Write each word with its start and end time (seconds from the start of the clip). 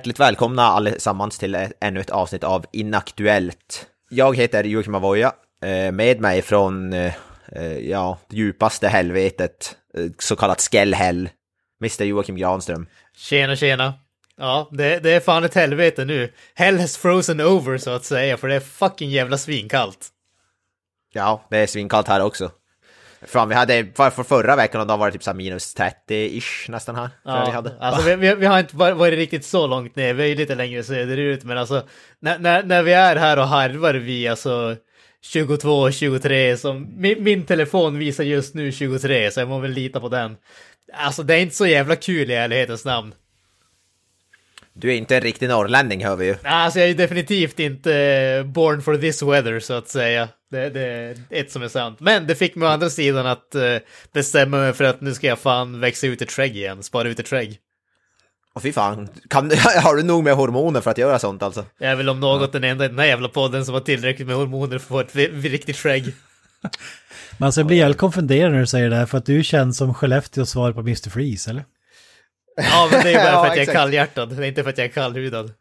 Hjärtligt 0.00 0.20
välkomna 0.20 0.62
allesammans 0.62 1.38
till 1.38 1.68
ännu 1.80 2.00
ett 2.00 2.10
avsnitt 2.10 2.44
av 2.44 2.66
Inaktuellt. 2.72 3.86
Jag 4.10 4.36
heter 4.36 4.64
Joakim 4.64 4.94
Avoya, 4.94 5.32
eh, 5.64 5.92
med 5.92 6.20
mig 6.20 6.42
från, 6.42 6.92
eh, 6.92 7.14
eh, 7.52 7.78
ja, 7.78 8.18
djupaste 8.30 8.88
helvetet, 8.88 9.76
så 10.18 10.36
kallat 10.36 10.60
Skellhäll, 10.60 11.28
Mr 11.80 12.04
Joakim 12.04 12.36
Granström. 12.36 12.86
Tjena, 13.16 13.56
tjena. 13.56 13.94
Ja, 14.36 14.68
det, 14.70 14.98
det 14.98 15.10
är 15.10 15.20
fan 15.20 15.44
ett 15.44 15.54
helvete 15.54 16.04
nu. 16.04 16.32
Hell 16.54 16.78
has 16.78 16.96
frozen 16.96 17.40
over 17.40 17.78
så 17.78 17.90
att 17.90 18.04
säga, 18.04 18.36
för 18.36 18.48
det 18.48 18.54
är 18.54 18.60
fucking 18.60 19.10
jävla 19.10 19.38
svinkallt. 19.38 20.08
Ja, 21.12 21.46
det 21.50 21.58
är 21.58 21.66
svinkallt 21.66 22.08
här 22.08 22.22
också. 22.22 22.50
Fan, 23.26 23.48
vi 23.48 23.54
hade, 23.54 23.86
för 23.94 24.10
för 24.10 24.22
förra 24.22 24.56
veckan 24.56 24.80
och 24.80 24.86
då 24.86 24.96
var 24.96 25.06
det 25.06 25.12
typ 25.12 25.22
så 25.22 25.34
minus 25.34 25.76
30-ish 25.76 26.70
nästan 26.70 26.94
här. 26.96 27.10
jag 27.24 27.46
vi 27.46 27.52
hade. 27.52 27.76
alltså 27.80 28.02
vi, 28.02 28.16
vi, 28.16 28.34
vi 28.34 28.46
har 28.46 28.58
inte 28.58 28.76
var- 28.76 28.92
varit 28.92 29.14
riktigt 29.18 29.44
så 29.44 29.66
långt 29.66 29.96
ner, 29.96 30.14
vi 30.14 30.22
är 30.22 30.26
ju 30.26 30.34
lite 30.34 30.54
längre 30.54 30.82
söderut, 30.82 31.44
men 31.44 31.58
alltså 31.58 31.82
när, 32.20 32.38
när, 32.38 32.62
när 32.62 32.82
vi 32.82 32.92
är 32.92 33.16
här 33.16 33.38
och 33.38 33.48
harvar 33.48 33.94
vi 33.94 34.28
alltså 34.28 34.76
22, 35.22 35.90
23, 35.90 36.56
som 36.56 36.88
min, 36.96 37.22
min 37.24 37.46
telefon 37.46 37.98
visar 37.98 38.24
just 38.24 38.54
nu 38.54 38.72
23, 38.72 39.30
så 39.30 39.40
jag 39.40 39.48
må 39.48 39.58
väl 39.58 39.70
lita 39.70 40.00
på 40.00 40.08
den. 40.08 40.36
Alltså 40.92 41.22
det 41.22 41.34
är 41.34 41.38
inte 41.38 41.56
så 41.56 41.66
jävla 41.66 41.96
kul 41.96 42.30
i 42.30 42.34
ärlighetens 42.34 42.84
namn. 42.84 43.14
Du 44.80 44.92
är 44.92 44.96
inte 44.96 45.16
en 45.16 45.22
riktig 45.22 45.48
norrlänning 45.48 46.04
hör 46.04 46.16
vi 46.16 46.26
ju. 46.26 46.36
Alltså 46.44 46.80
jag 46.80 46.88
är 46.88 46.94
definitivt 46.94 47.58
inte 47.58 47.94
eh, 47.94 48.44
born 48.44 48.82
for 48.82 48.96
this 48.96 49.22
weather 49.22 49.60
så 49.60 49.72
att 49.72 49.88
säga. 49.88 50.28
Det, 50.50 50.70
det 50.70 50.80
är 50.80 51.16
ett 51.30 51.52
som 51.52 51.62
är 51.62 51.68
sant. 51.68 52.00
Men 52.00 52.26
det 52.26 52.34
fick 52.34 52.54
mig 52.54 52.68
å 52.68 52.70
andra 52.70 52.90
sidan 52.90 53.26
att 53.26 53.54
eh, 53.54 53.76
bestämma 54.12 54.56
mig 54.56 54.72
för 54.72 54.84
att 54.84 55.00
nu 55.00 55.14
ska 55.14 55.26
jag 55.26 55.38
fan 55.38 55.80
växa 55.80 56.06
ut 56.06 56.22
i 56.22 56.26
trägg 56.26 56.56
igen, 56.56 56.82
spara 56.82 57.08
ut 57.08 57.20
i 57.20 57.22
trägg. 57.22 57.58
Och 58.52 58.62
fy 58.62 58.72
fan, 58.72 59.08
kan, 59.28 59.50
har 59.82 59.96
du 59.96 60.02
nog 60.02 60.24
med 60.24 60.34
hormoner 60.34 60.80
för 60.80 60.90
att 60.90 60.98
göra 60.98 61.18
sånt 61.18 61.42
alltså? 61.42 61.64
Jag 61.78 61.90
är 61.90 61.96
väl 61.96 62.08
om 62.08 62.20
något 62.20 62.52
den 62.52 62.64
enda 62.64 62.84
i 62.84 62.88
den 62.88 62.98
här 62.98 63.06
jävla 63.06 63.28
podden 63.28 63.64
som 63.64 63.74
har 63.74 63.80
tillräckligt 63.80 64.28
med 64.28 64.36
hormoner 64.36 64.78
för 64.78 65.00
att 65.00 65.10
få 65.12 65.20
ett 65.20 65.44
riktigt 65.44 65.76
trägg. 65.76 66.04
Men 67.38 67.46
alltså 67.46 67.60
jag 67.60 67.66
blir 67.66 67.82
helt 67.82 67.98
konfunderad 67.98 68.52
när 68.52 68.60
du 68.60 68.66
säger 68.66 68.90
det 68.90 68.96
här 68.96 69.06
för 69.06 69.18
att 69.18 69.26
du 69.26 69.44
känns 69.44 69.76
som 69.76 69.94
Skellefteås 69.94 70.50
svar 70.50 70.72
på 70.72 70.80
Mr. 70.80 71.10
Freeze, 71.10 71.50
eller? 71.50 71.64
Ja, 72.56 72.88
men 72.92 73.02
det 73.02 73.12
är 73.12 73.14
bara 73.14 73.24
Ja, 73.32 73.42
för 73.44 73.50
att 73.50 73.56
jag 73.56 73.68
är 73.68 73.72
kallhjärtad, 73.72 74.36
det 74.36 74.44
är 74.44 74.48
inte 74.48 74.62
för 74.62 74.70
att 74.70 74.78
jag 74.78 74.84
är 74.84 74.90
kallhudad. 74.90 75.52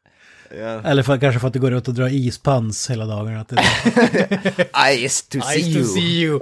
Ja. 0.58 0.82
Eller 0.90 1.04
för, 1.04 1.18
kanske 1.18 1.40
för 1.40 1.48
att 1.48 1.54
du 1.54 1.59
går 1.59 1.73
ut 1.73 1.88
och 1.88 1.94
drar 1.94 2.08
ispans 2.08 2.90
hela 2.90 3.06
dagarna. 3.06 3.42
Att 3.42 3.48
det, 3.50 3.58
Ice 5.10 5.22
to 5.30 5.42
see 5.42 5.58
Nice 5.58 5.70
you. 5.70 5.84
to 5.84 5.90
see 5.90 6.02
you. 6.22 6.40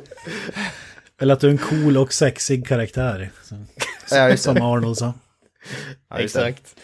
eller 1.22 1.34
att 1.34 1.40
du 1.40 1.48
är 1.48 1.52
en 1.52 1.58
cool 1.58 1.98
och 1.98 2.14
sexig 2.14 2.68
karaktär. 2.68 3.30
Så, 3.44 3.56
Ja, 4.16 4.38
som 4.38 4.62
Arnold 4.62 4.98
sa. 4.98 5.14
Ja. 6.10 6.20
Exakt. 6.20 6.76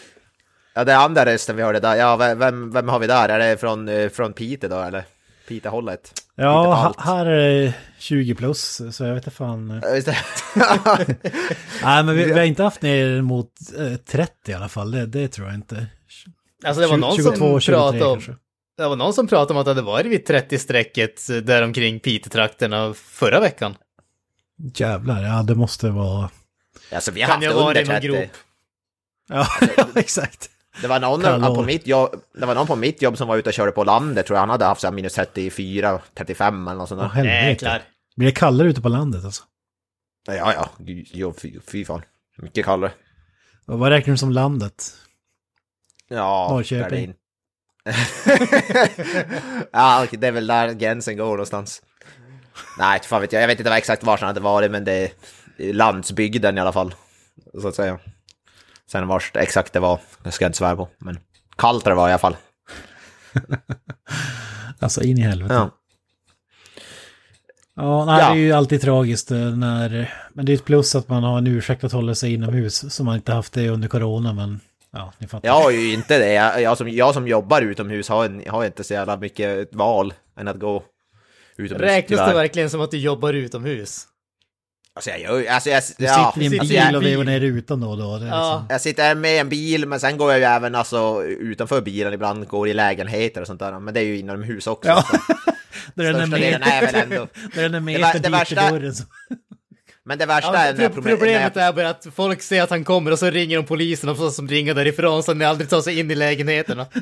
Ja, 0.73 0.83
det 0.83 0.91
är 0.91 0.97
andra 0.97 1.25
rösten 1.25 1.55
vi 1.55 1.63
hörde 1.63 1.79
där. 1.79 1.95
Ja, 1.95 2.15
vem- 2.15 2.71
vem, 2.73 2.89
har 2.89 2.99
vi 2.99 3.07
där? 3.07 3.29
Är 3.29 3.39
det 3.39 3.57
från, 3.57 3.89
eh, 3.89 4.09
från 4.09 4.33
Piteå 4.33 4.69
då, 4.69 4.79
eller? 4.81 5.03
Piteå-hållet? 5.47 6.13
Ja, 6.35 6.93
här 6.97 7.25
är 7.25 7.61
det 7.61 7.73
20 7.99 8.35
plus, 8.35 8.81
så 8.91 9.03
jag 9.03 9.13
vet 9.13 9.23
inte 9.25 9.35
fan. 9.37 9.81
Ja. 9.83 10.01
Nej, 11.83 12.03
men 12.03 12.15
vi, 12.15 12.23
vi 12.25 12.31
har 12.31 12.43
inte 12.43 12.63
haft 12.63 12.81
ner 12.81 13.21
mot 13.21 13.51
eh, 13.77 13.95
30 13.95 14.51
i 14.51 14.53
alla 14.53 14.69
fall, 14.69 14.91
det, 14.91 15.05
det 15.05 15.27
tror 15.27 15.47
jag 15.47 15.55
inte. 15.55 15.87
Alltså 16.65 16.81
det 16.81 16.87
var 16.87 16.97
någon 16.97 17.15
22, 17.15 17.35
som 17.35 17.59
23 17.59 17.75
pratade 17.75 18.05
om, 18.05 18.13
kanske. 18.13 18.35
det 18.77 18.87
var 18.87 18.95
någon 18.95 19.13
som 19.13 19.27
pratade 19.27 19.53
om 19.53 19.57
att 19.57 19.65
det 19.65 19.71
hade 19.71 19.81
varit 19.81 20.05
vid 20.05 20.27
30-strecket 20.27 21.29
eh, 21.29 21.37
där 21.37 21.61
omkring 21.63 21.99
Piteå-trakterna 21.99 22.93
förra 22.93 23.39
veckan. 23.39 23.75
Jävlar, 24.75 25.23
ja 25.23 25.43
det 25.43 25.55
måste 25.55 25.89
vara... 25.89 26.29
alltså, 26.93 27.11
vi 27.11 27.21
har 27.21 27.27
Kan 27.27 27.35
haft 27.35 27.45
jag 27.45 27.53
vara 27.53 27.67
under 27.67 27.81
i 27.81 27.83
någon 27.85 28.01
30. 28.01 28.07
grop? 28.07 28.29
Ja, 29.29 29.47
exakt. 29.95 30.49
Det 30.81 30.87
var, 30.87 30.99
någon 30.99 31.55
på 31.55 31.63
mitt 31.63 31.87
jobb, 31.87 32.21
det 32.33 32.45
var 32.45 32.55
någon 32.55 32.67
på 32.67 32.75
mitt 32.75 33.01
jobb 33.01 33.17
som 33.17 33.27
var 33.27 33.37
ute 33.37 33.49
och 33.49 33.53
körde 33.53 33.71
på 33.71 33.83
landet, 33.83 34.25
tror 34.25 34.35
jag. 34.35 34.41
Han 34.41 34.49
hade 34.49 34.65
haft 34.65 34.81
så 34.81 34.87
här 34.87 34.93
minus 34.93 35.13
34, 35.13 36.01
35 36.13 36.67
eller 36.67 36.77
något 36.77 36.89
sånt 36.89 37.13
där. 37.15 37.23
Jäklar. 37.23 37.81
Blir 38.15 38.27
det 38.27 38.31
kallare 38.31 38.67
ute 38.69 38.81
på 38.81 38.89
landet 38.89 39.25
alltså? 39.25 39.43
Ja, 40.27 40.53
ja. 40.53 40.69
Jo, 41.13 41.33
fy, 41.37 41.59
fy 41.71 41.85
fan. 41.85 42.01
Mycket 42.37 42.65
kallare. 42.65 42.91
Och 43.67 43.79
vad 43.79 43.89
räknar 43.89 44.11
du 44.11 44.17
som 44.17 44.31
landet? 44.31 44.93
Ja, 46.07 46.47
Norrköping. 46.51 46.89
Berlin. 46.89 47.13
ja, 49.71 50.07
det 50.11 50.27
är 50.27 50.31
väl 50.31 50.47
där 50.47 50.71
gränsen 50.73 51.17
går 51.17 51.29
någonstans. 51.29 51.81
Nej, 52.79 52.99
fan 53.03 53.21
vet 53.21 53.33
jag. 53.33 53.41
Jag 53.41 53.47
vet 53.47 53.59
inte 53.59 53.69
vad 53.69 53.77
exakt 53.77 54.03
var 54.03 54.17
han 54.17 54.27
hade 54.27 54.39
varit, 54.39 54.71
men 54.71 54.83
det 54.83 55.11
är 55.57 55.73
landsbygden 55.73 56.57
i 56.57 56.61
alla 56.61 56.71
fall. 56.71 56.95
Så 57.61 57.67
att 57.67 57.75
säga. 57.75 57.99
Sen 58.91 59.07
vars 59.07 59.31
det 59.33 59.39
exakt 59.39 59.73
det 59.73 59.79
var, 59.79 59.99
det 60.23 60.31
ska 60.31 60.45
jag 60.45 60.49
inte 60.49 60.57
svära 60.57 60.75
på. 60.75 60.87
Men 60.97 61.19
kallt 61.57 61.85
det 61.85 61.93
var 61.93 62.09
i 62.09 62.11
alla 62.11 62.19
fall. 62.19 62.35
Alltså 64.79 65.01
in 65.03 65.17
i 65.17 65.21
helvete. 65.21 65.53
Ja. 65.53 65.69
Ja, 67.75 68.05
nej, 68.05 68.19
Ja. 68.19 68.25
det 68.33 68.39
är 68.39 68.43
ju 68.43 68.51
alltid 68.51 68.81
tragiskt 68.81 69.31
eh, 69.31 69.37
när... 69.37 70.13
Men 70.33 70.45
det 70.45 70.51
är 70.51 70.53
ett 70.53 70.65
plus 70.65 70.95
att 70.95 71.09
man 71.09 71.23
har 71.23 71.37
en 71.37 71.47
ursäkt 71.47 71.83
att 71.83 71.91
hålla 71.91 72.15
sig 72.15 72.33
inomhus, 72.33 72.93
som 72.93 73.05
man 73.05 73.15
inte 73.15 73.31
haft 73.33 73.53
det 73.53 73.69
under 73.69 73.87
corona, 73.87 74.33
men... 74.33 74.59
Ja, 74.91 75.13
ni 75.17 75.27
fattar. 75.27 75.47
Jag 75.47 75.53
har 75.61 75.71
ju 75.71 75.93
inte 75.93 76.19
det. 76.19 76.33
Jag, 76.33 76.61
jag, 76.61 76.77
som, 76.77 76.89
jag 76.89 77.13
som 77.13 77.27
jobbar 77.27 77.61
utomhus 77.61 78.09
har, 78.09 78.25
en, 78.25 78.43
har 78.49 78.65
inte 78.65 78.83
så 78.83 78.93
jävla 78.93 79.17
mycket 79.17 79.75
val 79.75 80.13
än 80.37 80.47
att 80.47 80.59
gå 80.59 80.83
utomhus. 81.57 81.81
Räknas 81.81 82.19
det 82.19 82.25
tyvärr. 82.25 82.33
verkligen 82.41 82.69
som 82.69 82.81
att 82.81 82.91
du 82.91 82.97
jobbar 82.97 83.33
utomhus? 83.33 84.07
Alltså 84.95 85.09
jag 85.09 85.19
gör 85.19 85.45
alltså 85.51 85.69
jag, 85.69 85.83
Du 85.97 86.05
ja, 86.05 86.33
sitter 86.35 86.41
i 86.41 86.45
en 86.45 86.51
sitter 86.51 86.65
bil 86.65 86.71
i 86.71 86.77
en 86.77 86.95
och 86.95 87.03
vevar 87.05 87.23
ner 87.23 87.39
rutan 87.39 87.79
då 87.81 87.89
och 87.89 87.97
då. 87.97 88.17
Det 88.17 88.25
är 88.25 88.29
Ja. 88.29 88.51
liksom... 88.53 88.65
Jag 88.69 88.81
sitter 88.81 89.15
med 89.15 89.35
i 89.35 89.37
en 89.37 89.49
bil, 89.49 89.85
men 89.87 89.99
sen 89.99 90.17
går 90.17 90.31
jag 90.31 90.39
ju 90.39 90.45
även 90.45 90.75
alltså, 90.75 91.23
utanför 91.23 91.81
bilen 91.81 92.13
ibland, 92.13 92.47
går 92.47 92.67
i 92.67 92.73
lägenheter 92.73 93.41
och 93.41 93.47
sånt 93.47 93.59
där. 93.59 93.79
Men 93.79 93.93
det 93.93 93.99
är 93.99 94.03
ju 94.03 94.17
inomhus 94.19 94.67
också. 94.67 94.89
Ja. 94.89 95.05
Det 95.95 96.05
är 96.05 96.13
den 96.13 96.29
delen 96.29 96.63
är 96.63 96.81
väl 96.81 96.95
ändå... 96.95 97.27
det 97.55 97.61
är 97.61 97.69
den 97.69 97.85
det 97.85 97.91
dit 98.37 98.45
till 98.47 98.55
dörren. 98.55 98.93
Men 100.05 100.17
det 100.17 100.25
värsta 100.25 100.53
Ja, 100.53 100.59
är 100.59 100.73
när 100.73 100.79
pro- 100.89 100.93
problem- 100.95 101.17
problemet 101.17 101.55
när- 101.55 101.79
är 101.79 101.85
att 101.85 102.07
folk 102.15 102.41
ser 102.41 102.61
att 102.61 102.69
han 102.69 102.83
kommer 102.83 103.11
och 103.11 103.19
så 103.19 103.29
ringer 103.29 103.57
de 103.57 103.65
polisen 103.65 104.09
och 104.09 104.17
så 104.17 104.31
som 104.31 104.47
ringer 104.47 104.73
därifrån 104.73 105.23
så 105.23 105.31
att 105.31 105.37
ni 105.37 105.45
aldrig 105.45 105.69
tar 105.69 105.81
sig 105.81 105.99
in 105.99 106.11
i 106.11 106.15
lägenheterna. 106.15 106.85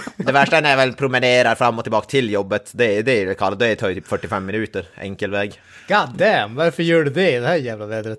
Det 0.16 0.32
värsta 0.32 0.56
är 0.56 0.62
när 0.62 0.70
jag 0.70 0.76
väl 0.76 0.92
promenerar 0.92 1.54
fram 1.54 1.78
och 1.78 1.84
tillbaka 1.84 2.06
till 2.06 2.30
jobbet. 2.30 2.70
Det, 2.74 3.02
det 3.02 3.22
är 3.22 3.26
det 3.26 3.34
kallt. 3.34 3.58
Det 3.58 3.76
tar 3.76 3.88
ju 3.88 3.94
typ 3.94 4.06
45 4.06 4.46
minuter, 4.46 4.86
enkel 4.94 5.30
väg. 5.30 5.60
God 5.88 6.16
damn, 6.18 6.54
varför 6.54 6.82
gör 6.82 7.04
du 7.04 7.10
det 7.10 7.30
i 7.30 7.38
det 7.38 7.46
här 7.46 7.56
jävla 7.56 7.86
vädret? 7.86 8.18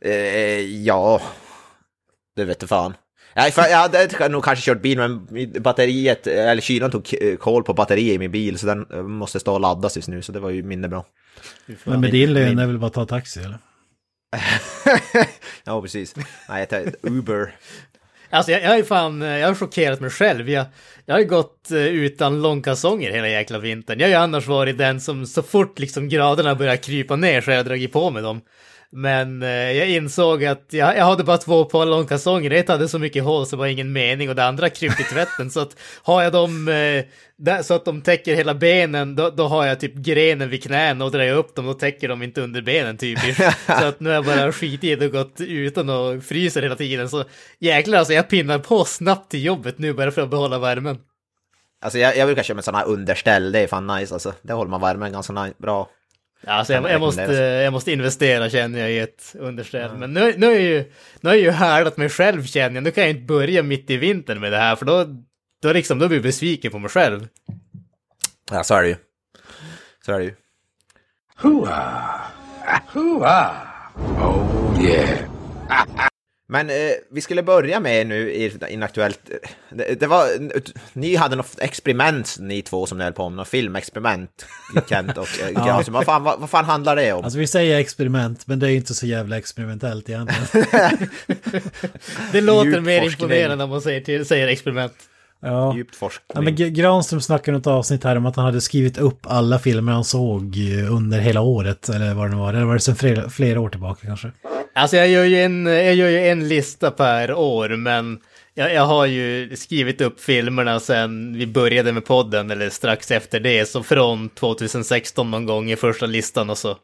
Eh, 0.00 0.12
ja... 0.60 1.22
Det 2.36 2.44
vet 2.44 2.60
du 2.60 2.66
fan. 2.66 2.94
Jag, 3.34 3.54
för, 3.54 3.62
jag 3.62 3.78
hade 3.78 4.28
nog 4.28 4.44
kanske 4.44 4.64
kört 4.64 4.82
bil, 4.82 4.98
men 4.98 5.26
batteriet, 5.62 6.26
eller 6.26 6.62
kylan 6.62 6.90
tog 6.90 7.14
eh, 7.20 7.36
koll 7.36 7.64
på 7.64 7.74
batteriet 7.74 8.14
i 8.14 8.18
min 8.18 8.30
bil, 8.30 8.58
så 8.58 8.66
den 8.66 8.86
eh, 8.92 9.02
måste 9.02 9.40
stå 9.40 9.54
och 9.54 9.60
laddas 9.60 9.96
just 9.96 10.08
nu, 10.08 10.22
så 10.22 10.32
det 10.32 10.40
var 10.40 10.50
ju 10.50 10.62
mindre 10.62 10.88
bra. 10.88 11.06
Men 11.84 12.00
med 12.00 12.10
din 12.10 12.32
lön 12.32 12.58
är 12.58 12.66
väl 12.66 12.78
bara 12.78 12.86
att 12.86 12.92
ta 12.92 13.06
taxi 13.06 13.40
eller? 13.40 13.58
ja, 15.64 15.82
precis. 15.82 16.14
Nej, 16.48 16.60
jag 16.60 16.68
tar 16.68 16.92
Uber. 17.02 17.54
Alltså 18.34 18.52
jag, 18.52 18.62
jag 18.62 18.78
är 18.78 18.82
fan, 18.82 19.22
eh, 19.22 19.28
jag 19.28 19.48
har 19.48 19.54
chockerat 19.54 20.00
mig 20.00 20.10
själv. 20.10 20.50
Jag, 20.50 20.66
jag 21.06 21.14
har 21.14 21.20
ju 21.20 21.26
gått 21.26 21.70
eh, 21.70 21.78
utan 21.78 22.42
långkalsonger 22.42 23.10
hela 23.10 23.28
jäkla 23.28 23.58
vintern. 23.58 24.00
Jag 24.00 24.06
har 24.06 24.10
ju 24.10 24.16
annars 24.16 24.46
varit 24.46 24.78
den 24.78 25.00
som 25.00 25.26
så 25.26 25.42
fort 25.42 25.78
liksom 25.78 26.08
graderna 26.08 26.54
börjar 26.54 26.76
krypa 26.76 27.16
ner 27.16 27.40
så 27.40 27.50
har 27.50 27.56
jag 27.56 27.66
dragit 27.66 27.92
på 27.92 28.10
mig 28.10 28.22
dem. 28.22 28.40
Men 28.96 29.42
eh, 29.42 29.48
jag 29.48 29.88
insåg 29.88 30.44
att 30.44 30.66
jag, 30.70 30.96
jag 30.96 31.04
hade 31.04 31.24
bara 31.24 31.38
två 31.38 31.64
par 31.64 31.86
långkalsonger. 31.86 32.50
Ett 32.50 32.68
hade 32.68 32.88
så 32.88 32.98
mycket 32.98 33.24
hål 33.24 33.46
så 33.46 33.56
det 33.56 33.60
var 33.60 33.66
ingen 33.66 33.92
mening 33.92 34.28
och 34.28 34.34
det 34.34 34.44
andra 34.44 34.68
krypt 34.68 35.00
i 35.00 35.04
tvätten. 35.04 35.50
så 35.50 35.60
att 35.60 35.76
har 36.02 36.22
jag 36.22 36.32
dem 36.32 36.68
eh, 36.68 37.04
där, 37.36 37.62
så 37.62 37.74
att 37.74 37.84
de 37.84 38.02
täcker 38.02 38.34
hela 38.34 38.54
benen, 38.54 39.16
då, 39.16 39.30
då 39.30 39.46
har 39.46 39.66
jag 39.66 39.80
typ 39.80 39.94
grenen 39.94 40.50
vid 40.50 40.62
knäna 40.62 41.04
och 41.04 41.10
drar 41.10 41.22
jag 41.22 41.38
upp 41.38 41.54
dem, 41.54 41.66
då 41.66 41.74
täcker 41.74 42.08
de 42.08 42.22
inte 42.22 42.40
under 42.40 42.62
benen 42.62 42.96
typ. 42.96 43.18
så 43.66 43.84
att 43.84 44.00
nu 44.00 44.08
har 44.08 44.14
jag 44.14 44.24
bara 44.24 44.52
skitit 44.52 44.84
i 44.84 44.96
det 44.96 45.06
och 45.06 45.12
gått 45.12 45.40
utan 45.40 45.90
och 45.90 46.24
fryser 46.24 46.62
hela 46.62 46.76
tiden. 46.76 47.08
Så 47.08 47.24
jäklar 47.58 47.98
alltså, 47.98 48.14
jag 48.14 48.28
pinnar 48.28 48.58
på 48.58 48.84
snabbt 48.84 49.30
till 49.30 49.44
jobbet 49.44 49.78
nu 49.78 49.92
bara 49.92 50.10
för 50.10 50.22
att 50.22 50.30
behålla 50.30 50.58
värmen. 50.58 50.98
Alltså 51.82 51.98
jag, 51.98 52.16
jag 52.16 52.28
brukar 52.28 52.42
köra 52.42 52.54
med 52.54 52.64
sådana 52.64 52.78
här 52.78 52.88
underställ, 52.92 53.52
det 53.52 53.58
är 53.58 53.66
fan 53.66 53.86
nice 53.86 54.14
alltså. 54.14 54.34
Det 54.42 54.52
håller 54.52 54.70
man 54.70 54.80
värmen 54.80 55.12
ganska 55.12 55.52
bra. 55.58 55.88
Alltså 56.46 56.72
jag, 56.72 56.90
jag, 56.90 57.00
måste, 57.00 57.22
jag 57.32 57.72
måste 57.72 57.92
investera 57.92 58.50
känner 58.50 58.78
jag 58.78 58.90
i 58.90 58.98
ett 58.98 59.34
underställ. 59.38 59.96
Men 59.96 60.12
nu, 60.12 60.34
nu 60.36 60.46
är 60.46 60.60
ju, 60.60 60.84
nu 61.20 61.30
har 61.30 61.34
jag 61.34 61.44
ju 61.44 61.50
härdat 61.50 61.96
mig 61.96 62.08
själv 62.08 62.44
känner 62.44 62.74
jag. 62.74 62.84
Nu 62.84 62.90
kan 62.90 63.04
jag 63.04 63.10
inte 63.10 63.22
börja 63.22 63.62
mitt 63.62 63.90
i 63.90 63.96
vintern 63.96 64.40
med 64.40 64.52
det 64.52 64.58
här 64.58 64.76
för 64.76 64.86
då, 64.86 65.06
då, 65.62 65.72
liksom, 65.72 65.98
då 65.98 66.08
blir 66.08 66.18
jag 66.18 66.22
besviken 66.22 66.72
på 66.72 66.78
mig 66.78 66.90
själv. 66.90 67.28
Ja, 68.50 68.64
så 68.64 68.74
är 68.74 68.82
det 68.82 68.88
ju. 68.88 68.96
Så 70.06 70.12
är 70.12 70.18
det 70.18 70.24
ju. 70.24 70.34
Hoo-ah! 71.38 72.20
Hoo-ah! 72.92 73.54
Oh, 74.20 74.84
yeah. 74.84 75.18
Men 76.46 76.70
eh, 76.70 76.74
vi 77.10 77.20
skulle 77.20 77.42
börja 77.42 77.80
med 77.80 78.06
nu 78.06 78.32
i 78.32 78.52
Inaktuellt. 78.68 79.20
Det, 79.70 80.00
det 80.00 80.06
var, 80.06 80.26
ni 80.92 81.16
hade 81.16 81.36
något 81.36 81.58
experiment 81.58 82.36
ni 82.40 82.62
två 82.62 82.86
som 82.86 82.98
ni 82.98 83.04
höll 83.04 83.12
på 83.12 83.28
med, 83.28 83.36
något 83.36 83.48
filmexperiment, 83.48 84.46
Kent 84.88 85.18
och 85.18 85.28
eh, 85.42 85.64
Granström. 85.66 85.94
Vad, 85.94 86.04
fan, 86.04 86.22
vad, 86.22 86.40
vad 86.40 86.50
fan 86.50 86.64
handlar 86.64 86.96
det 86.96 87.12
om? 87.12 87.24
Alltså 87.24 87.38
vi 87.38 87.46
säger 87.46 87.78
experiment, 87.78 88.46
men 88.46 88.58
det 88.58 88.70
är 88.70 88.74
inte 88.74 88.94
så 88.94 89.06
jävla 89.06 89.38
experimentellt 89.38 90.08
egentligen. 90.08 90.66
Det 92.32 92.40
låter 92.40 92.80
mer 92.80 93.02
imponerande 93.04 93.64
om 93.64 93.70
man 93.70 93.80
säger, 93.80 94.00
till, 94.00 94.26
säger 94.26 94.48
experiment. 94.48 94.94
Ja. 95.40 95.74
Djupt 95.76 95.96
forskning. 95.96 96.24
Ja, 96.34 96.40
men 96.40 96.74
Granström 96.74 97.20
snackade 97.20 97.56
i 97.56 97.58
något 97.58 97.66
avsnitt 97.66 98.04
här 98.04 98.16
om 98.16 98.26
att 98.26 98.36
han 98.36 98.44
hade 98.44 98.60
skrivit 98.60 98.98
upp 98.98 99.20
alla 99.22 99.58
filmer 99.58 99.92
han 99.92 100.04
såg 100.04 100.56
eh, 100.56 100.94
under 100.94 101.18
hela 101.18 101.40
året, 101.40 101.88
eller 101.88 102.14
vad 102.14 102.26
det 102.26 102.30
nu 102.30 102.36
var. 102.36 102.54
Eller 102.54 102.64
var 102.64 102.74
det 102.74 102.80
sedan 102.80 102.96
flera, 102.96 103.30
flera 103.30 103.60
år 103.60 103.68
tillbaka 103.68 104.06
kanske? 104.06 104.30
Alltså 104.74 104.96
jag 104.96 105.08
gör 105.08 105.24
ju 105.24 105.42
en, 105.42 105.66
jag 105.66 105.94
gör 105.94 106.08
ju 106.08 106.28
en 106.28 106.48
lista 106.48 106.90
per 106.90 107.34
år, 107.34 107.68
men 107.68 108.20
jag, 108.54 108.74
jag 108.74 108.86
har 108.86 109.06
ju 109.06 109.56
skrivit 109.56 110.00
upp 110.00 110.20
filmerna 110.20 110.80
sen 110.80 111.38
vi 111.38 111.46
började 111.46 111.92
med 111.92 112.04
podden, 112.04 112.50
eller 112.50 112.70
strax 112.70 113.10
efter 113.10 113.40
det, 113.40 113.66
så 113.66 113.82
från 113.82 114.28
2016 114.28 115.30
någon 115.30 115.46
gång 115.46 115.70
i 115.70 115.76
första 115.76 116.06
listan 116.06 116.50
och 116.50 116.58
så 116.58 116.76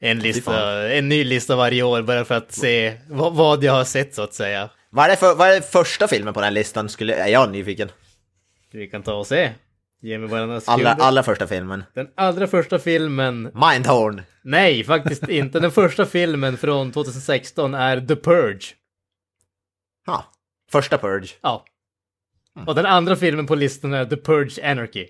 en 0.00 0.18
lista, 0.18 0.88
en 0.88 1.08
ny 1.08 1.24
lista 1.24 1.56
varje 1.56 1.82
år 1.82 2.02
bara 2.02 2.24
för 2.24 2.34
att 2.34 2.52
se 2.52 2.94
vad, 3.08 3.34
vad 3.34 3.64
jag 3.64 3.72
har 3.72 3.84
sett 3.84 4.14
så 4.14 4.22
att 4.22 4.34
säga. 4.34 4.70
Vad 4.90 5.10
är, 5.10 5.16
för, 5.16 5.34
vad 5.34 5.48
är 5.48 5.60
första 5.60 6.08
filmen 6.08 6.34
på 6.34 6.40
den 6.40 6.44
här 6.44 6.50
listan? 6.50 6.88
Skulle, 6.88 7.14
är 7.14 7.28
jag 7.28 7.50
nyfiken. 7.52 7.88
Vi 8.72 8.86
kan 8.86 9.02
ta 9.02 9.14
och 9.14 9.26
se. 9.26 9.52
Ge 10.02 10.18
mig 10.18 10.28
bara 10.28 10.46
några 10.46 10.60
Allra, 10.66 10.92
allra 10.92 11.22
första 11.22 11.46
filmen. 11.46 11.84
Den 11.94 12.08
allra 12.14 12.46
första 12.46 12.78
filmen, 12.78 13.42
Mindhorn. 13.42 14.22
nej 14.42 14.84
faktiskt 14.84 15.28
inte, 15.28 15.60
den 15.60 15.70
första 15.70 16.06
filmen 16.06 16.56
från 16.56 16.92
2016 16.92 17.74
är 17.74 18.00
The 18.00 18.16
Purge. 18.16 18.64
Ja, 20.06 20.24
första 20.72 20.98
Purge. 20.98 21.28
Ja. 21.40 21.64
Och 22.66 22.74
den 22.74 22.86
andra 22.86 23.16
filmen 23.16 23.46
på 23.46 23.54
listan 23.54 23.92
är 23.92 24.04
The 24.04 24.16
Purge 24.16 24.70
Anarchy. 24.70 25.06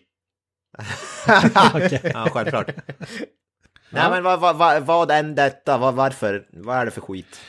Ja, 2.15 2.29
självklart. 2.33 2.71
Nej 3.91 4.11
men 4.11 4.23
vad, 4.23 4.41
vad, 4.41 4.57
vad, 4.57 4.83
vad 4.83 5.11
än 5.11 5.35
detta, 5.35 5.79
vad, 5.79 5.95
varför, 5.95 6.47
vad 6.53 6.77
är 6.77 6.85
det 6.85 6.91
för 6.91 7.01
skit? 7.01 7.41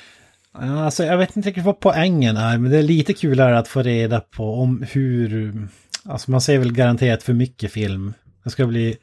Ja, 0.54 0.86
Alltså, 0.86 1.04
jag 1.04 1.18
vet 1.18 1.38
inte 1.38 1.50
riktigt 1.50 1.66
vad 1.66 1.80
poängen 1.80 2.38
är, 2.38 2.58
men 2.58 2.72
det 2.72 2.78
är 2.78 2.84
lite 2.84 3.14
kulare 3.14 3.58
att 3.58 3.68
få 3.68 3.82
reda 3.82 4.20
på 4.20 4.54
om 4.54 4.86
hur... 4.92 5.54
Alltså 6.10 6.32
man 6.32 6.42
säger 6.42 6.60
väl 6.60 6.74
garanterat 6.74 7.24
för 7.24 7.34
mycket 7.34 7.72
film. 7.72 8.14
Det 8.44 8.50
ska 8.50 8.66
bli... 8.66 8.98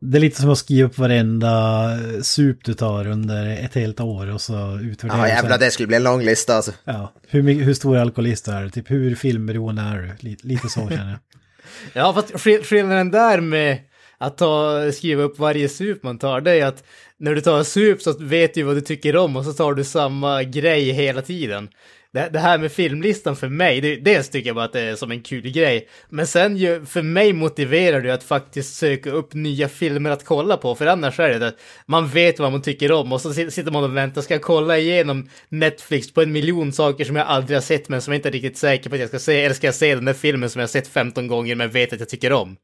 Det 0.00 0.18
är 0.18 0.20
lite 0.20 0.40
som 0.40 0.50
att 0.50 0.58
skriva 0.58 0.88
upp 0.88 0.98
varenda 0.98 1.88
sup 2.22 2.64
du 2.64 2.74
tar 2.74 3.06
under 3.06 3.46
ett 3.64 3.74
helt 3.74 4.00
år 4.00 4.32
och 4.34 4.40
så 4.40 4.78
utvärdera. 4.82 5.18
Ja 5.18 5.24
det 5.24 5.28
jävlar, 5.30 5.58
det 5.58 5.70
skulle 5.70 5.86
bli 5.86 5.96
en 5.96 6.02
lång 6.02 6.22
lista 6.22 6.54
alltså. 6.54 6.72
Ja, 6.84 7.12
hur, 7.28 7.42
hur 7.42 7.74
stor 7.74 7.96
alkoholist 7.96 8.48
är 8.48 8.62
du? 8.62 8.70
Typ 8.70 8.90
hur 8.90 9.14
filmberoende 9.14 9.82
är 9.82 9.96
du? 9.98 10.28
Lite, 10.28 10.46
lite 10.46 10.68
så 10.68 10.88
känner 10.88 11.10
jag. 11.10 11.18
Ja, 11.92 12.12
fast 12.14 12.40
skill- 12.40 12.62
skillnaden 12.64 13.10
där 13.10 13.40
med 13.40 13.78
att 14.18 14.38
ta, 14.38 14.92
skriva 14.92 15.22
upp 15.22 15.38
varje 15.38 15.68
sup 15.68 16.02
man 16.02 16.18
tar, 16.18 16.40
det 16.40 16.50
är 16.60 16.66
att 16.66 16.84
när 17.18 17.34
du 17.34 17.40
tar 17.40 17.62
sup 17.62 18.02
så 18.02 18.18
vet 18.18 18.54
du 18.54 18.62
vad 18.62 18.76
du 18.76 18.80
tycker 18.80 19.16
om 19.16 19.36
och 19.36 19.44
så 19.44 19.52
tar 19.52 19.74
du 19.74 19.84
samma 19.84 20.42
grej 20.42 20.90
hela 20.90 21.22
tiden. 21.22 21.68
Det, 22.12 22.28
det 22.32 22.38
här 22.38 22.58
med 22.58 22.72
filmlistan 22.72 23.36
för 23.36 23.48
mig, 23.48 23.80
det, 23.80 23.96
dels 23.96 24.28
tycker 24.28 24.48
jag 24.48 24.56
bara 24.56 24.64
att 24.64 24.72
det 24.72 24.80
är 24.80 24.96
som 24.96 25.10
en 25.10 25.22
kul 25.22 25.50
grej, 25.50 25.88
men 26.08 26.26
sen 26.26 26.56
ju, 26.56 26.86
för 26.86 27.02
mig 27.02 27.32
motiverar 27.32 28.00
det 28.00 28.14
att 28.14 28.24
faktiskt 28.24 28.74
söka 28.74 29.10
upp 29.10 29.34
nya 29.34 29.68
filmer 29.68 30.10
att 30.10 30.24
kolla 30.24 30.56
på, 30.56 30.74
för 30.74 30.86
annars 30.86 31.20
är 31.20 31.28
det 31.28 31.38
det 31.38 31.48
att 31.48 31.60
man 31.86 32.08
vet 32.08 32.38
vad 32.38 32.52
man 32.52 32.62
tycker 32.62 32.92
om 32.92 33.12
och 33.12 33.20
så 33.20 33.32
sitter 33.34 33.70
man 33.70 33.84
och 33.84 33.96
väntar, 33.96 34.22
ska 34.22 34.34
jag 34.34 34.42
kolla 34.42 34.78
igenom 34.78 35.28
Netflix 35.48 36.14
på 36.14 36.22
en 36.22 36.32
miljon 36.32 36.72
saker 36.72 37.04
som 37.04 37.16
jag 37.16 37.26
aldrig 37.26 37.56
har 37.56 37.62
sett 37.62 37.88
men 37.88 38.02
som 38.02 38.12
jag 38.12 38.18
inte 38.18 38.28
är 38.28 38.32
riktigt 38.32 38.58
säker 38.58 38.90
på 38.90 38.94
att 38.94 39.00
jag 39.00 39.08
ska 39.08 39.18
se, 39.18 39.44
eller 39.44 39.54
ska 39.54 39.66
jag 39.66 39.74
se 39.74 39.94
den 39.94 40.04
där 40.04 40.12
filmen 40.12 40.50
som 40.50 40.58
jag 40.60 40.66
har 40.66 40.70
sett 40.72 40.88
15 40.88 41.26
gånger 41.26 41.54
men 41.54 41.70
vet 41.70 41.92
att 41.92 42.00
jag 42.00 42.08
tycker 42.08 42.32
om. 42.32 42.56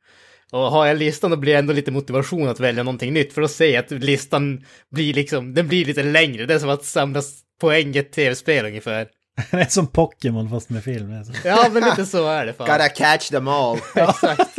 Och 0.51 0.61
har 0.61 0.87
jag 0.87 0.99
listan 0.99 1.31
då 1.31 1.37
blir 1.37 1.53
det 1.53 1.59
ändå 1.59 1.73
lite 1.73 1.91
motivation 1.91 2.49
att 2.49 2.61
välja 2.61 2.83
någonting 2.83 3.12
nytt, 3.12 3.33
för 3.33 3.41
då 3.41 3.49
ser 3.49 3.75
jag 3.75 3.85
att 3.85 3.91
listan 3.91 4.65
blir 4.91 5.15
liksom, 5.15 5.55
den 5.55 5.69
blir 5.69 5.85
lite 5.85 6.03
längre. 6.03 6.47
Det 6.47 6.55
är 6.55 6.59
som 6.59 6.71
att 6.71 6.85
samla 6.85 7.23
poäng 7.61 7.94
i 7.97 7.99
ett 7.99 8.12
tv-spel 8.12 8.67
ungefär. 8.67 9.09
Det 9.50 9.61
är 9.61 9.64
som 9.64 9.87
Pokémon 9.87 10.50
fast 10.50 10.70
med 10.70 10.85
film. 10.85 11.19
Alltså. 11.19 11.32
Ja, 11.44 11.69
men 11.73 11.85
lite 11.85 12.06
så 12.06 12.29
är 12.29 12.46
det 12.46 12.52
fan. 12.52 12.67
Gotta 12.67 12.88
catch 12.88 13.29
them 13.29 13.49
all. 13.49 13.79
Exakt. 13.94 14.58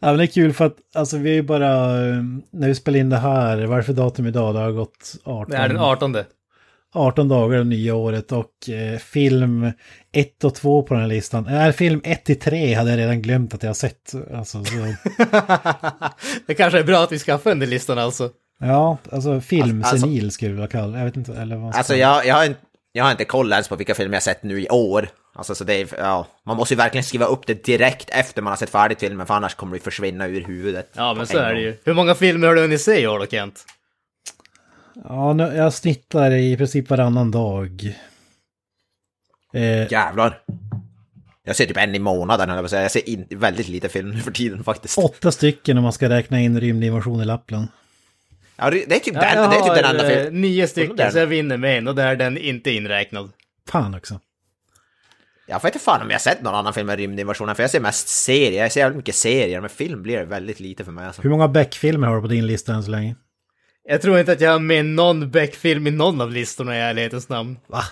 Ja, 0.00 0.10
men 0.10 0.18
det 0.18 0.24
är 0.24 0.26
kul 0.26 0.52
för 0.52 0.64
att 0.64 0.76
alltså, 0.94 1.16
vi 1.16 1.30
är 1.30 1.34
ju 1.34 1.42
bara, 1.42 1.66
eh, 2.08 2.22
när 2.50 2.68
vi 2.68 2.74
spelar 2.74 2.98
in 2.98 3.10
det 3.10 3.16
här, 3.16 3.64
vad 3.64 3.72
är 3.72 3.76
det 3.76 3.86
för 3.86 3.92
datum 3.92 4.26
idag? 4.26 4.54
Det 4.54 4.60
har 4.60 4.70
gått 4.70 5.14
18, 5.24 5.50
Det 5.50 5.56
är 5.56 5.68
den 5.68 5.78
18. 5.78 6.16
18 6.94 7.28
dagar 7.28 7.58
det 7.58 7.64
nya 7.64 7.94
året 7.94 8.32
och 8.32 8.68
eh, 8.68 8.98
film 8.98 9.72
1 10.12 10.44
och 10.44 10.54
2 10.54 10.82
på 10.82 10.94
den 10.94 11.00
här 11.00 11.08
listan. 11.08 11.46
Nej, 11.50 11.72
film 11.72 12.00
1 12.04 12.24
till 12.24 12.40
3 12.40 12.74
hade 12.74 12.90
jag 12.90 12.98
redan 12.98 13.22
glömt 13.22 13.54
att 13.54 13.62
jag 13.62 13.70
har 13.70 13.74
sett. 13.74 14.14
Alltså, 14.34 14.64
så, 14.64 14.94
det 16.46 16.54
kanske 16.54 16.78
är 16.78 16.84
bra 16.84 16.98
att 17.04 17.12
vi 17.12 17.18
skaffar 17.18 17.54
den 17.54 17.70
listan 17.70 17.98
alltså. 17.98 18.30
Ja, 18.60 18.98
alltså 19.12 19.40
filmsenil 19.40 20.24
Alltså- 20.24 20.30
skulle 20.34 20.50
jag 20.50 20.54
vilja 20.54 20.68
kalla. 20.68 20.98
Jag 20.98 21.04
vet 21.04 21.16
inte, 21.16 21.34
eller 21.34 21.56
vad 21.56 21.74
Alltså 21.74 21.96
jag, 21.96 22.26
jag, 22.26 22.34
har 22.34 22.44
inte, 22.44 22.60
jag 22.92 23.04
har 23.04 23.10
inte 23.10 23.24
koll 23.24 23.52
ens 23.52 23.68
på 23.68 23.76
vilka 23.76 23.94
filmer 23.94 24.14
jag 24.16 24.22
sett 24.22 24.42
nu 24.42 24.60
i 24.62 24.68
år. 24.68 25.08
Alltså 25.36 25.54
så 25.54 25.64
det 25.64 25.74
är, 25.80 25.88
ja, 25.98 26.26
man 26.46 26.56
måste 26.56 26.74
ju 26.74 26.78
verkligen 26.78 27.04
skriva 27.04 27.24
upp 27.24 27.46
det 27.46 27.64
direkt 27.64 28.10
efter 28.10 28.42
man 28.42 28.50
har 28.50 28.56
sett 28.56 28.70
färdigt 28.70 29.00
filmen 29.00 29.26
för 29.26 29.34
annars 29.34 29.54
kommer 29.54 29.76
det 29.76 29.82
försvinna 29.82 30.26
ur 30.26 30.44
huvudet. 30.44 30.90
Ja, 30.96 31.14
men 31.14 31.26
så 31.26 31.38
är 31.38 31.54
det 31.54 31.60
ju. 31.60 31.76
Hur 31.84 31.94
många 31.94 32.14
filmer 32.14 32.48
har 32.48 32.54
du 32.54 32.60
hunnit 32.60 32.80
se 32.80 33.00
i 33.00 33.06
år 33.06 33.18
då, 33.18 33.26
Kent? 33.26 33.64
Ja, 35.04 35.32
nu, 35.32 35.42
jag 35.44 35.72
snittar 35.72 36.30
i 36.30 36.56
princip 36.56 36.90
varannan 36.90 37.30
dag. 37.30 37.94
Eh, 39.54 39.92
Jävlar. 39.92 40.38
Jag 41.44 41.56
ser 41.56 41.66
typ 41.66 41.76
en 41.76 41.94
i 41.94 41.98
månaden, 41.98 42.48
på 42.58 42.64
att 42.64 42.70
säga. 42.70 42.82
Jag 42.82 42.90
ser 42.90 43.08
in, 43.08 43.26
väldigt 43.30 43.68
lite 43.68 43.88
film 43.88 44.10
nu 44.10 44.20
för 44.20 44.30
tiden 44.30 44.64
faktiskt. 44.64 44.98
åtta 44.98 45.32
stycken 45.32 45.76
om 45.78 45.82
man 45.84 45.92
ska 45.92 46.08
räkna 46.08 46.40
in 46.40 46.60
rymdinvasion 46.60 47.20
i 47.20 47.24
Lappland. 47.24 47.68
Ja, 48.56 48.70
det 48.70 48.94
är 48.94 48.98
typ, 48.98 49.14
Ja, 49.14 49.20
den, 49.20 49.50
det 49.50 49.56
är 49.56 49.60
typ 49.60 49.68
har 49.68 49.74
den 49.74 49.84
enda 49.84 50.12
eh, 50.12 50.22
filmen. 50.22 50.40
nio 50.40 50.66
stycken, 50.68 50.96
Den. 50.96 51.12
så 51.12 51.18
jag 51.18 51.26
vinner 51.26 51.56
med 51.56 51.78
en 51.78 51.88
och 51.88 51.94
där 51.94 52.06
är 52.06 52.16
den 52.16 52.38
inte 52.38 52.70
inräknad. 52.70 53.32
Fan 53.68 53.94
också. 53.94 54.20
Jag 55.46 55.62
vet 55.62 55.74
inte 55.74 55.84
fan 55.84 56.02
om 56.02 56.08
jag 56.10 56.14
har 56.14 56.20
sett 56.20 56.42
någon 56.42 56.54
annan 56.54 56.74
film 56.74 56.86
med 56.86 56.98
rymdinvasionen, 56.98 57.56
för 57.56 57.62
jag 57.62 57.70
ser 57.70 57.80
mest 57.80 58.08
serier. 58.08 58.62
Jag 58.62 58.72
ser 58.72 58.80
jävligt 58.80 58.96
mycket 58.96 59.14
serier, 59.14 59.60
men 59.60 59.70
film 59.70 60.02
blir 60.02 60.18
det 60.18 60.24
väldigt 60.24 60.60
lite 60.60 60.84
för 60.84 60.92
mig. 60.92 61.06
Alltså. 61.06 61.22
Hur 61.22 61.30
många 61.30 61.48
Beck-filmer 61.48 62.08
har 62.08 62.14
du 62.16 62.22
på 62.22 62.28
din 62.28 62.46
lista 62.46 62.72
än 62.72 62.82
så 62.84 62.90
länge? 62.90 63.14
Jag 63.88 64.02
tror 64.02 64.18
inte 64.18 64.32
att 64.32 64.40
jag 64.40 64.50
har 64.50 64.58
med 64.58 64.84
någon 64.84 65.30
Beck-film 65.30 65.86
i 65.86 65.90
någon 65.90 66.20
av 66.20 66.30
listorna 66.32 66.76
i 66.76 66.80
ärlighetens 66.80 67.28
namn. 67.28 67.58
Va? 67.66 67.82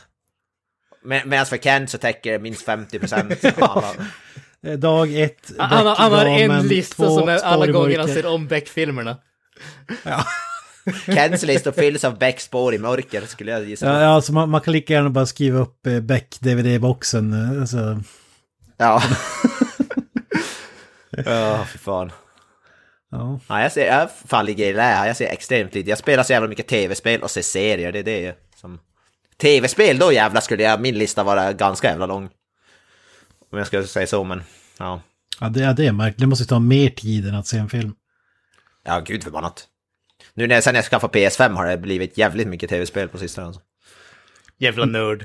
Men, 1.05 1.29
medan 1.29 1.47
för 1.47 1.57
Kent 1.57 1.91
så 1.91 1.99
täcker 1.99 2.33
det 2.33 2.39
minst 2.39 2.63
50 2.65 2.99
procent. 2.99 3.45
Eh, 4.67 4.73
Dag 4.73 5.21
ett, 5.21 5.53
Han, 5.59 5.87
han, 5.87 5.97
han 5.97 6.13
har 6.13 6.27
en 6.27 6.69
lista 6.69 6.95
två, 6.95 7.19
som 7.19 7.29
är 7.29 7.39
alla 7.39 7.67
gånger 7.67 7.99
han 7.99 8.09
ser 8.09 8.27
om 8.27 8.47
Beck-filmerna. 8.47 9.17
Kents 11.07 11.43
lista 11.43 11.73
fylls 11.73 12.05
av 12.05 12.19
Beck 12.19 12.41
spår 12.41 12.75
i 12.75 12.79
mörker, 12.79 13.21
skulle 13.27 13.51
jag 13.53 13.65
gissa. 13.69 13.87
Ja, 13.87 14.07
alltså 14.07 14.33
man, 14.33 14.51
man 14.51 14.61
kan 14.61 14.73
lika 14.73 14.93
gärna 14.93 15.11
bara 15.11 15.27
skriva 15.27 15.59
upp 15.59 15.87
eh, 15.87 16.01
Beck-DVD-boxen. 16.01 17.33
eh, 17.55 17.61
Alltså, 17.61 18.01
ja. 18.77 19.03
Ja, 21.11 21.67
fy 21.73 21.79
fan. 21.79 22.13
ja. 23.11 23.41
Ja, 23.49 23.63
jag 23.63 23.73
ser, 23.73 23.87
jag 23.87 24.09
fan 24.27 24.47
ligger 24.47 24.67
i 24.67 24.73
lä. 24.73 25.07
Jag 25.07 25.17
ser 25.17 25.27
extremt 25.29 25.75
lite. 25.75 25.91
Jag 25.91 25.99
spelar 25.99 26.23
så 26.23 26.33
jävla 26.33 26.49
mycket 26.49 26.67
tv-spel 26.67 27.23
och 27.23 27.31
ser 27.31 27.43
serier, 27.43 27.93
det 27.93 27.99
är 27.99 28.03
det 28.05 28.35
som... 28.57 28.79
Tv-spel, 29.41 29.99
då 29.99 30.13
jävlar 30.13 30.41
skulle 30.41 30.63
jag, 30.63 30.81
min 30.81 30.99
lista 30.99 31.23
vara 31.25 31.53
ganska 31.53 31.89
jävla 31.91 32.07
lång. 32.07 32.29
Om 33.53 33.59
jag 33.59 33.67
skulle 33.67 33.87
säga 33.87 34.07
så, 34.07 34.25
men 34.25 34.43
ja. 34.79 35.01
Ja, 35.41 35.49
det, 35.49 35.61
ja, 35.61 35.73
det 35.73 35.87
är 35.87 35.93
märkligt. 35.93 36.21
Det 36.21 36.27
måste 36.27 36.45
ta 36.45 36.59
mer 36.59 36.89
tid 36.91 37.29
än 37.29 37.35
att 37.35 37.47
se 37.47 37.59
en 37.59 37.69
film. 37.69 37.95
Ja, 38.85 39.01
gud 39.01 39.25
förbannat. 39.25 39.65
Nu 40.35 40.47
när 40.47 40.55
jag, 40.55 40.65
sen 40.65 40.75
jag 40.75 40.85
skaffade 40.85 41.19
PS5 41.19 41.55
har 41.55 41.67
det 41.67 41.77
blivit 41.77 42.19
jävligt 42.19 42.49
mycket 42.49 42.71
tv-spel 42.71 43.09
på 43.09 43.19
sistone. 43.19 43.47
Alltså. 43.47 43.63
Jävla 44.59 44.85
nörd. 44.85 45.25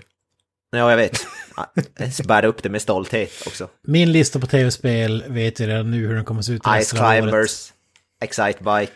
Ja, 0.72 0.90
jag 0.90 0.98
vet. 0.98 1.28
Ja, 1.58 1.72
Jag 1.98 2.26
bär 2.28 2.46
upp 2.46 2.64
det 2.64 2.70
med 2.70 2.82
stolthet 2.82 3.32
också. 3.48 3.70
Min 3.84 4.12
lista 4.12 4.40
på 4.40 4.48
tv-spel 4.48 5.24
vet 5.28 5.60
jag 5.60 5.70
redan 5.70 5.92
nu 5.92 6.08
hur 6.08 6.16
den 6.16 6.26
kommer 6.26 6.40
att 6.40 6.46
se 6.46 6.52
ut 6.54 6.62
Ice. 6.84 6.92
Climbers, 6.92 7.74
Excite 8.22 8.64
Bike. 8.64 8.94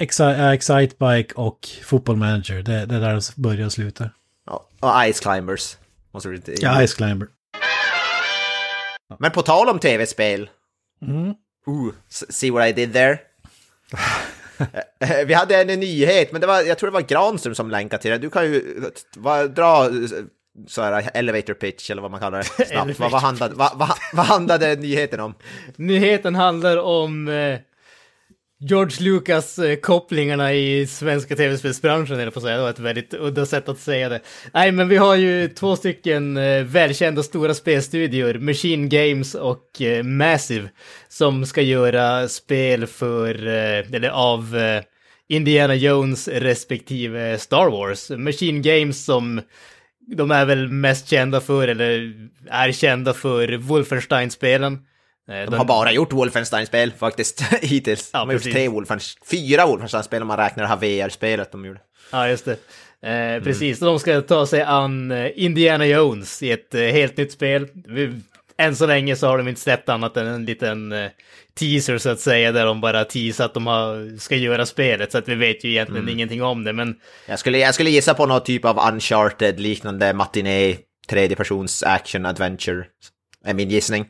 Exi- 0.00 0.38
äh, 0.40 0.50
Excite 0.50 0.96
Bike 0.98 1.34
och 1.34 1.68
Football 1.84 2.16
Manager. 2.16 2.62
Det, 2.62 2.86
det 2.86 2.94
är 2.94 3.00
där 3.00 3.14
det 3.14 3.36
börjar 3.36 3.66
och 3.66 3.72
slutar. 3.72 4.10
Ja, 4.46 4.68
och 4.80 5.12
Ice 5.14 5.20
Climbers. 5.20 5.76
Måste 6.12 6.28
du 6.28 6.36
inte... 6.36 6.54
Ja, 6.60 6.86
Ice 6.86 6.94
Climber. 6.94 7.28
Men 9.18 9.30
på 9.30 9.42
tal 9.42 9.68
om 9.68 9.78
tv-spel. 9.78 10.50
Mm. 11.02 11.34
Ooh, 11.66 11.92
see 12.08 12.50
what 12.50 12.68
I 12.68 12.72
did 12.72 12.92
there? 12.92 13.18
Eh, 15.00 15.26
Vi 15.26 15.34
hade 15.34 15.56
en 15.62 15.80
nyhet, 15.80 16.32
men 16.32 16.40
det 16.40 16.46
var, 16.46 16.62
jag 16.62 16.78
tror 16.78 16.90
det 16.90 16.94
var 16.94 17.00
Granström 17.00 17.54
som 17.54 17.70
länkade 17.70 18.02
till 18.02 18.10
det. 18.10 18.18
Du 18.18 18.30
kan 18.30 18.44
ju 18.44 18.80
va, 19.16 19.46
dra 19.46 19.84
eh, 19.84 19.90
så 20.68 20.82
här 20.82 21.10
elevator 21.14 21.54
pitch 21.54 21.90
eller 21.90 22.02
vad 22.02 22.10
man 22.10 22.20
kallar 22.20 22.38
det 22.38 22.66
snabbt. 22.66 22.98
vad, 22.98 23.10
vad, 23.10 23.20
handlade, 23.20 23.54
vad, 23.54 23.78
vad, 23.78 23.90
vad 24.12 24.26
handlade 24.26 24.76
nyheten 24.76 25.20
om? 25.20 25.34
Nyheten 25.76 26.34
handlar 26.34 26.76
om 26.76 27.28
eh, 27.28 27.58
George 28.64 29.00
Lucas-kopplingarna 29.00 30.50
eh, 30.50 30.56
i 30.56 30.86
svenska 30.86 31.36
tv-spelsbranschen, 31.36 32.20
eller 32.20 32.30
på 32.30 32.38
att 32.38 32.42
säga. 32.42 32.56
Det 32.56 32.62
var 32.62 32.70
ett 32.70 32.78
väldigt 32.78 33.14
udda 33.14 33.46
sätt 33.46 33.68
att 33.68 33.78
säga 33.78 34.08
det. 34.08 34.20
Nej, 34.54 34.72
men 34.72 34.88
vi 34.88 34.96
har 34.96 35.16
ju 35.16 35.48
två 35.48 35.76
stycken 35.76 36.36
eh, 36.36 36.62
välkända 36.62 37.22
stora 37.22 37.54
spelstudior, 37.54 38.34
Machine 38.34 38.88
Games 38.88 39.34
och 39.34 39.82
eh, 39.82 40.02
Massive, 40.02 40.68
som 41.08 41.46
ska 41.46 41.62
göra 41.62 42.28
spel 42.28 42.86
för, 42.86 43.46
eller 43.46 44.08
av 44.08 44.56
Indiana 45.28 45.74
Jones 45.74 46.28
respektive 46.28 47.38
Star 47.38 47.70
Wars. 47.70 48.10
Machine 48.10 48.62
Games 48.62 49.04
som 49.04 49.40
de 50.16 50.30
är 50.30 50.44
väl 50.44 50.68
mest 50.68 51.08
kända 51.08 51.40
för, 51.40 51.68
eller 51.68 52.12
är 52.50 52.72
kända 52.72 53.14
för 53.14 53.56
Wolfenstein-spelen. 53.56 54.78
De 55.26 55.54
har 55.54 55.64
bara 55.64 55.92
gjort 55.92 56.12
Wolfenstein-spel 56.12 56.92
faktiskt 56.98 57.40
hittills. 57.62 58.10
Ja, 58.12 58.18
de 58.18 58.28
har 58.28 58.32
gjort 58.32 58.42
tre 58.42 58.68
Wolfenstein, 58.68 59.26
fyra 59.30 59.66
Wolfenstein-spel 59.66 60.22
om 60.22 60.28
man 60.28 60.36
räknar 60.36 60.64
det 60.64 60.68
här 60.68 60.76
VR-spelet 60.76 61.52
de 61.52 61.64
gjorde. 61.64 61.80
Ja, 62.12 62.28
just 62.28 62.44
det. 62.44 62.56
Eh, 63.08 63.42
precis, 63.42 63.82
och 63.82 63.86
de 63.86 63.98
ska 63.98 64.20
ta 64.20 64.46
sig 64.46 64.62
an 64.62 65.10
eh, 65.10 65.30
Indiana 65.34 65.86
Jones 65.86 66.42
i 66.42 66.50
ett 66.50 66.74
eh, 66.74 66.80
helt 66.80 67.16
nytt 67.16 67.32
spel. 67.32 67.68
Än 68.58 68.76
så 68.76 68.86
länge 68.86 69.16
så 69.16 69.26
har 69.26 69.38
de 69.38 69.48
inte 69.48 69.60
släppt 69.60 69.88
annat 69.88 70.16
än 70.16 70.26
en 70.26 70.44
liten 70.44 70.92
eh, 70.92 71.10
teaser 71.58 71.98
så 71.98 72.10
att 72.10 72.20
säga, 72.20 72.52
där 72.52 72.66
de 72.66 72.80
bara 72.80 73.04
teasar 73.04 73.44
att 73.44 73.54
de 73.54 73.66
har, 73.66 74.18
ska 74.18 74.36
göra 74.36 74.66
spelet, 74.66 75.12
så 75.12 75.18
att 75.18 75.28
vi 75.28 75.34
vet 75.34 75.64
ju 75.64 75.70
egentligen 75.70 76.08
ingenting 76.08 76.42
om 76.42 76.64
det, 76.64 76.72
men 76.72 76.96
Jag 77.28 77.38
skulle, 77.38 77.58
jag 77.58 77.74
skulle 77.74 77.90
gissa 77.90 78.14
på 78.14 78.26
någon 78.26 78.42
typ 78.42 78.64
av 78.64 78.92
uncharted 78.92 79.60
liknande 79.60 80.12
matiné, 80.12 80.76
tredjepersons 81.08 81.82
action 81.82 82.26
adventure. 82.26 82.84
Är 83.44 83.54
min 83.54 83.70
gissning. 83.70 84.06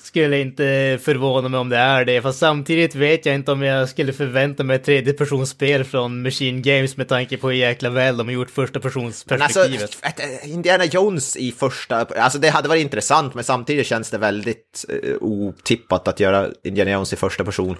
Skulle 0.00 0.40
inte 0.40 0.98
förvåna 1.02 1.48
mig 1.48 1.60
om 1.60 1.68
det 1.68 1.76
är 1.76 2.04
det, 2.04 2.22
fast 2.22 2.38
samtidigt 2.38 2.94
vet 2.94 3.26
jag 3.26 3.34
inte 3.34 3.52
om 3.52 3.62
jag 3.62 3.88
skulle 3.88 4.12
förvänta 4.12 4.64
mig 4.64 4.76
ett 4.76 4.84
tredjepersonsspel 4.84 5.84
från 5.84 6.22
Machine 6.22 6.62
Games 6.62 6.96
med 6.96 7.08
tanke 7.08 7.36
på 7.36 7.48
hur 7.48 7.56
jäkla 7.56 7.90
väl 7.90 8.16
de 8.16 8.26
har 8.26 8.34
gjort 8.34 8.50
första 8.50 8.80
alltså, 8.84 9.28
perspektivet. 9.28 9.98
ett, 10.02 10.20
eh, 10.20 10.50
Indiana 10.52 10.84
Jones 10.84 11.36
i 11.36 11.52
första, 11.52 11.96
alltså 11.96 12.38
det 12.38 12.48
hade 12.48 12.68
varit 12.68 12.82
intressant, 12.82 13.34
men 13.34 13.44
samtidigt 13.44 13.86
känns 13.86 14.10
det 14.10 14.18
väldigt 14.18 14.84
uh, 15.04 15.16
otippat 15.20 16.08
att 16.08 16.20
göra 16.20 16.50
Indiana 16.64 16.90
Jones 16.90 17.12
i 17.12 17.16
första 17.16 17.44
person. 17.44 17.76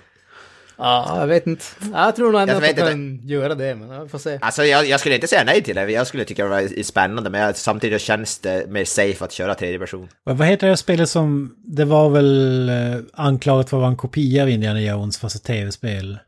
Ja, 0.78 1.20
jag 1.20 1.26
vet 1.26 1.46
inte. 1.46 1.64
Jag 1.92 2.16
tror 2.16 2.32
nog 2.32 2.40
ändå 2.40 2.54
Jag 2.54 2.64
att 2.64 2.76
de 2.76 2.82
kan 2.82 3.20
göra 3.24 3.54
det, 3.54 3.74
men 3.74 4.02
vi 4.02 4.08
får 4.08 4.18
se. 4.18 4.38
Alltså 4.42 4.64
jag, 4.64 4.86
jag 4.86 5.00
skulle 5.00 5.14
inte 5.14 5.26
säga 5.26 5.44
nej 5.44 5.62
till 5.62 5.76
det, 5.76 5.90
jag 5.90 6.06
skulle 6.06 6.24
tycka 6.24 6.44
det 6.44 6.50
var 6.50 6.82
spännande, 6.82 7.30
men 7.30 7.40
jag, 7.40 7.56
samtidigt 7.56 8.00
känns 8.00 8.38
det 8.38 8.70
mer 8.70 8.84
safe 8.84 9.24
att 9.24 9.32
köra 9.32 9.54
tredje 9.54 9.78
person. 9.78 10.08
Vad 10.24 10.46
heter 10.46 10.68
det 10.68 10.76
spelet 10.76 11.08
som, 11.08 11.54
det 11.64 11.84
var 11.84 12.10
väl 12.10 12.68
eh, 12.68 12.96
anklagat 13.12 13.70
för 13.70 13.76
att 13.76 13.80
vara 13.80 13.90
en 13.90 13.96
kopia 13.96 14.42
av 14.42 14.48
Indiana 14.48 14.80
Jones 14.80 15.18
fast 15.18 15.36
ett 15.36 15.44
tv-spel? 15.44 16.18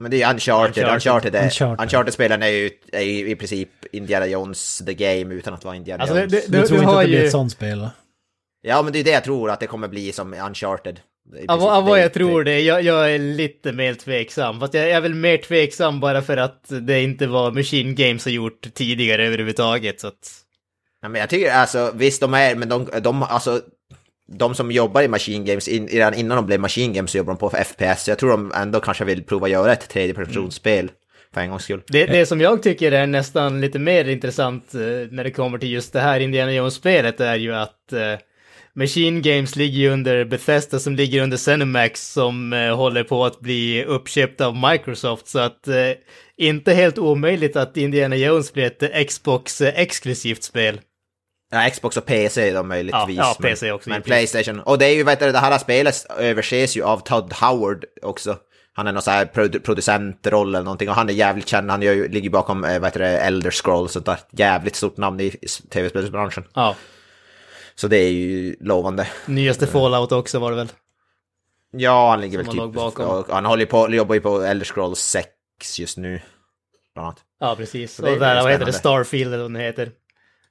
Men 0.00 0.10
det 0.10 0.22
är 0.22 0.28
ju 0.28 0.34
Uncharted, 0.34 0.84
Uncharted. 0.84 0.94
Uncharted, 0.94 1.34
är, 1.34 1.44
Uncharted. 1.44 1.84
Uncharted-spelen 1.84 2.42
är 2.42 2.48
ju, 2.48 2.70
är 2.92 3.02
i 3.02 3.36
princip 3.36 3.68
Indiana 3.92 4.26
Jones 4.26 4.82
the 4.86 4.94
game 4.94 5.34
utan 5.34 5.54
att 5.54 5.64
vara 5.64 5.76
Indiana 5.76 6.02
Alltså, 6.02 6.14
det, 6.14 6.20
Jones. 6.22 6.46
det, 6.46 6.52
Du 6.52 6.60
du, 6.60 6.66
tror 6.66 6.76
du 6.76 6.82
inte 6.82 6.96
att 6.96 7.02
det 7.02 7.08
blir 7.08 7.18
ju... 7.20 7.24
ett 7.26 7.32
sånt 7.32 7.52
spel? 7.52 7.88
Ja, 8.62 8.82
men 8.82 8.92
det 8.92 8.98
är 8.98 9.04
det 9.04 9.10
jag 9.10 9.24
tror 9.24 9.50
att 9.50 9.60
det 9.60 9.66
kommer 9.66 9.88
bli 9.88 10.12
som 10.12 10.34
Uncharted. 10.34 11.00
Av, 11.48 11.62
av 11.62 11.84
vad 11.84 12.00
jag 12.00 12.12
tror 12.12 12.44
det, 12.44 12.60
jag, 12.60 12.82
jag 12.82 13.14
är 13.14 13.18
lite 13.18 13.72
mer 13.72 13.94
tveksam. 13.94 14.60
Fast 14.60 14.74
jag, 14.74 14.84
jag 14.84 14.90
är 14.90 15.00
väl 15.00 15.14
mer 15.14 15.36
tveksam 15.36 16.00
bara 16.00 16.22
för 16.22 16.36
att 16.36 16.64
det 16.68 17.02
inte 17.02 17.26
var 17.26 17.50
Machine 17.50 17.94
Games 17.94 18.24
har 18.24 18.32
gjort 18.32 18.74
tidigare 18.74 19.26
överhuvudtaget. 19.26 20.00
Så 20.00 20.06
att... 20.06 20.34
Ja, 21.02 21.08
men 21.08 21.20
jag 21.20 21.30
tycker 21.30 21.52
alltså, 21.52 21.92
visst 21.94 22.20
de 22.20 22.34
är, 22.34 22.54
men 22.54 22.68
de, 22.68 22.88
de 23.02 23.22
alltså, 23.22 23.60
de 24.32 24.54
som 24.54 24.70
jobbar 24.70 25.02
i 25.02 25.08
Machine 25.08 25.44
Games, 25.44 25.68
in, 25.68 25.88
redan 25.88 26.14
innan 26.14 26.36
de 26.36 26.46
blev 26.46 26.60
Machine 26.60 26.92
Games 26.92 27.10
så 27.10 27.18
jobbar 27.18 27.32
de 27.32 27.38
på 27.38 27.50
FPS, 27.50 28.04
så 28.04 28.10
jag 28.10 28.18
tror 28.18 28.30
de 28.30 28.52
ändå 28.54 28.80
kanske 28.80 29.04
vill 29.04 29.24
prova 29.24 29.48
göra 29.48 29.72
ett 29.72 29.88
tredjepersonsspel 29.88 30.90
för 31.34 31.40
en 31.40 31.50
gångs 31.50 31.64
skull. 31.64 31.82
Det, 31.86 32.06
det 32.06 32.26
som 32.26 32.40
jag 32.40 32.62
tycker 32.62 32.92
är 32.92 33.06
nästan 33.06 33.60
lite 33.60 33.78
mer 33.78 34.08
intressant 34.08 34.74
eh, 34.74 34.80
när 35.10 35.24
det 35.24 35.30
kommer 35.30 35.58
till 35.58 35.72
just 35.72 35.92
det 35.92 36.00
här 36.00 36.20
Indiana 36.20 36.52
Jones-spelet 36.52 37.20
är 37.20 37.36
ju 37.36 37.54
att 37.54 37.92
eh, 37.92 38.14
Machine 38.78 39.22
Games 39.22 39.56
ligger 39.56 39.78
ju 39.78 39.90
under 39.90 40.24
Bethesda 40.24 40.78
som 40.78 40.96
ligger 40.96 41.22
under 41.22 41.36
Zenimax 41.36 42.12
som 42.12 42.52
eh, 42.52 42.76
håller 42.76 43.04
på 43.04 43.24
att 43.24 43.40
bli 43.40 43.84
uppköpt 43.84 44.40
av 44.40 44.56
Microsoft. 44.70 45.28
Så 45.28 45.38
att 45.38 45.68
eh, 45.68 45.74
inte 46.36 46.72
helt 46.74 46.98
omöjligt 46.98 47.56
att 47.56 47.76
Indiana 47.76 48.16
Jones 48.16 48.52
blir 48.52 48.64
ett 48.64 48.82
eh, 48.82 49.04
Xbox-exklusivt 49.04 50.42
spel. 50.42 50.80
Ja, 51.50 51.70
Xbox 51.70 51.96
och 51.96 52.06
PC 52.06 52.52
då 52.52 52.62
möjligtvis. 52.62 53.16
Ja, 53.16 53.34
ja, 53.40 53.48
PC 53.48 53.72
också, 53.72 53.90
Men. 53.90 54.02
Playstation. 54.02 54.60
Och 54.60 54.78
det 54.78 54.86
är 54.86 54.94
ju, 54.94 55.02
vet 55.02 55.20
du, 55.20 55.32
det 55.32 55.38
här 55.38 55.58
spelet 55.58 56.06
överses 56.18 56.76
ju 56.76 56.82
av 56.82 56.98
Todd 56.98 57.32
Howard 57.32 57.84
också. 58.02 58.36
Han 58.72 58.86
är 58.86 58.92
någon 58.92 59.02
sån 59.02 59.14
här 59.14 59.24
produ- 59.24 59.60
producentroll 59.60 60.48
eller 60.54 60.64
någonting 60.64 60.88
och 60.88 60.94
han 60.94 61.08
är 61.08 61.12
jävligt 61.12 61.48
känd. 61.48 61.70
Han 61.70 61.82
gör, 61.82 61.94
ju- 61.94 62.08
ligger 62.08 62.30
bakom, 62.30 62.64
eh, 62.64 62.78
vad 62.78 62.84
heter 62.84 63.00
det, 63.00 63.18
Elder 63.18 63.50
Scrolls 63.50 63.84
och 63.84 63.90
sånt 63.90 64.06
där. 64.06 64.18
Jävligt 64.30 64.76
stort 64.76 64.96
namn 64.96 65.20
i 65.20 65.30
tv-spelsbranschen. 65.72 66.44
Ja, 66.54 66.76
Så 67.78 67.88
det 67.88 67.96
är 67.96 68.10
ju 68.10 68.56
lovande. 68.60 69.06
nyaste 69.26 69.66
Fallout 69.66 70.12
också 70.12 70.38
var 70.38 70.50
det 70.50 70.56
väl. 70.56 70.68
Ja, 71.70 72.10
han 72.10 72.20
ligger 72.20 72.38
väl 72.38 72.46
Som 72.46 72.54
typ... 72.54 72.72
bakom. 72.72 73.08
Och 73.08 73.26
han 73.28 73.44
håller 73.44 73.66
på, 73.66 73.90
jobbar 73.90 74.14
ju 74.14 74.20
på 74.20 74.42
Elder 74.42 74.66
Scrolls 74.66 74.98
6 74.98 75.28
just 75.78 75.98
nu. 75.98 76.20
Bland 76.94 77.06
annat. 77.06 77.18
Ja, 77.40 77.54
precis. 77.56 77.96
det 77.96 78.12
Och 78.12 78.18
där, 78.18 78.42
vad 78.42 78.52
heter 78.52 78.66
det. 78.66 78.72
Starfield 78.72 79.34
eller 79.34 79.42
vad 79.42 79.52
det 79.52 79.60
heter. 79.60 79.90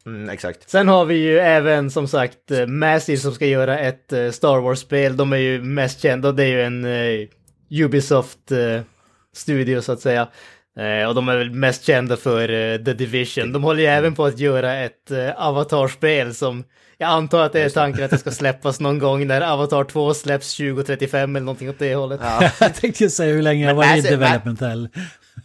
Mm, 0.06 0.30
exakt. 0.30 0.70
Sen 0.70 0.88
har 0.88 1.06
vi 1.06 1.16
ju 1.16 1.40
även 1.40 1.92
som 1.92 2.08
sagt 2.08 2.52
eh, 2.52 2.68
Massive 2.68 3.18
som 3.18 3.34
ska 3.34 3.46
göra 3.46 3.80
ett 3.80 4.14
eh, 4.14 4.32
Star 4.32 4.60
Wars-spel. 4.60 5.18
De 5.18 5.34
är 5.34 5.38
ju 5.38 5.62
mest 5.62 6.02
kända, 6.02 6.32
det 6.32 6.44
är 6.44 6.48
ju 6.48 6.62
en 6.62 6.86
eh, 6.86 7.28
Ubisoft-studio 7.70 9.82
så 9.82 9.92
att 9.92 10.00
säga. 10.00 10.28
Eh, 10.78 11.08
och 11.08 11.16
de 11.16 11.30
är 11.30 11.38
väl 11.38 11.52
mest 11.52 11.84
kända 11.84 12.18
för 12.18 12.50
eh, 12.50 12.78
The 12.78 12.94
Division. 12.94 13.54
De 13.54 13.64
håller 13.64 13.82
ju 13.82 13.88
även 13.88 14.16
på 14.16 14.26
att 14.26 14.40
göra 14.40 14.76
ett 14.76 15.12
eh, 15.12 15.48
Avatar-spel 15.48 16.36
som 16.36 16.64
jag 16.98 17.10
antar 17.10 17.42
att 17.42 17.54
det 17.54 17.62
är 17.62 17.70
tanken 17.70 18.04
att 18.04 18.12
det 18.12 18.18
ska 18.18 18.32
släppas 18.32 18.80
någon 18.80 19.00
gång 19.00 19.27
när 19.27 19.42
Avatar 19.42 19.84
2 19.84 20.13
släpps 20.13 20.58
2035 20.58 21.36
eller 21.36 21.46
någonting 21.46 21.70
åt 21.70 21.80
det 21.80 21.96
hållet. 21.96 22.20
Ja. 22.24 22.51
Jag 22.60 22.75
tänkte 22.75 23.04
ju 23.04 23.10
säga 23.10 23.34
hur 23.34 23.42
länge 23.42 23.68
jag 23.68 23.75
var 23.75 23.98
i 23.98 24.01
development 24.01 24.60
hell. 24.60 24.89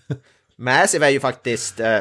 Massive 0.59 1.07
är 1.07 1.11
ju 1.11 1.21
faktiskt... 1.21 1.81
Eh, 1.81 2.01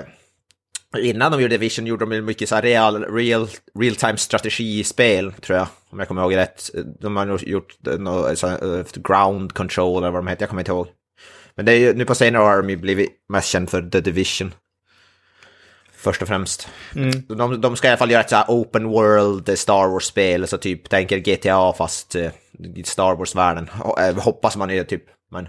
innan 0.97 1.31
de 1.31 1.41
gjorde 1.41 1.57
Division 1.57 1.87
gjorde 1.87 2.05
de 2.05 2.21
mycket 2.21 2.49
så 2.49 2.55
här 2.55 2.61
real, 2.61 3.03
real, 3.03 3.47
real 3.79 3.95
time 3.95 4.17
strategispel, 4.17 5.33
tror 5.33 5.57
jag. 5.57 5.67
Om 5.89 5.99
jag 5.99 6.07
kommer 6.07 6.21
ihåg 6.21 6.35
rätt. 6.35 6.69
De 6.99 7.15
har 7.15 7.25
nog 7.25 7.43
gjort 7.43 7.77
något 7.99 8.39
så 8.39 8.47
eh, 8.47 8.85
ground 8.93 9.53
control 9.53 10.03
eller 10.03 10.11
vad 10.11 10.19
de 10.19 10.27
heter, 10.27 10.41
jag 10.41 10.49
kommer 10.49 10.61
inte 10.61 10.71
ihåg. 10.71 10.87
Men 11.55 11.65
det 11.65 11.71
är 11.71 11.77
ju, 11.77 11.93
nu 11.93 12.05
på 12.05 12.15
senare 12.15 12.43
år 12.43 12.47
har 12.47 12.57
de 12.57 12.69
ju 12.69 12.77
blivit 12.77 13.09
mest 13.29 13.47
känd 13.47 13.69
för 13.69 13.81
The 13.81 14.01
Division. 14.01 14.53
Först 16.01 16.21
och 16.21 16.27
främst. 16.27 16.67
Mm. 16.95 17.11
De, 17.27 17.61
de 17.61 17.75
ska 17.75 17.87
i 17.87 17.91
alla 17.91 17.97
fall 17.97 18.11
göra 18.11 18.21
ett 18.21 18.29
så 18.29 18.35
här 18.35 18.45
open 18.47 18.87
world 18.87 19.49
eh, 19.49 19.55
Star 19.55 19.87
Wars-spel, 19.87 20.47
så 20.47 20.57
typ 20.57 20.89
tänker 20.89 21.17
GTA 21.17 21.73
fast 21.73 22.15
eh, 22.15 22.31
Star 22.85 23.15
Wars-världen. 23.15 23.69
Eh, 23.99 24.23
Hoppas 24.23 24.57
man 24.57 24.69
är 24.71 24.83
typ, 24.83 25.03
men... 25.31 25.47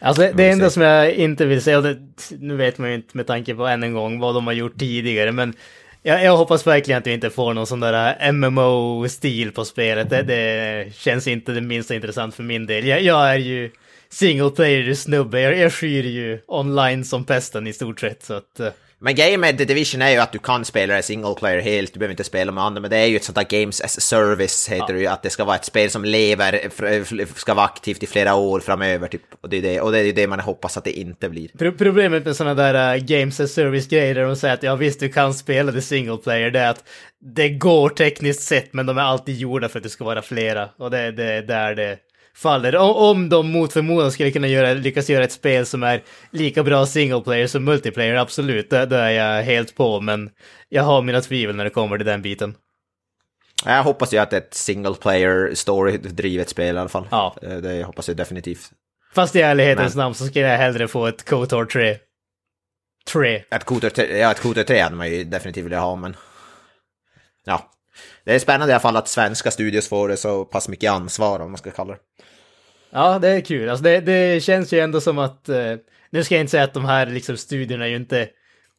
Alltså 0.00 0.22
det, 0.22 0.32
det 0.32 0.50
enda 0.50 0.70
som 0.70 0.82
jag 0.82 1.12
inte 1.12 1.44
vill 1.44 1.62
säga, 1.62 1.76
och 1.76 1.82
det, 1.82 1.98
nu 2.38 2.56
vet 2.56 2.78
man 2.78 2.88
ju 2.88 2.94
inte 2.94 3.16
med 3.16 3.26
tanke 3.26 3.54
på 3.54 3.66
än 3.66 3.82
en 3.82 3.92
gång 3.92 4.20
vad 4.20 4.34
de 4.34 4.46
har 4.46 4.54
gjort 4.54 4.78
tidigare, 4.78 5.32
men 5.32 5.54
jag, 6.02 6.24
jag 6.24 6.36
hoppas 6.36 6.66
verkligen 6.66 6.98
att 6.98 7.06
vi 7.06 7.12
inte 7.12 7.30
får 7.30 7.54
någon 7.54 7.66
sån 7.66 7.80
där 7.80 8.32
MMO-stil 8.32 9.52
på 9.52 9.64
spelet. 9.64 10.10
Det, 10.10 10.22
det 10.22 10.94
känns 10.94 11.26
inte 11.26 11.52
det 11.52 11.60
minsta 11.60 11.94
intressant 11.94 12.34
för 12.34 12.42
min 12.42 12.66
del. 12.66 12.86
Jag, 12.86 13.02
jag 13.02 13.30
är 13.30 13.38
ju 13.38 13.70
single 14.08 14.50
player-snubbe, 14.50 15.40
jag, 15.40 15.58
jag 15.58 15.72
skyr 15.72 16.04
ju 16.04 16.40
online 16.46 17.04
som 17.04 17.24
pesten 17.24 17.66
i 17.66 17.72
stort 17.72 18.00
sett, 18.00 18.22
så 18.22 18.34
att... 18.34 18.60
Men 19.04 19.14
grejen 19.14 19.40
med 19.40 19.58
The 19.58 19.64
Division 19.64 20.02
är 20.02 20.10
ju 20.10 20.18
att 20.18 20.32
du 20.32 20.38
kan 20.38 20.64
spela 20.64 20.94
det 20.94 21.02
single 21.02 21.34
player 21.34 21.60
helt, 21.60 21.92
du 21.92 21.98
behöver 21.98 22.12
inte 22.12 22.24
spela 22.24 22.52
med 22.52 22.64
andra, 22.64 22.80
men 22.80 22.90
det 22.90 22.96
är 22.96 23.06
ju 23.06 23.16
ett 23.16 23.24
sånt 23.24 23.36
där 23.36 23.60
Games 23.60 23.80
as 23.80 23.98
a 23.98 24.00
Service 24.00 24.68
heter 24.68 24.94
det 24.94 25.00
ju, 25.00 25.06
att 25.06 25.22
det 25.22 25.30
ska 25.30 25.44
vara 25.44 25.56
ett 25.56 25.64
spel 25.64 25.90
som 25.90 26.04
lever, 26.04 27.34
ska 27.38 27.54
vara 27.54 27.66
aktivt 27.66 28.02
i 28.02 28.06
flera 28.06 28.34
år 28.34 28.60
framöver 28.60 29.08
typ. 29.08 29.22
Och 29.40 29.48
det 29.48 29.56
är 29.56 29.62
det, 29.62 29.80
och 29.80 29.92
det, 29.92 29.98
är 29.98 30.12
det 30.12 30.26
man 30.26 30.40
hoppas 30.40 30.76
att 30.76 30.84
det 30.84 30.98
inte 30.98 31.28
blir. 31.28 31.48
Pro- 31.58 31.72
Problemet 31.72 32.24
med 32.24 32.36
sådana 32.36 32.54
där 32.62 32.96
uh, 32.96 33.04
games 33.04 33.40
as 33.40 33.52
service-grejer 33.52 34.14
där 34.14 34.22
de 34.24 34.36
säger 34.36 34.54
att 34.54 34.62
ja 34.62 34.74
visst 34.76 35.00
du 35.00 35.08
kan 35.08 35.34
spela 35.34 35.72
det 35.72 35.82
single 35.82 36.16
player, 36.16 36.50
det 36.50 36.60
är 36.60 36.70
att 36.70 36.84
det 37.36 37.48
går 37.48 37.88
tekniskt 37.88 38.42
sett 38.42 38.72
men 38.72 38.86
de 38.86 38.98
är 38.98 39.02
alltid 39.02 39.36
gjorda 39.36 39.68
för 39.68 39.78
att 39.78 39.82
det 39.82 39.90
ska 39.90 40.04
vara 40.04 40.22
flera. 40.22 40.68
Och 40.78 40.90
det, 40.90 41.12
det 41.12 41.24
är 41.24 41.42
där 41.42 41.74
det 41.74 41.98
faller. 42.34 42.76
Om 42.76 43.28
de 43.28 43.50
mot 43.52 43.72
förmodan 43.72 44.12
skulle 44.12 44.30
kunna 44.30 44.46
göra, 44.46 44.74
lyckas 44.74 45.10
göra 45.10 45.24
ett 45.24 45.32
spel 45.32 45.66
som 45.66 45.82
är 45.82 46.02
lika 46.30 46.62
bra 46.62 46.86
single 46.86 47.20
player 47.20 47.46
som 47.46 47.64
multiplayer, 47.64 48.14
absolut, 48.14 48.70
då, 48.70 48.84
då 48.84 48.96
är 48.96 49.10
jag 49.10 49.42
helt 49.42 49.74
på. 49.74 50.00
Men 50.00 50.30
jag 50.68 50.82
har 50.82 51.02
mina 51.02 51.20
tvivel 51.20 51.56
när 51.56 51.64
det 51.64 51.70
kommer 51.70 51.96
till 51.98 52.06
den 52.06 52.22
biten. 52.22 52.54
Jag 53.64 53.82
hoppas 53.82 54.14
ju 54.14 54.18
att 54.18 54.32
ett 54.32 54.54
single 54.54 54.94
player 54.94 55.54
story-drivet 55.54 56.48
spel 56.48 56.76
i 56.76 56.78
alla 56.78 56.88
fall. 56.88 57.08
Ja. 57.10 57.36
Eh, 57.42 57.56
Det 57.56 57.84
hoppas 57.84 58.08
jag 58.08 58.16
definitivt. 58.16 58.70
Fast 59.14 59.36
i 59.36 59.40
ärlighetens 59.40 59.94
Men- 59.94 60.02
namn 60.04 60.14
så 60.14 60.26
skulle 60.26 60.46
jag 60.48 60.58
hellre 60.58 60.88
få 60.88 61.06
ett 61.06 61.24
KOTOR 61.28 61.64
3. 61.64 61.98
3. 63.12 63.44
Ett 63.50 63.64
Kotor 63.64 63.88
3, 63.90 64.18
ja, 64.18 64.30
ett 64.30 64.40
Kotor 64.40 64.62
3 64.62 64.80
hade 64.80 64.96
man 64.96 65.10
ju 65.10 65.24
definitivt 65.24 65.64
velat 65.66 65.80
ha, 65.80 65.96
men... 65.96 66.16
Ja. 67.44 67.70
Det 68.24 68.34
är 68.34 68.38
spännande 68.38 68.70
i 68.70 68.74
alla 68.74 68.80
fall 68.80 68.96
att 68.96 69.08
svenska 69.08 69.50
studios 69.50 69.88
får 69.88 70.08
det 70.08 70.16
så 70.16 70.44
pass 70.44 70.68
mycket 70.68 70.90
ansvar, 70.90 71.40
om 71.40 71.50
man 71.50 71.58
ska 71.58 71.70
kalla 71.70 71.92
det. 71.92 71.98
Ja, 72.90 73.18
det 73.18 73.28
är 73.28 73.40
kul. 73.40 73.68
Alltså 73.68 73.84
det, 73.84 74.00
det 74.00 74.42
känns 74.42 74.72
ju 74.72 74.80
ändå 74.80 75.00
som 75.00 75.18
att, 75.18 75.48
eh, 75.48 75.74
nu 76.10 76.24
ska 76.24 76.34
jag 76.34 76.42
inte 76.42 76.50
säga 76.50 76.64
att 76.64 76.74
de 76.74 76.84
här 76.84 77.06
liksom, 77.06 77.36
studierna 77.36 77.84
är 77.84 77.88
ju 77.88 77.96
inte 77.96 78.28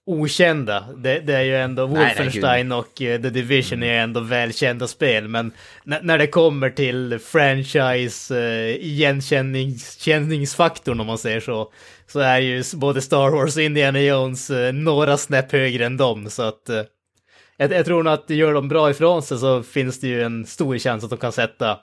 okända. 0.06 0.86
Det, 0.98 1.20
det 1.20 1.34
är 1.34 1.42
ju 1.42 1.58
ändå 1.58 1.88
nej, 1.88 1.98
Wolfenstein 1.98 2.72
och 2.72 3.02
uh, 3.02 3.22
The 3.22 3.30
Division 3.30 3.84
är 3.84 4.04
ändå 4.04 4.20
välkända 4.20 4.88
spel, 4.88 5.28
men 5.28 5.52
när 5.84 6.18
det 6.18 6.28
kommer 6.28 6.70
till 6.70 7.20
franchise 7.20 8.36
uh, 8.36 8.70
igenkänningsfaktorn 8.70 11.00
om 11.00 11.08
man 11.08 11.18
säger 11.18 11.40
så, 11.40 11.72
så 12.08 12.20
är 12.20 12.40
ju 12.40 12.64
både 12.74 13.02
Star 13.02 13.30
Wars 13.30 13.56
och 13.56 13.64
Indiana 13.64 14.02
Jones 14.02 14.50
uh, 14.50 14.74
några 14.74 15.18
snäpp 15.18 15.52
högre 15.52 15.86
än 15.86 15.98
dem, 15.98 16.30
så 16.30 16.44
att 16.44 16.70
jag, 17.58 17.72
jag 17.72 17.86
tror 17.86 18.04
nog 18.04 18.14
att 18.14 18.30
gör 18.30 18.54
de 18.54 18.68
bra 18.68 18.90
ifrån 18.90 19.24
sig 19.24 19.38
så 19.38 19.64
finns 19.64 20.00
det 20.00 20.08
ju 20.08 20.24
en 20.24 20.46
stor 20.46 20.78
chans 20.78 21.04
att 21.04 21.10
de 21.10 21.20
kan 21.20 21.32
sätta 21.32 21.80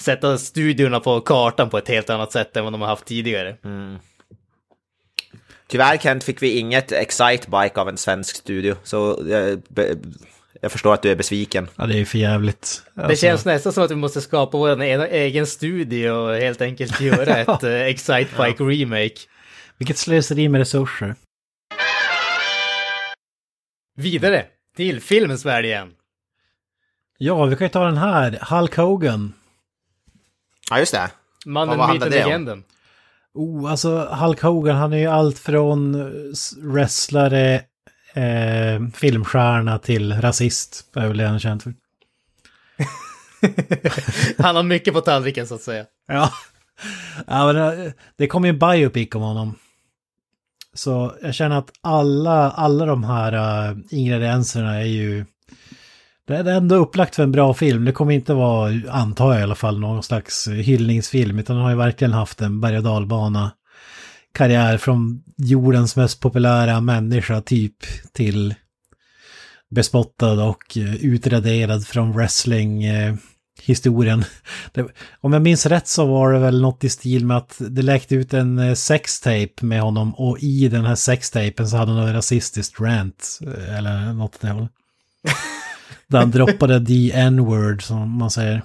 sätta 0.00 0.38
studiorna 0.38 1.00
på 1.00 1.20
kartan 1.20 1.70
på 1.70 1.78
ett 1.78 1.88
helt 1.88 2.10
annat 2.10 2.32
sätt 2.32 2.56
än 2.56 2.64
vad 2.64 2.72
de 2.72 2.80
har 2.80 2.88
haft 2.88 3.04
tidigare. 3.04 3.56
Mm. 3.64 3.98
Tyvärr 5.66 5.96
Kent 5.96 6.24
fick 6.24 6.42
vi 6.42 6.58
inget 6.58 6.92
Excite-bike 6.92 7.80
av 7.80 7.88
en 7.88 7.96
svensk 7.96 8.36
studio, 8.36 8.76
så 8.82 9.24
jag, 9.28 9.62
jag 10.60 10.72
förstår 10.72 10.94
att 10.94 11.02
du 11.02 11.10
är 11.10 11.16
besviken. 11.16 11.68
Ja, 11.76 11.86
det 11.86 11.98
är 11.98 12.04
för 12.04 12.18
jävligt. 12.18 12.82
Alltså... 12.94 13.08
Det 13.08 13.16
känns 13.16 13.44
nästan 13.44 13.72
som 13.72 13.84
att 13.84 13.90
vi 13.90 13.94
måste 13.94 14.20
skapa 14.20 14.58
vår 14.58 14.82
egen 14.82 15.46
studio 15.46 16.10
och 16.10 16.36
helt 16.36 16.60
enkelt 16.60 17.00
göra 17.00 17.36
ett 17.36 17.64
uh, 17.64 17.70
Excite-bike 17.70 18.64
remake. 18.64 19.16
Vilket 19.78 19.98
slöseri 19.98 20.48
med 20.48 20.58
resurser. 20.58 21.14
Vidare 23.96 24.46
till 24.78 25.00
filmens 25.00 25.44
värld 25.44 25.64
igen. 25.64 25.92
Ja, 27.18 27.44
vi 27.44 27.56
kan 27.56 27.64
ju 27.64 27.68
ta 27.68 27.84
den 27.84 27.96
här. 27.96 28.38
Hulk 28.50 28.76
Hogan. 28.76 29.34
Ja, 30.70 30.78
just 30.78 30.92
det. 30.92 31.10
Mannen, 31.46 31.92
myten, 31.92 32.10
legenden. 32.10 32.64
Oh, 33.34 33.70
alltså 33.70 34.04
Hulk 34.04 34.42
Hogan, 34.42 34.76
han 34.76 34.92
är 34.92 34.96
ju 34.96 35.06
allt 35.06 35.38
från 35.38 36.12
wrestlare, 36.58 37.54
eh, 38.14 38.88
filmstjärna 38.94 39.78
till 39.78 40.20
rasist. 40.20 40.90
Det 40.94 41.00
är 41.00 41.08
väl 41.08 41.16
det 41.16 41.26
han 41.26 41.34
är 41.34 41.38
känd 41.38 41.62
för. 41.62 41.74
han 44.42 44.56
har 44.56 44.62
mycket 44.62 44.94
på 44.94 45.00
tallriken 45.00 45.46
så 45.46 45.54
att 45.54 45.62
säga. 45.62 45.84
Ja. 46.06 46.32
ja 47.26 47.46
men 47.46 47.54
det, 47.54 47.92
det 48.16 48.26
kom 48.26 48.44
ju 48.44 48.48
en 48.48 48.58
biopic 48.58 49.14
om 49.14 49.22
honom. 49.22 49.54
Så 50.74 51.14
jag 51.22 51.34
känner 51.34 51.58
att 51.58 51.70
alla, 51.80 52.50
alla 52.50 52.86
de 52.86 53.04
här 53.04 53.34
uh, 53.70 53.78
ingredienserna 53.90 54.74
är 54.74 54.86
ju 54.86 55.24
det 56.26 56.36
är 56.36 56.44
ändå 56.44 56.74
upplagt 56.74 57.14
för 57.16 57.22
en 57.22 57.32
bra 57.32 57.54
film. 57.54 57.84
Det 57.84 57.92
kommer 57.92 58.12
inte 58.12 58.34
vara, 58.34 58.72
antar 58.90 59.32
jag 59.32 59.40
i 59.40 59.42
alla 59.42 59.54
fall, 59.54 59.80
någon 59.80 60.02
slags 60.02 60.48
hyllningsfilm. 60.48 61.38
Utan 61.38 61.56
den 61.56 61.62
har 61.62 61.70
ju 61.70 61.76
verkligen 61.76 62.12
haft 62.12 62.40
en 62.40 62.60
berg 62.60 62.76
och 62.76 62.82
dalbana 62.82 63.50
karriär 64.34 64.78
från 64.78 65.22
jordens 65.36 65.96
mest 65.96 66.20
populära 66.20 66.80
människa 66.80 67.40
typ 67.40 67.76
till 68.12 68.54
bespottad 69.70 70.44
och 70.44 70.76
eh, 70.76 70.94
utraderad 70.94 71.86
från 71.86 72.12
wrestling. 72.12 72.84
Eh, 72.84 73.14
wrestling-historien. 73.58 74.24
Om 75.20 75.32
jag 75.32 75.42
minns 75.42 75.66
rätt 75.66 75.88
så 75.88 76.06
var 76.06 76.32
det 76.32 76.38
väl 76.38 76.60
något 76.60 76.84
i 76.84 76.88
stil 76.88 77.26
med 77.26 77.36
att 77.36 77.56
det 77.58 77.82
läckte 77.82 78.14
ut 78.14 78.34
en 78.34 78.76
sextape 78.76 79.52
med 79.60 79.80
honom 79.80 80.14
och 80.14 80.38
i 80.40 80.68
den 80.68 80.84
här 80.84 80.94
sextapen 80.94 81.68
så 81.68 81.76
hade 81.76 81.92
han 81.92 82.08
en 82.08 82.14
rasistiskt 82.14 82.80
rant 82.80 83.38
eller 83.68 84.12
något 84.12 84.34
åt 84.34 84.40
det 84.40 84.50
hållet. 84.50 84.70
Där 86.08 86.18
han 86.18 86.30
droppade 86.30 86.80
the 86.86 87.12
n-word 87.12 87.82
som 87.82 88.18
man 88.18 88.30
säger. 88.30 88.62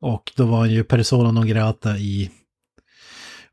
Och 0.00 0.32
då 0.36 0.46
var 0.46 0.58
han 0.58 0.70
ju 0.70 0.84
persona 0.84 1.32
non 1.32 1.46
grata 1.46 1.98
i 1.98 2.30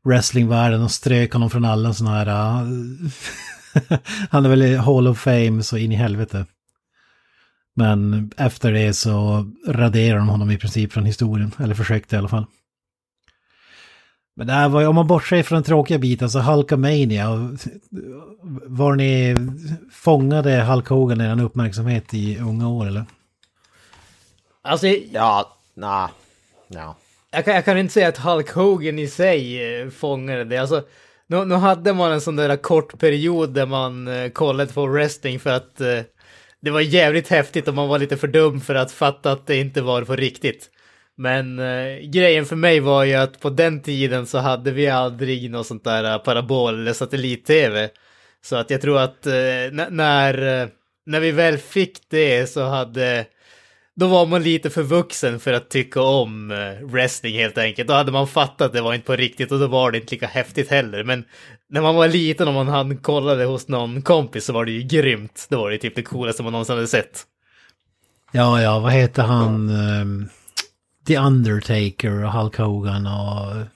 wrestlingvärlden 0.04 0.82
och 0.82 0.90
strök 0.90 1.32
honom 1.32 1.50
från 1.50 1.64
alla 1.64 1.94
sådana 1.94 2.16
här... 2.16 2.26
han 4.30 4.44
är 4.44 4.48
väl 4.48 4.62
i 4.62 4.76
Hall 4.76 5.08
of 5.08 5.18
Fame 5.18 5.62
så 5.62 5.76
in 5.76 5.92
i 5.92 5.96
helvete. 5.96 6.46
Men 7.74 8.30
efter 8.36 8.72
det 8.72 8.94
så 8.94 9.46
raderar 9.66 10.18
de 10.18 10.28
honom 10.28 10.50
i 10.50 10.58
princip 10.58 10.92
från 10.92 11.04
historien, 11.04 11.52
eller 11.58 11.74
försökte 11.74 12.16
i 12.16 12.18
alla 12.18 12.28
fall. 12.28 12.46
Men 14.36 14.46
det 14.46 14.52
här 14.52 14.68
var 14.68 14.80
ju, 14.80 14.86
om 14.86 14.94
man 14.94 15.06
bortser 15.06 15.42
från 15.42 15.56
den 15.56 15.64
tråkiga 15.64 15.98
biten, 15.98 16.30
så 16.30 16.40
Hulkamania. 16.40 17.56
Var 18.66 18.94
ni 18.94 19.36
fångade 19.92 20.62
Hulk 20.62 20.88
Hogan 20.88 21.20
i 21.20 21.24
en 21.24 21.40
uppmärksamhet 21.40 22.14
i 22.14 22.38
unga 22.38 22.68
år 22.68 22.86
eller? 22.86 23.04
Alltså... 24.62 24.86
Ja, 24.86 25.56
nej. 25.74 26.08
Ja. 26.68 26.96
Jag 27.30 27.44
kan, 27.44 27.54
jag 27.54 27.64
kan 27.64 27.78
inte 27.78 27.94
säga 27.94 28.08
att 28.08 28.18
Hulk 28.18 28.50
Hogan 28.50 28.98
i 28.98 29.06
sig 29.08 29.62
eh, 29.80 29.90
fångade 29.90 30.44
det. 30.44 30.58
Alltså, 30.58 30.82
nu, 31.26 31.44
nu 31.44 31.54
hade 31.54 31.92
man 31.92 32.12
en 32.12 32.20
sån 32.20 32.36
där 32.36 32.56
kort 32.56 32.98
period 32.98 33.50
där 33.50 33.66
man 33.66 34.08
eh, 34.08 34.30
kollade 34.30 34.72
på 34.72 34.86
wrestling 34.86 35.40
för 35.40 35.50
att 35.50 35.80
eh, 35.80 36.00
det 36.62 36.70
var 36.70 36.80
jävligt 36.80 37.28
häftigt 37.28 37.68
om 37.68 37.74
man 37.74 37.88
var 37.88 37.98
lite 37.98 38.16
för 38.16 38.28
dum 38.28 38.60
för 38.60 38.74
att 38.74 38.92
fatta 38.92 39.32
att 39.32 39.46
det 39.46 39.56
inte 39.56 39.82
var 39.82 40.02
på 40.02 40.16
riktigt. 40.16 40.70
Men 41.16 41.58
eh, 41.58 41.98
grejen 41.98 42.46
för 42.46 42.56
mig 42.56 42.80
var 42.80 43.04
ju 43.04 43.14
att 43.14 43.40
på 43.40 43.50
den 43.50 43.82
tiden 43.82 44.26
så 44.26 44.38
hade 44.38 44.70
vi 44.70 44.88
aldrig 44.88 45.50
något 45.50 45.66
sånt 45.66 45.84
där 45.84 46.12
eh, 46.12 46.18
parabol 46.18 46.80
eller 46.80 46.92
satellit-tv. 46.92 47.90
Så 48.44 48.56
att 48.56 48.70
jag 48.70 48.80
tror 48.80 48.98
att 48.98 49.26
eh, 49.26 49.32
när, 49.90 50.62
eh, 50.62 50.68
när 51.06 51.20
vi 51.20 51.30
väl 51.30 51.58
fick 51.58 51.98
det 52.10 52.46
så 52.46 52.62
hade 52.62 53.26
då 54.02 54.08
var 54.08 54.26
man 54.26 54.42
lite 54.42 54.70
för 54.70 54.82
vuxen 54.82 55.40
för 55.40 55.52
att 55.52 55.68
tycka 55.68 56.00
om 56.00 56.50
eh, 56.50 56.86
wrestling 56.86 57.34
helt 57.34 57.58
enkelt. 57.58 57.88
Då 57.88 57.94
hade 57.94 58.12
man 58.12 58.28
fattat 58.28 58.60
att 58.60 58.72
det 58.72 58.80
var 58.80 58.94
inte 58.94 59.06
på 59.06 59.16
riktigt 59.16 59.52
och 59.52 59.58
då 59.58 59.66
var 59.66 59.90
det 59.90 59.98
inte 59.98 60.14
lika 60.14 60.26
häftigt 60.26 60.70
heller. 60.70 61.04
Men 61.04 61.24
när 61.68 61.80
man 61.80 61.94
var 61.94 62.08
liten 62.08 62.48
och 62.48 62.54
man 62.54 62.68
hann 62.68 62.96
kollade 62.96 63.44
hos 63.44 63.68
någon 63.68 64.02
kompis 64.02 64.44
så 64.44 64.52
var 64.52 64.64
det 64.64 64.72
ju 64.72 64.82
grymt. 64.82 65.46
Då 65.50 65.58
var 65.58 65.70
det 65.70 65.78
typ 65.78 65.96
det 65.96 66.02
coolaste 66.02 66.42
man 66.42 66.52
någonsin 66.52 66.74
hade 66.74 66.88
sett. 66.88 67.22
Ja, 68.32 68.62
ja, 68.62 68.78
vad 68.78 68.92
heter 68.92 69.22
han? 69.22 69.70
Um 69.70 70.28
The 71.06 71.18
Undertaker 71.18 72.24
och 72.24 72.32
Hulk 72.32 72.56
Hogan 72.56 73.06
och 73.06 73.66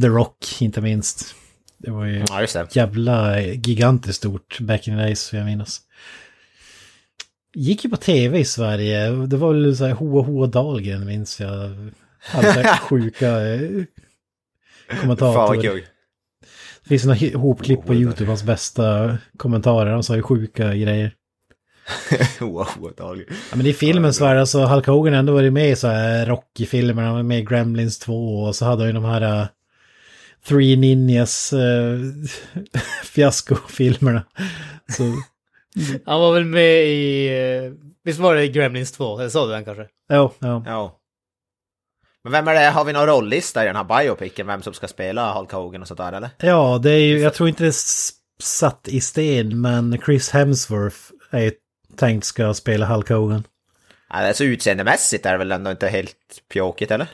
The 0.00 0.08
Rock 0.08 0.46
inte 0.60 0.80
minst. 0.80 1.34
Det 1.78 1.90
var 1.90 2.04
ju 2.04 2.24
ja, 2.28 2.40
just 2.40 2.54
det. 2.54 2.76
jävla 2.76 3.40
gigantiskt 3.40 4.18
stort 4.18 4.60
back 4.60 4.88
in 4.88 4.96
the 4.96 5.02
days, 5.02 5.32
jag 5.32 5.44
minns. 5.44 5.80
Gick 7.54 7.84
ju 7.84 7.90
på 7.90 7.96
tv 7.96 8.38
i 8.38 8.44
Sverige. 8.44 9.10
Det 9.10 9.36
var 9.36 9.52
väl 9.52 9.76
så 9.76 9.84
här 9.84 9.92
Hoa 9.92 10.22
Hoa 10.22 10.46
Dahlgren 10.46 11.06
minns 11.06 11.40
jag. 11.40 11.90
Hade 12.18 12.78
sjuka 12.82 13.54
eh, 13.54 13.84
kommentatorer. 15.00 15.84
Det 16.82 16.88
finns 16.88 17.04
några 17.04 17.38
hopklipp 17.38 17.86
på 17.86 17.94
YouTube, 17.94 18.30
hans 18.30 18.44
bästa 18.44 19.18
kommentarer. 19.36 19.90
Han 19.90 20.02
sa 20.02 20.16
ju 20.16 20.22
sjuka 20.22 20.74
grejer. 20.74 21.14
wow, 22.40 22.92
ja, 22.96 23.16
men 23.54 23.66
i 23.66 23.72
filmens 23.72 24.20
värld, 24.20 24.38
alltså 24.38 24.64
Hulk 24.64 24.86
Hogan 24.86 25.14
ändå 25.14 25.32
varit 25.32 25.52
med 25.52 25.70
i 25.70 25.76
så 25.76 25.88
här 25.88 26.26
Rocky-filmer, 26.26 27.02
han 27.02 27.14
var 27.14 27.22
med 27.22 27.38
i 27.38 27.44
Gremlins 27.44 27.98
2 27.98 28.42
och 28.42 28.56
så 28.56 28.64
hade 28.64 28.82
han 28.82 28.86
ju 28.86 28.92
de 28.92 29.04
här 29.04 29.40
uh, 29.40 29.46
Three 30.48 30.76
Ninjas 30.76 31.52
uh, 31.52 32.00
fiaskofilmerna. 33.04 34.22
Så... 34.88 35.02
Han 36.06 36.20
var 36.20 36.34
väl 36.34 36.44
med 36.44 36.86
i, 36.86 37.30
uh, 37.30 37.72
visst 38.04 38.18
var 38.18 38.34
det 38.34 38.44
i 38.44 38.48
Gremlins 38.48 38.92
2? 38.92 39.18
Eller 39.18 39.30
sa 39.30 39.46
du 39.46 39.52
den 39.52 39.64
kanske? 39.64 39.86
Jo, 40.12 40.32
ja. 40.38 40.62
ja. 40.66 40.98
Men 42.24 42.32
vem 42.32 42.48
är 42.48 42.54
det, 42.54 42.70
har 42.70 42.84
vi 42.84 42.92
någon 42.92 43.06
rollista 43.06 43.62
i 43.62 43.66
den 43.66 43.76
här 43.76 43.84
biopicen, 43.84 44.46
vem 44.46 44.62
som 44.62 44.74
ska 44.74 44.88
spela 44.88 45.34
Hulk 45.34 45.52
Hogan 45.52 45.82
och 45.82 45.88
sånt 45.88 45.98
där 45.98 46.12
eller? 46.12 46.30
Ja, 46.38 46.80
det 46.82 46.90
är 46.90 46.98
ju, 46.98 47.18
jag 47.18 47.34
tror 47.34 47.48
inte 47.48 47.62
det 47.64 47.68
är 47.68 48.12
satt 48.42 48.88
i 48.88 49.00
sten, 49.00 49.60
men 49.60 49.98
Chris 50.04 50.30
Hemsworth 50.30 50.98
är 51.30 51.52
tänkt 51.96 52.24
ska 52.24 52.54
spela 52.54 52.86
Hulk 52.86 53.08
Hogan. 53.08 53.44
Alltså 54.08 54.44
utseendemässigt 54.44 55.26
är 55.26 55.32
det 55.32 55.38
väl 55.38 55.52
ändå 55.52 55.70
inte 55.70 55.88
helt 55.88 56.16
pjåkigt 56.52 56.90
eller? 56.90 57.06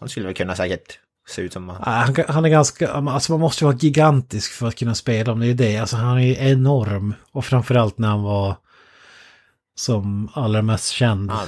Han 0.00 0.08
skulle 0.08 0.26
väl 0.26 0.34
kunna 0.34 0.56
säkert 0.56 0.98
se 1.28 1.42
ut 1.42 1.52
som... 1.52 1.68
Han, 1.68 2.16
han 2.28 2.44
är 2.44 2.48
ganska, 2.48 2.90
alltså 2.90 3.32
man 3.32 3.40
måste 3.40 3.64
ju 3.64 3.66
vara 3.66 3.76
gigantisk 3.76 4.52
för 4.52 4.66
att 4.68 4.74
kunna 4.74 4.94
spela 4.94 5.32
om 5.32 5.40
det 5.40 5.46
är 5.46 5.54
det. 5.54 5.78
Alltså 5.78 5.96
han 5.96 6.18
är 6.18 6.22
ju 6.22 6.36
enorm. 6.38 7.14
Och 7.32 7.44
framförallt 7.44 7.98
när 7.98 8.08
han 8.08 8.22
var 8.22 8.56
som 9.74 10.28
allra 10.34 10.62
mest 10.62 10.90
känd. 10.90 11.30
Ja, 11.30 11.44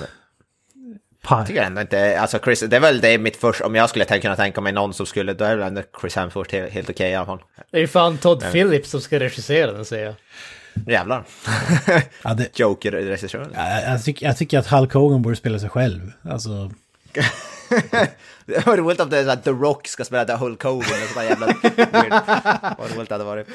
jag 1.30 1.46
tycker 1.46 1.62
ändå 1.62 1.80
inte, 1.80 2.20
alltså 2.20 2.38
Chris, 2.38 2.60
det 2.60 2.76
är 2.76 2.80
väl 2.80 3.00
det 3.00 3.18
mitt 3.18 3.36
första, 3.36 3.66
om 3.66 3.74
jag 3.74 3.88
skulle 3.88 4.04
kunna 4.04 4.36
tänka 4.36 4.60
mig 4.60 4.72
någon 4.72 4.94
som 4.94 5.06
skulle, 5.06 5.34
då 5.34 5.44
är 5.44 5.56
väl 5.56 5.68
ändå 5.68 5.82
Chris 6.00 6.16
Hemsworth 6.16 6.54
helt, 6.54 6.72
helt 6.72 6.90
okej 6.90 6.94
okay, 6.94 7.10
i 7.10 7.14
alla 7.14 7.26
fall. 7.26 7.42
Det 7.70 7.76
är 7.76 7.80
ju 7.80 7.86
fan 7.86 8.18
Todd 8.18 8.42
Men... 8.42 8.52
Phillips 8.52 8.90
som 8.90 9.00
ska 9.00 9.20
regissera 9.20 9.72
den 9.72 9.84
säger 9.84 10.06
jag. 10.06 10.14
Jävlar. 10.86 11.24
ja, 12.22 12.34
det... 12.34 12.48
Joker-regissören. 12.58 13.50
Ja, 13.54 13.80
jag, 13.80 14.04
tycker, 14.04 14.26
jag 14.26 14.36
tycker 14.36 14.58
att 14.58 14.66
Hulk 14.66 14.92
Hogan 14.92 15.22
borde 15.22 15.36
spela 15.36 15.58
sig 15.58 15.68
själv. 15.68 16.12
Alltså... 16.22 16.70
det 18.46 18.66
var 18.66 18.76
roligt 18.76 19.00
om 19.00 19.10
det 19.10 19.18
är 19.18 19.24
så 19.24 19.30
att 19.30 19.44
The 19.44 19.50
Rock 19.50 19.88
ska 19.88 20.04
spela 20.04 20.36
Hulk 20.36 20.62
Hogan. 20.62 20.78
Och 20.78 21.08
sådär 21.14 21.26
jävla 21.26 21.46
Vad 22.78 22.96
roligt 22.96 23.08
det 23.08 23.14
hade 23.14 23.24
varit. 23.24 23.46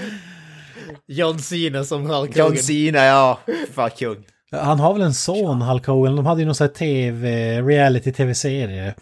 John 1.08 1.40
Cena 1.40 1.84
som 1.84 2.02
Hulk 2.06 2.38
Hogan. 2.38 2.48
John 2.48 2.58
Cena, 2.58 3.06
ja. 3.06 3.40
Fan 3.74 3.90
kung. 3.90 4.26
Han 4.52 4.80
har 4.80 4.94
väl 4.94 5.02
en 5.02 5.14
son, 5.14 5.62
Hulk 5.62 5.86
Hogan. 5.86 6.16
De 6.16 6.26
hade 6.26 6.42
ju 6.42 6.46
någon 6.46 6.56
sån 6.56 6.68
här 6.68 6.74
tv, 6.74 7.62
reality-tv-serie. 7.62 8.96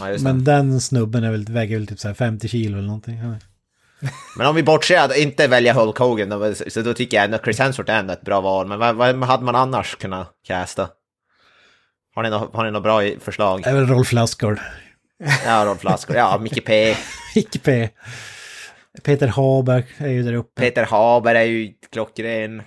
Ja. 0.00 0.18
Men 0.20 0.44
den 0.44 0.80
snubben 0.80 1.24
är 1.24 1.30
väl, 1.30 1.44
väger 1.44 1.78
väl 1.78 1.86
typ 1.86 2.00
så 2.00 2.08
här 2.08 2.14
50 2.14 2.48
kilo 2.48 2.78
eller 2.78 2.86
någonting. 2.86 3.20
Men 4.36 4.46
om 4.46 4.54
vi 4.54 4.62
bortser 4.62 4.98
att 4.98 5.16
inte 5.16 5.48
välja 5.48 5.72
Hulk 5.72 5.98
Hogan, 5.98 6.28
då, 6.28 6.54
så 6.68 6.82
då 6.82 6.94
tycker 6.94 7.16
jag 7.16 7.24
ändå 7.24 7.38
Chris 7.38 7.58
Hemsworth 7.58 7.92
är 7.92 7.98
ändå 7.98 8.12
ett 8.12 8.22
bra 8.22 8.40
val. 8.40 8.66
Men 8.66 8.78
vad, 8.78 8.96
vad 8.96 9.24
hade 9.24 9.44
man 9.44 9.54
annars 9.54 9.96
kunnat 9.96 10.28
casta? 10.46 10.88
Har 12.14 12.22
ni 12.22 12.30
något, 12.30 12.54
har 12.54 12.64
ni 12.64 12.70
något 12.70 12.82
bra 12.82 13.02
förslag? 13.20 13.62
Det 13.62 13.70
är 13.70 13.74
väl 13.74 13.86
Rolf 13.86 14.12
Lassgård. 14.12 14.60
Ja, 15.46 15.64
Rolf 15.66 15.84
Lassgård, 15.84 16.16
ja, 16.16 16.38
Micke 16.38 16.64
P. 16.64 16.96
Icke 17.34 17.58
P. 17.58 17.88
Peter 19.02 19.28
Haber 19.28 19.84
är 19.98 20.08
ju 20.08 20.22
där 20.22 20.32
uppe. 20.34 20.60
Peter 20.62 20.84
Haber 20.84 21.34
är 21.34 21.42
ju 21.44 21.72
klockren. 21.92 22.62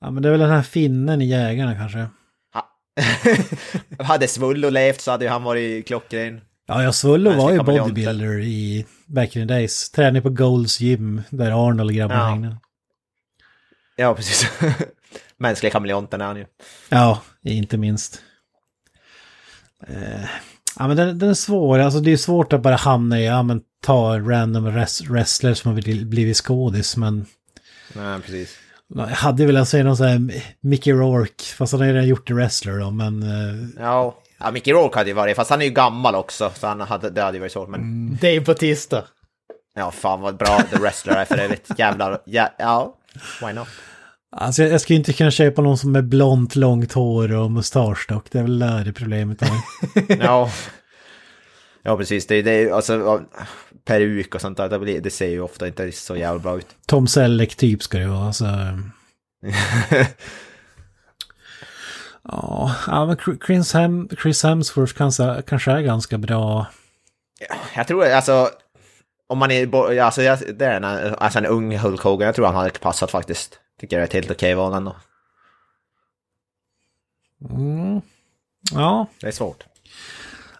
Ja 0.00 0.10
men 0.10 0.22
det 0.22 0.28
är 0.28 0.30
väl 0.30 0.40
den 0.40 0.50
här 0.50 0.62
finnen 0.62 1.22
i 1.22 1.24
Jägarna 1.26 1.74
kanske. 1.74 2.06
Ha. 2.54 2.68
hade 4.04 4.28
Svullo 4.28 4.70
levt 4.70 5.00
så 5.00 5.10
hade 5.10 5.24
ju 5.24 5.30
han 5.30 5.42
varit 5.42 5.86
klockren. 5.86 6.40
Ja, 6.66 6.82
jag 6.82 6.94
Svullo 6.94 7.32
var 7.32 7.52
ju 7.52 7.62
bodybuilder 7.62 8.40
i 8.40 8.86
back 9.06 9.36
in 9.36 9.48
the 9.48 9.54
days. 9.54 9.90
Tränade 9.90 10.20
på 10.22 10.30
Golds 10.30 10.80
gym 10.80 11.22
där 11.30 11.68
Arnold 11.68 11.90
och 11.90 11.94
grabbarna 11.96 12.20
Ja. 12.20 12.26
hängde. 12.28 12.56
Ja, 13.96 14.14
precis. 14.14 14.50
Mänskliga 15.36 15.72
kameleonten 15.72 16.20
är 16.20 16.24
han 16.26 16.36
ju. 16.36 16.46
Ja, 16.88 17.22
inte 17.42 17.76
minst. 17.76 18.20
Eh, 19.88 20.24
ja 20.78 20.88
men 20.88 20.96
den, 20.96 21.18
den 21.18 21.30
är 21.30 21.34
svår, 21.34 21.78
alltså 21.78 22.00
det 22.00 22.12
är 22.12 22.16
svårt 22.16 22.52
att 22.52 22.62
bara 22.62 22.76
hamna 22.76 23.20
i, 23.20 23.26
ja 23.26 23.42
men 23.42 23.60
ta 23.82 24.18
random 24.18 24.66
res- 24.72 25.00
wrestlers 25.10 25.58
som 25.58 25.72
har 25.74 25.80
blivit- 25.82 26.06
blivit 26.06 26.36
skådis 26.36 26.96
men 26.96 27.26
Nej, 27.94 28.20
precis. 28.20 28.56
jag 28.88 29.06
hade 29.06 29.46
velat 29.46 29.68
säga 29.68 29.84
någon 29.84 29.96
sån 29.96 30.06
här 30.06 30.42
Mickey 30.60 30.92
Rourke, 30.92 31.44
fast 31.44 31.72
han 31.72 31.80
har 31.80 31.86
ju 31.88 31.92
redan 31.92 32.08
gjort 32.08 32.26
det 32.26 32.34
wrestler 32.34 32.78
då, 32.78 32.90
men 32.90 33.22
eh, 33.22 33.68
Ja, 33.84 34.16
ja 34.38 34.50
Mickey 34.50 34.72
Rourke 34.72 34.98
hade 34.98 35.10
ju 35.10 35.14
varit, 35.14 35.36
fast 35.36 35.50
han 35.50 35.60
är 35.60 35.64
ju 35.66 35.70
gammal 35.70 36.14
också, 36.14 36.52
så 36.54 36.66
han 36.66 36.80
hade, 36.80 37.10
det 37.10 37.22
hade 37.22 37.36
ju 37.36 37.40
varit 37.40 37.52
svårt. 37.52 37.68
Men 37.68 38.10
Dave 38.16 38.40
Bautista. 38.40 39.04
ja, 39.74 39.90
fan 39.90 40.20
vad 40.20 40.36
bra 40.36 40.62
The 40.70 40.78
Wrestler 40.78 41.14
är 41.16 41.24
för 41.24 41.38
övrigt. 41.38 41.70
Jävlar, 41.78 42.22
ja, 42.24 42.48
ja, 42.58 42.94
why 43.42 43.52
not? 43.52 43.68
Alltså 44.36 44.62
jag, 44.62 44.72
jag 44.72 44.80
skulle 44.80 44.98
inte 44.98 45.12
kunna 45.12 45.30
köpa 45.30 45.62
någon 45.62 45.78
som 45.78 45.96
är 45.96 46.02
blont, 46.02 46.56
långt 46.56 46.92
hår 46.92 47.32
och 47.34 47.50
mustasch 47.50 48.06
dock, 48.08 48.26
det 48.30 48.38
är 48.38 48.42
väl 48.42 48.58
där 48.58 48.84
det 48.84 48.92
problemet 48.92 49.42
är. 49.42 49.50
Ja, 50.24 50.50
ja 51.82 51.96
precis. 51.96 52.26
Det, 52.26 52.42
det 52.42 52.70
alltså 52.70 53.24
peruk 53.84 54.34
och 54.34 54.40
sånt 54.40 54.56
där, 54.56 54.68
det, 54.68 54.78
blir, 54.78 55.00
det 55.00 55.10
ser 55.10 55.28
ju 55.28 55.40
ofta 55.40 55.66
inte 55.66 55.92
så 55.92 56.16
jävla 56.16 56.38
bra 56.40 56.58
ut. 56.58 56.66
Tom 56.86 57.06
Selleck 57.06 57.56
typ 57.56 57.82
ska 57.82 57.98
det 57.98 58.06
vara, 58.06 58.26
alltså. 58.26 58.44
Ja, 62.22 63.06
men 63.06 63.38
Chris, 63.46 63.72
Hem, 63.74 64.08
Chris 64.22 64.42
Hemsworth 64.42 64.94
kanske, 64.94 65.42
kanske 65.46 65.70
är 65.72 65.80
ganska 65.80 66.18
bra. 66.18 66.66
Jag 67.76 67.86
tror 67.86 68.04
alltså, 68.06 68.50
om 69.28 69.38
man 69.38 69.50
är, 69.50 69.98
alltså, 70.00 70.22
jag- 70.22 70.38
det 70.58 70.66
är 70.66 70.76
en, 70.80 71.14
alltså 71.14 71.38
en 71.38 71.46
ung 71.46 71.78
Hulk 71.78 72.00
Hogan, 72.02 72.26
jag 72.26 72.34
tror 72.34 72.46
han 72.46 72.54
hade 72.54 72.70
passat 72.70 73.10
faktiskt. 73.10 73.60
Tycker 73.78 73.96
jag 73.96 74.02
är 74.02 74.06
ett 74.06 74.12
helt 74.12 74.30
okej 74.30 74.54
val 74.54 74.74
ändå. 74.74 74.96
Mm. 77.50 78.00
Ja, 78.72 79.06
Det 79.20 79.26
är 79.26 79.30
svårt. 79.32 79.64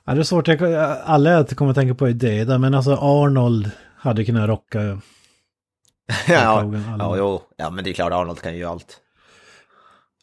ja, 0.04 0.14
det 0.14 0.20
är 0.20 0.24
svårt. 0.24 0.48
Jag, 0.48 0.62
alla 1.04 1.30
jag 1.30 1.48
kommer 1.48 1.70
att 1.70 1.76
tänka 1.76 1.94
på 1.94 2.06
är 2.08 2.12
döda, 2.12 2.58
men 2.58 2.74
alltså 2.74 2.94
Arnold 2.94 3.70
hade 3.96 4.24
kunnat 4.24 4.48
rocka 4.48 4.80
ja, 6.28 6.38
alla. 6.38 6.78
ja, 6.98 7.16
jo, 7.16 7.42
ja, 7.56 7.70
men 7.70 7.84
det 7.84 7.90
är 7.90 7.94
klart 7.94 8.12
Arnold 8.12 8.40
kan 8.40 8.56
ju 8.56 8.64
allt. 8.64 9.00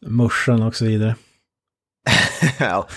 morsan 0.01 0.61
och 0.63 0.75
så 0.75 0.85
vidare. 0.85 1.15
ja, 2.59 2.87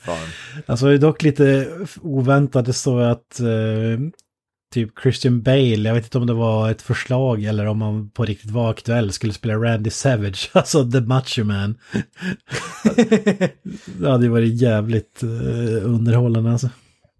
fan. 0.00 0.28
Alltså 0.66 0.86
det 0.86 0.94
är 0.94 0.98
dock 0.98 1.22
lite 1.22 1.68
oväntat, 2.02 2.64
det 2.66 2.72
står 2.72 3.00
att 3.00 3.40
eh, 3.40 3.46
typ 4.70 5.00
Christian 5.02 5.42
Bale, 5.42 5.88
jag 5.88 5.94
vet 5.94 6.04
inte 6.04 6.18
om 6.18 6.26
det 6.26 6.34
var 6.34 6.70
ett 6.70 6.82
förslag 6.82 7.44
eller 7.44 7.66
om 7.66 7.82
han 7.82 8.10
på 8.10 8.24
riktigt 8.24 8.50
var 8.50 8.70
aktuell, 8.70 9.12
skulle 9.12 9.32
spela 9.32 9.54
Randy 9.54 9.90
Savage, 9.90 10.50
alltså 10.54 10.90
The 10.90 11.00
Macho 11.00 11.44
Man. 11.44 11.78
det 13.84 14.10
hade 14.10 14.24
ju 14.24 14.30
varit 14.30 14.62
jävligt 14.62 15.22
eh, 15.22 15.86
underhållande 15.86 16.52
alltså. 16.52 16.70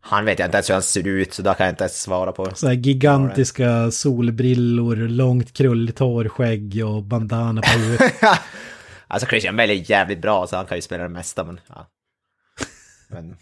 Han 0.01 0.25
vet 0.25 0.39
jag 0.39 0.47
inte 0.47 0.57
ens 0.57 0.71
hur 0.71 0.75
han 0.75 0.83
ser 0.83 1.07
ut, 1.07 1.35
så 1.35 1.43
där 1.43 1.55
kan 1.55 1.67
jag 1.67 1.73
inte 1.73 1.85
ens 1.85 2.03
svara 2.03 2.33
på. 2.33 2.51
Så 2.55 2.67
här 2.67 2.75
gigantiska 2.75 3.91
solbrillor, 3.91 4.97
långt 4.97 5.53
krulligt 5.53 5.99
hår, 5.99 6.29
skägg 6.29 6.83
och 6.85 7.03
bandana 7.03 7.63
på 7.63 7.79
huvudet. 7.79 8.13
alltså 9.07 9.29
Christian 9.29 9.57
Bale 9.57 9.73
är 9.73 9.91
jävligt 9.91 10.23
bra, 10.23 10.47
så 10.47 10.57
han 10.57 10.67
kan 10.67 10.79
ju 10.79 10.83
spela 10.83 11.03
det 11.03 11.09
mesta, 11.09 11.45
men... 11.45 11.61
Ja. 11.69 11.87
Men... 13.09 13.37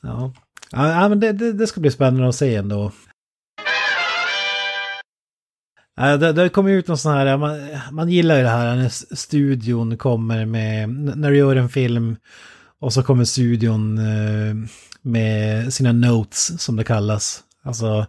Ja, 0.00 0.32
ja 0.76 1.08
men 1.08 1.20
det, 1.20 1.32
det, 1.32 1.52
det 1.52 1.66
ska 1.66 1.80
bli 1.80 1.90
spännande 1.90 2.28
att 2.28 2.34
se 2.34 2.54
ändå. 2.54 2.92
Ja, 5.96 6.16
det, 6.16 6.32
det 6.32 6.48
kommer 6.48 6.70
ut 6.70 6.88
någon 6.88 6.98
sån 6.98 7.12
här, 7.12 7.36
man, 7.36 7.58
man 7.90 8.08
gillar 8.08 8.36
ju 8.36 8.42
det 8.42 8.48
här 8.48 8.76
när 8.76 9.14
studion 9.16 9.96
kommer 9.96 10.44
med, 10.44 10.88
när 10.88 11.30
du 11.30 11.36
gör 11.36 11.56
en 11.56 11.68
film 11.68 12.16
och 12.80 12.92
så 12.92 13.02
kommer 13.02 13.24
studion 13.24 13.98
eh, 13.98 14.54
med 15.02 15.72
sina 15.74 15.92
notes 15.92 16.62
som 16.62 16.76
det 16.76 16.84
kallas. 16.84 17.42
Alltså 17.62 18.06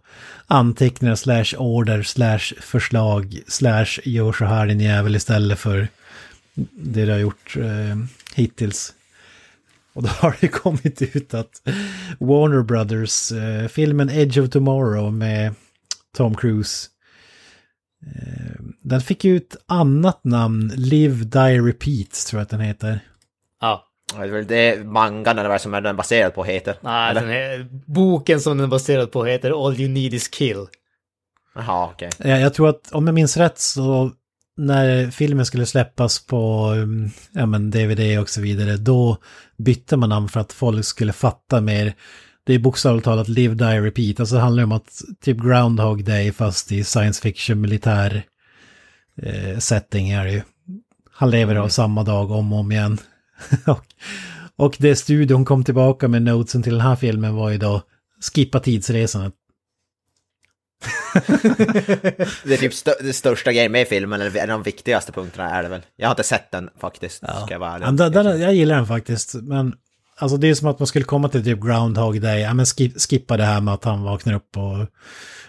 anteckningar 0.48 1.16
slash 1.16 1.58
order 1.58 2.04
slash 2.04 2.62
förslag 2.62 3.40
slash 3.48 4.00
gör 4.04 4.34
så 4.34 4.46
här 4.46 4.68
din 4.68 4.80
jävel 4.80 5.16
istället 5.16 5.60
för 5.60 5.88
det 6.72 7.06
du 7.06 7.12
har 7.12 7.20
gjort 7.20 7.58
eh, 7.58 7.98
hittills. 8.36 8.94
Och 9.96 10.04
då 10.04 10.10
har 10.10 10.38
det 10.42 10.48
kommit 10.48 11.02
ut 11.02 11.34
att 11.34 11.62
Warner 12.20 12.64
Brothers, 12.64 13.32
eh, 13.32 13.68
filmen 13.68 14.10
Edge 14.10 14.38
of 14.38 14.50
Tomorrow 14.50 15.14
med 15.14 15.56
Tom 16.18 16.36
Cruise, 16.36 16.88
eh, 18.06 18.62
den 18.82 19.02
fick 19.02 19.24
ju 19.24 19.38
ett 19.38 19.58
annat 19.68 20.24
namn, 20.24 20.72
Live, 20.76 21.24
Die, 21.24 21.60
Repeat 21.60 22.12
tror 22.28 22.40
jag 22.40 22.42
att 22.42 22.50
den 22.50 22.60
heter. 22.60 23.00
Ja. 23.62 23.92
Det 24.18 24.24
är 24.24 24.28
väl 24.28 24.48
det 24.48 24.86
mangan 24.86 25.40
eller 25.40 25.50
vad 25.50 25.62
som 25.62 25.74
är 25.74 25.82
den 25.82 25.96
baserad 25.96 26.34
på 26.34 26.44
heter. 26.44 26.76
Nej, 26.82 27.12
Eller? 27.12 27.22
den 27.22 27.30
här, 27.30 27.68
boken 27.86 28.42
som 28.42 28.58
den 28.58 28.66
är 28.66 28.70
baserad 28.70 29.12
på 29.12 29.26
heter 29.26 29.68
All 29.68 29.80
You 29.80 29.90
Need 29.90 30.14
Is 30.14 30.28
Kill. 30.28 30.68
Jaha, 31.56 31.90
okej. 31.94 32.10
Jag, 32.18 32.42
jag 32.42 32.54
tror 32.54 32.70
att 32.70 32.92
om 32.92 33.08
jag 33.08 33.14
minns 33.14 33.38
rätt 33.38 33.60
så 33.60 34.12
när 34.58 35.12
filmen 35.12 35.46
skulle 35.46 35.66
släppas 35.66 36.26
på 36.26 36.72
um, 36.72 37.10
ja, 37.32 37.46
men 37.46 37.72
DVD 37.72 38.20
och 38.20 38.30
så 38.30 38.42
vidare, 38.42 38.78
då 38.78 39.18
bytte 39.58 39.98
man 39.98 40.10
namn 40.10 40.30
för 40.30 40.40
att 40.40 40.54
folk 40.54 40.86
skulle 40.86 41.14
fatta 41.14 41.62
mer. 41.62 41.94
Det 42.44 42.54
är 42.54 42.60
bokstavligt 42.60 43.06
talat 43.06 43.28
Live, 43.28 43.56
Die, 43.56 43.82
Repeat. 43.82 44.20
Alltså 44.20 44.36
det 44.36 44.42
handlar 44.42 44.64
om 44.64 44.72
att 44.72 45.02
typ 45.22 45.38
Groundhog 45.38 46.06
Day 46.06 46.32
fast 46.32 46.72
i 46.72 46.84
science 46.84 47.22
fiction 47.22 47.62
militär 47.62 48.24
eh, 49.22 49.58
setting 49.58 50.10
är 50.10 50.26
det 50.26 50.32
ju. 50.32 50.42
Han 51.12 51.32
lever 51.32 51.56
av 51.56 51.70
samma 51.70 52.04
dag 52.04 52.32
om 52.32 52.54
och 52.54 52.60
om 52.60 52.72
igen. 52.72 52.98
och, 53.66 53.86
och 54.56 54.76
det 54.80 54.96
studion 54.96 55.46
kom 55.46 55.64
tillbaka 55.64 56.08
med 56.08 56.22
notesen 56.22 56.64
till 56.64 56.74
den 56.74 56.82
här 56.82 56.96
filmen 56.96 57.36
var 57.36 57.50
ju 57.50 57.58
då 57.58 57.82
skippa 58.34 58.60
tidsresandet. 58.60 59.34
Det 62.44 62.54
är 62.54 62.58
typ 62.58 62.74
stö 62.74 62.92
det 63.02 63.14
största 63.14 63.54
grejen 63.54 63.72
med 63.72 63.88
filmen, 63.88 64.22
eller 64.22 64.38
en 64.38 64.50
av 64.50 64.60
de 64.60 64.64
viktigaste 64.64 65.12
punkterna 65.12 65.50
är 65.50 65.64
det 65.64 65.70
väl. 65.70 65.82
Jag 65.96 66.08
har 66.08 66.12
inte 66.12 66.24
sett 66.24 66.52
den 66.52 66.70
faktiskt, 66.80 67.18
ska 67.18 67.48
jag 67.50 67.60
vara 67.60 67.74
ärlig. 67.74 67.86
Ja, 67.88 68.10
den, 68.10 68.42
jag 68.42 68.54
gillar 68.54 68.76
den 68.76 68.88
faktiskt, 68.88 69.34
men 69.34 69.74
alltså 70.18 70.38
det 70.38 70.48
är 70.48 70.56
som 70.56 70.68
att 70.68 70.80
man 70.80 70.88
skulle 70.88 71.06
komma 71.06 71.30
till 71.30 71.44
typ 71.44 71.62
Groundhog 71.62 72.22
Day, 72.22 72.42
ja 72.42 72.54
men 72.54 72.66
skip, 72.66 73.02
skippa 73.02 73.38
det 73.38 73.44
här 73.44 73.62
med 73.62 73.74
att 73.74 73.84
han 73.84 74.04
vaknar 74.04 74.34
upp 74.34 74.58
och 74.58 74.88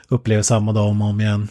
upplever 0.09 0.43
samma 0.43 0.73
dag 0.73 0.89
om 0.89 1.03
och 1.03 1.09
om 1.09 1.21
igen. 1.21 1.49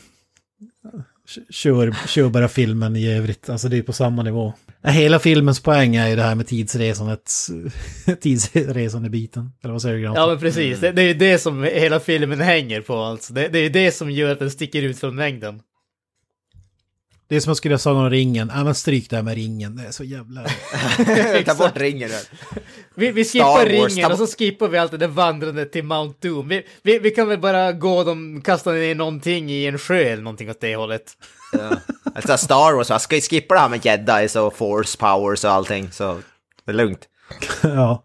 Kör, 1.49 2.07
kör 2.07 2.29
bara 2.29 2.47
filmen 2.47 2.95
i 2.95 3.13
övrigt, 3.13 3.49
alltså 3.49 3.69
det 3.69 3.77
är 3.77 3.81
på 3.81 3.93
samma 3.93 4.23
nivå. 4.23 4.53
Hela 4.83 5.19
filmens 5.19 5.59
poäng 5.59 5.95
är 5.95 6.07
ju 6.07 6.15
det 6.15 6.21
här 6.21 6.35
med 6.35 6.47
tidsresandet, 6.47 7.31
tidsresande-biten. 8.21 9.51
Eller 9.63 9.71
vad 9.71 9.81
säger 9.81 9.95
du? 9.95 10.01
Ja 10.01 10.27
men 10.27 10.39
precis, 10.39 10.79
det, 10.79 10.91
det 10.91 11.01
är 11.01 11.07
ju 11.07 11.13
det 11.13 11.37
som 11.39 11.63
hela 11.63 11.99
filmen 11.99 12.41
hänger 12.41 12.81
på 12.81 12.97
alltså. 12.97 13.33
Det, 13.33 13.47
det 13.47 13.59
är 13.59 13.63
ju 13.63 13.69
det 13.69 13.91
som 13.91 14.11
gör 14.11 14.31
att 14.31 14.39
den 14.39 14.51
sticker 14.51 14.81
ut 14.81 14.99
från 14.99 15.15
mängden. 15.15 15.61
Det 17.27 17.35
är 17.35 17.39
som 17.39 17.51
att 17.51 17.57
skulle 17.57 17.77
Sagan 17.77 18.03
om 18.03 18.09
ringen, 18.09 18.51
ja 18.55 18.63
men 18.63 18.75
stryk 18.75 19.09
det 19.09 19.15
här 19.15 19.23
med 19.23 19.35
ringen, 19.35 19.75
det 19.75 19.83
är 19.83 19.91
så 19.91 20.03
jävla... 20.03 20.45
Ta 21.45 21.55
bort 21.55 21.77
ringen. 21.77 22.09
Vi, 22.95 23.11
vi 23.11 23.25
skippar 23.25 23.79
Wars, 23.79 23.95
ringen 23.95 24.11
och 24.11 24.17
så 24.17 24.27
skippar 24.27 24.67
vi 24.67 24.77
alltid 24.77 24.99
det 24.99 25.07
vandrande 25.07 25.65
till 25.65 25.83
Mount 25.83 26.27
Doom. 26.27 26.47
Vi, 26.47 26.63
vi, 26.83 26.99
vi 26.99 27.11
kan 27.11 27.27
väl 27.27 27.39
bara 27.39 27.71
gå 27.71 28.03
de 28.03 28.41
kastar 28.41 28.73
ner 28.73 28.95
någonting 28.95 29.51
i 29.51 29.65
en 29.65 29.77
sjö 29.77 29.99
eller 29.99 30.23
någonting 30.23 30.49
åt 30.49 30.61
det 30.61 30.75
hållet. 30.75 31.13
Ja. 31.53 31.77
Alltså 32.15 32.37
Star 32.37 32.73
Wars, 32.75 32.89
va? 32.89 32.99
ska 32.99 33.15
vi 33.15 33.21
skippa 33.21 33.53
det 33.55 33.61
här 33.61 33.69
med 33.69 33.85
jedis 33.85 34.35
och 34.35 34.57
force 34.57 34.97
powers 34.97 35.43
och 35.43 35.51
allting, 35.51 35.91
så 35.91 36.21
det 36.65 36.71
är 36.71 36.75
lugnt. 36.75 37.07
ja. 37.63 38.03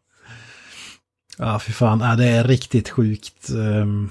Ja, 1.38 1.58
för 1.58 1.72
fan, 1.72 2.00
ja, 2.00 2.16
det 2.16 2.26
är 2.26 2.44
riktigt 2.44 2.88
sjukt. 2.88 3.48
ehm. 3.48 4.10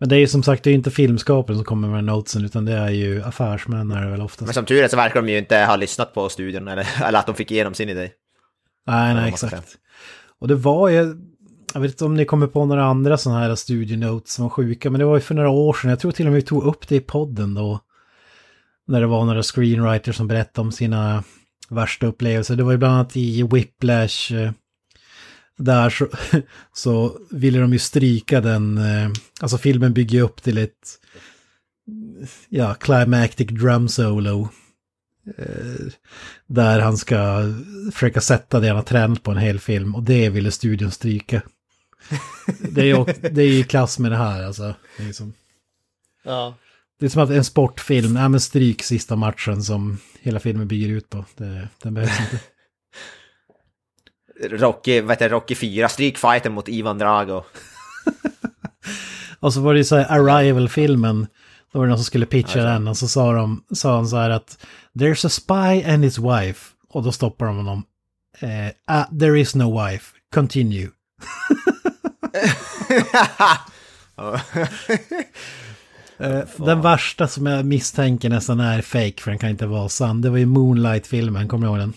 Men 0.00 0.08
det 0.08 0.16
är 0.16 0.18
ju 0.18 0.26
som 0.26 0.42
sagt, 0.42 0.64
det 0.64 0.70
är 0.70 0.74
inte 0.74 0.90
filmskaparen 0.90 1.58
som 1.58 1.64
kommer 1.64 1.88
med 1.88 2.04
notesen, 2.04 2.44
utan 2.44 2.64
det 2.64 2.72
är 2.72 2.90
ju 2.90 3.22
affärsmän 3.22 3.90
är 3.90 4.04
det 4.04 4.10
väl 4.10 4.20
oftast. 4.20 4.46
Men 4.46 4.54
som 4.54 4.64
tur 4.64 4.82
är 4.82 4.88
så 4.88 4.96
verkar 4.96 5.22
de 5.22 5.28
ju 5.32 5.38
inte 5.38 5.56
ha 5.56 5.76
lyssnat 5.76 6.14
på 6.14 6.28
studion, 6.28 6.68
eller, 6.68 6.88
eller 7.04 7.18
att 7.18 7.26
de 7.26 7.34
fick 7.34 7.50
igenom 7.50 7.74
sin 7.74 7.88
idé. 7.88 8.10
Nej, 8.86 9.14
nej, 9.14 9.28
exakt. 9.28 9.76
Och 10.40 10.48
det 10.48 10.54
var 10.54 10.88
ju, 10.88 11.16
jag 11.74 11.80
vet 11.80 11.90
inte 11.90 12.04
om 12.04 12.14
ni 12.14 12.24
kommer 12.24 12.46
på 12.46 12.64
några 12.64 12.84
andra 12.84 13.18
sådana 13.18 13.40
här 13.40 13.54
studienotes 13.54 14.32
som 14.32 14.42
var 14.42 14.50
sjuka, 14.50 14.90
men 14.90 14.98
det 14.98 15.04
var 15.04 15.16
ju 15.16 15.20
för 15.20 15.34
några 15.34 15.50
år 15.50 15.72
sedan, 15.72 15.90
jag 15.90 16.00
tror 16.00 16.12
till 16.12 16.26
och 16.26 16.32
med 16.32 16.40
vi 16.40 16.46
tog 16.46 16.64
upp 16.64 16.88
det 16.88 16.96
i 16.96 17.00
podden 17.00 17.54
då. 17.54 17.80
När 18.88 19.00
det 19.00 19.06
var 19.06 19.24
några 19.24 19.42
screenwriters 19.42 20.16
som 20.16 20.28
berättade 20.28 20.66
om 20.66 20.72
sina 20.72 21.24
värsta 21.68 22.06
upplevelser. 22.06 22.56
Det 22.56 22.62
var 22.62 22.72
ju 22.72 22.78
bland 22.78 22.94
annat 22.94 23.16
i 23.16 23.42
Whiplash, 23.42 24.34
eh, 24.34 24.50
där 25.58 25.90
så, 25.90 26.08
så 26.74 27.18
ville 27.30 27.58
de 27.60 27.72
ju 27.72 27.78
stryka 27.78 28.40
den, 28.40 28.78
eh, 28.78 29.10
alltså 29.40 29.58
filmen 29.58 29.92
bygger 29.92 30.22
upp 30.22 30.42
till 30.42 30.58
ett, 30.58 30.98
ja, 32.48 32.74
climactic 32.74 33.46
drum 33.48 33.88
solo. 33.88 34.48
Eh, 35.38 35.86
Där 36.46 36.80
han 36.80 36.96
ska 36.96 37.42
försöka 37.92 38.20
sätta 38.20 38.60
det 38.60 38.68
han 38.68 38.76
har 38.76 38.82
tränat 38.84 39.22
på 39.22 39.30
en 39.30 39.36
hel 39.38 39.58
film 39.58 39.94
och 39.94 40.02
det 40.02 40.28
ville 40.28 40.50
studion 40.50 40.90
stryka. 40.90 41.42
Det 42.70 42.80
är 42.80 42.84
ju 42.84 43.04
det 43.30 43.42
är 43.42 43.46
ju 43.46 43.58
i 43.58 43.62
klass 43.64 43.98
med 43.98 44.10
det 44.12 44.16
här 44.16 44.42
alltså. 44.44 44.74
Det 44.98 45.04
är, 45.08 45.12
som, 45.12 45.32
Ja. 46.24 46.54
det 47.00 47.06
är 47.06 47.10
som 47.10 47.22
att 47.22 47.30
en 47.30 47.44
sportfilm, 47.44 48.16
ja 48.16 48.28
men 48.28 48.40
stryk 48.40 48.82
sista 48.82 49.16
matchen 49.16 49.62
som 49.62 49.98
hela 50.20 50.40
filmen 50.40 50.68
bygger 50.68 50.88
ut 50.88 51.10
på. 51.10 51.24
Det, 51.36 51.68
den 51.82 51.94
behövs 51.94 52.20
inte. 52.20 52.40
Rocky, 54.40 55.00
vad 55.00 55.10
heter 55.10 55.28
Rocky 55.28 55.54
4, 55.54 55.88
strykfighten 55.88 56.52
mot 56.52 56.68
Ivan 56.68 56.98
Drago. 56.98 57.44
Och 59.40 59.52
så 59.52 59.60
var 59.60 59.74
det 59.74 59.78
ju 59.78 59.84
så 59.84 59.96
här 59.96 60.20
Arrival-filmen. 60.20 61.26
Då 61.72 61.78
var 61.78 61.86
det 61.86 61.90
någon 61.90 61.98
som 61.98 62.04
skulle 62.04 62.26
pitcha 62.26 62.62
den 62.62 62.88
och 62.88 62.96
så 62.96 63.08
sa, 63.08 63.32
de, 63.32 63.64
sa 63.74 63.94
han 63.94 64.08
så 64.08 64.16
här 64.16 64.30
att 64.30 64.66
There's 64.94 65.26
a 65.26 65.28
spy 65.28 65.92
and 65.92 66.04
his 66.04 66.18
wife. 66.18 66.70
Och 66.88 67.02
då 67.02 67.12
stoppar 67.12 67.46
de 67.46 67.56
honom. 67.56 67.84
Eh, 68.40 68.96
ah, 68.96 69.04
there 69.04 69.40
is 69.40 69.54
no 69.54 69.84
wife. 69.84 70.14
Continue. 70.34 70.90
Eh, 76.18 76.40
den 76.56 76.80
värsta 76.80 77.28
som 77.28 77.46
jag 77.46 77.64
misstänker 77.64 78.28
nästan 78.28 78.60
är 78.60 78.82
fake 78.82 79.22
för 79.22 79.30
den 79.30 79.38
kan 79.38 79.50
inte 79.50 79.66
vara 79.66 79.88
sann. 79.88 80.22
Det 80.22 80.30
var 80.30 80.38
ju 80.38 80.46
Moonlight-filmen, 80.46 81.48
kommer 81.48 81.66
du 81.66 81.70
ihåg 81.70 81.80
den? 81.80 81.92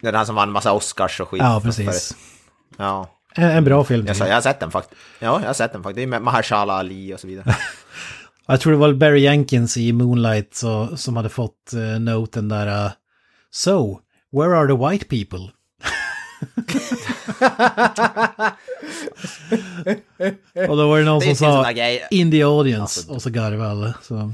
Det 0.00 0.08
är 0.08 0.12
den 0.12 0.26
som 0.26 0.34
vann 0.34 0.50
massa 0.52 0.72
Oscars 0.72 1.20
och 1.20 1.28
skit. 1.28 1.42
Ja, 1.42 1.60
precis. 1.64 2.16
Ja, 2.76 3.10
En, 3.34 3.50
en 3.50 3.64
bra 3.64 3.84
film. 3.84 4.06
jag, 4.06 4.16
sa, 4.16 4.26
jag 4.26 4.34
har 4.34 4.40
sett 4.40 4.60
den 4.60 4.70
faktiskt. 4.70 5.00
Ja, 5.18 5.40
jag 5.40 5.46
har 5.46 5.54
sett 5.54 5.72
den 5.72 5.82
faktiskt. 5.82 5.96
Det 5.96 6.02
är 6.02 6.06
med 6.06 6.22
Mahershala 6.22 6.72
Ali 6.72 7.14
och 7.14 7.20
så 7.20 7.26
vidare. 7.26 7.56
Jag 8.50 8.60
tror 8.60 8.72
det 8.72 8.78
var 8.78 8.92
Barry 8.92 9.20
Jenkins 9.20 9.76
i 9.76 9.92
Moonlight 9.92 10.54
så, 10.54 10.96
som 10.96 11.16
hade 11.16 11.28
fått 11.28 11.70
uh, 11.74 12.00
noten 12.00 12.48
där. 12.48 12.84
Uh, 12.86 12.90
so, 13.50 14.00
where 14.32 14.56
are 14.58 14.66
the 14.66 14.88
white 14.90 15.04
people? 15.04 15.50
och 20.68 20.76
då 20.76 20.88
var 20.88 20.98
det 20.98 21.04
någon 21.04 21.20
Det 21.20 21.34
som 21.36 21.64
sa 21.64 21.70
in 22.10 22.30
the 22.30 22.42
audience 22.42 23.12
och 23.12 23.22
så 23.22 23.30
garvade 23.30 23.70
alla. 23.70 23.94
Så. 24.02 24.32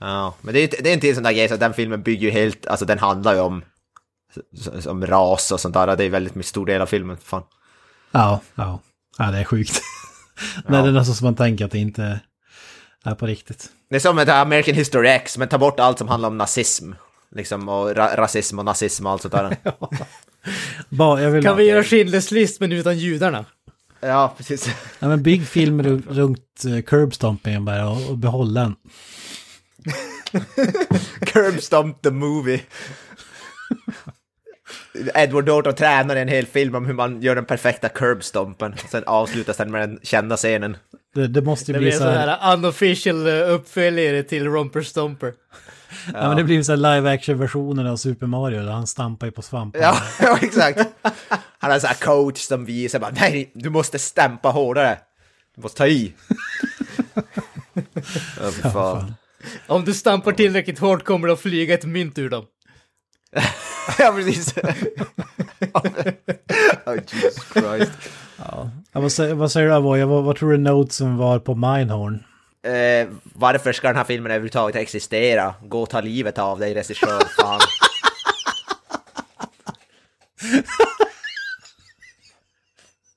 Ja, 0.00 0.34
men 0.40 0.54
det 0.54 0.60
är, 0.60 0.62
inte- 0.62 0.82
det 0.82 0.90
är 0.90 0.94
inte 0.94 1.08
en 1.08 1.14
sån 1.14 1.24
där 1.24 1.32
grej, 1.32 1.48
så 1.48 1.56
den 1.56 1.74
filmen 1.74 2.02
bygger 2.02 2.22
ju 2.28 2.30
helt, 2.30 2.66
alltså 2.66 2.84
den 2.84 2.98
handlar 2.98 3.34
ju 3.34 3.40
om, 3.40 3.62
om 4.86 5.06
ras 5.06 5.52
och 5.52 5.60
sånt 5.60 5.74
där. 5.74 5.96
Det 5.96 6.04
är 6.04 6.10
väldigt 6.10 6.34
mycket 6.34 6.48
stor 6.50 6.66
del 6.66 6.80
av 6.80 6.86
filmen. 6.86 7.16
Fan. 7.22 7.42
Ja, 8.10 8.40
ja, 8.54 8.80
ja, 9.18 9.30
det 9.30 9.38
är 9.38 9.44
sjukt. 9.44 9.80
Nej, 10.66 10.82
det 10.82 10.88
är 10.88 10.92
nästan 10.92 11.14
som 11.14 11.24
man 11.24 11.34
tänker 11.34 11.64
att 11.64 11.70
det 11.70 11.78
inte 11.78 12.20
är 13.04 13.14
på 13.14 13.26
riktigt. 13.26 13.68
Det 13.90 13.96
är 13.96 14.00
som 14.00 14.18
ett 14.18 14.28
American 14.28 14.74
History 14.74 15.08
X, 15.08 15.38
men 15.38 15.48
ta 15.48 15.58
bort 15.58 15.80
allt 15.80 15.98
som 15.98 16.08
handlar 16.08 16.28
om 16.28 16.38
nazism. 16.38 16.92
Liksom, 17.34 17.68
och 17.68 17.94
ra 17.96 18.16
rasism 18.16 18.58
och 18.58 18.64
nazism 18.64 19.06
och 19.06 19.12
allt 19.12 19.22
sånt 19.22 19.34
där. 19.34 19.56
Ba, 20.88 21.20
jag 21.20 21.30
vill, 21.30 21.44
Kan 21.44 21.56
vi 21.56 21.64
göra 21.64 21.82
Schindler's 21.82 22.34
list 22.34 22.60
men 22.60 22.72
utan 22.72 22.98
judarna? 22.98 23.44
ja, 24.00 24.34
precis. 24.36 24.68
ja, 24.98 25.08
men 25.08 25.22
bygg 25.22 25.46
film 25.48 25.82
ru- 25.82 26.02
runt 26.08 26.62
uh, 26.66 26.80
curbstompingen 26.82 27.64
bara 27.64 27.88
och, 27.88 28.10
och 28.10 28.18
behåll 28.18 28.54
den. 28.54 28.74
Curb 31.20 31.62
Stomp 31.62 32.02
the 32.02 32.10
Movie. 32.10 32.60
Edward 35.14 35.46
Norton 35.46 35.74
tränar 35.74 36.16
en 36.16 36.28
hel 36.28 36.46
film 36.46 36.74
om 36.74 36.86
hur 36.86 36.94
man 36.94 37.22
gör 37.22 37.34
den 37.34 37.44
perfekta 37.44 37.88
curbstompen. 37.88 38.74
Sen 38.90 39.02
avslutas 39.06 39.56
den 39.56 39.70
med 39.70 39.88
den 39.88 39.98
kända 40.02 40.36
scenen. 40.36 40.76
Det, 41.14 41.26
det 41.26 41.42
måste 41.42 41.70
ju 41.70 41.72
Det 41.72 41.78
bli 41.78 41.86
blir 41.86 41.92
en 41.92 41.98
så 41.98 42.04
sån 42.04 42.14
här, 42.14 42.38
här 42.40 42.56
unofficial 42.56 43.26
eh, 43.26 43.54
uppföljare 43.54 44.22
till 44.22 44.44
Romper 44.44 44.82
Stomper. 44.82 45.32
ja. 46.14 46.28
men 46.28 46.36
det 46.36 46.44
blir 46.44 46.62
så 46.62 46.72
här 46.72 46.76
live 46.76 47.14
action 47.14 47.38
versionen 47.38 47.86
av 47.86 47.96
Super 47.96 48.26
Mario 48.26 48.62
där 48.62 48.72
han 48.72 48.86
stampar 48.86 49.26
ju 49.26 49.32
på 49.32 49.42
svampar. 49.42 49.80
Ja, 49.80 49.96
ja 50.20 50.38
exakt. 50.42 50.80
Han 51.58 51.70
har 51.70 51.74
en 51.74 51.80
sån 51.80 51.88
här 51.88 51.96
coach 51.96 52.38
som 52.38 52.64
visar 52.64 52.98
bara 52.98 53.10
nej, 53.20 53.50
du 53.54 53.70
måste 53.70 53.98
stämpa 53.98 54.48
hårdare. 54.48 54.98
Du 55.56 55.62
måste 55.62 55.78
ta 55.78 55.86
i. 55.86 56.14
Ja, 58.40 58.50
fy 58.50 58.62
fan. 58.62 59.14
Om 59.66 59.84
du 59.84 59.94
stampar 59.94 60.32
tillräckligt 60.32 60.78
hårt 60.78 61.04
kommer 61.04 61.26
det 61.26 61.32
att 61.32 61.40
flyga 61.40 61.74
ett 61.74 61.84
mynt 61.84 62.18
ur 62.18 62.30
dem. 62.30 62.44
Ja, 63.98 64.12
precis. 64.16 64.54
oh, 65.74 66.96
Jesus 67.12 67.52
Christ. 67.52 67.92
Ja, 68.38 68.70
vad, 68.92 69.12
säger, 69.12 69.34
vad 69.34 69.52
säger 69.52 69.66
du 69.66 69.74
Avoya? 69.74 70.06
Vad, 70.06 70.24
vad 70.24 70.36
tror 70.36 70.52
du 70.52 70.58
notesen 70.58 71.16
var 71.16 71.38
på 71.38 71.54
Mindhorn? 71.54 72.24
Eh, 72.66 73.08
varför 73.22 73.72
ska 73.72 73.88
den 73.88 73.96
här 73.96 74.04
filmen 74.04 74.32
överhuvudtaget 74.32 74.76
existera? 74.76 75.54
Gå 75.62 75.82
och 75.82 75.90
ta 75.90 76.00
livet 76.00 76.38
av 76.38 76.58
dig, 76.58 76.74
regissör. 76.74 77.20
Fan. 77.40 77.60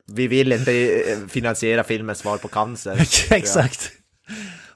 Vi 0.07 0.27
vill 0.27 0.51
inte 0.51 0.71
eh, 0.71 1.27
finansiera 1.27 1.83
filmens 1.83 2.19
svar 2.19 2.37
på 2.37 2.47
cancer. 2.47 3.07
Exakt. 3.31 3.91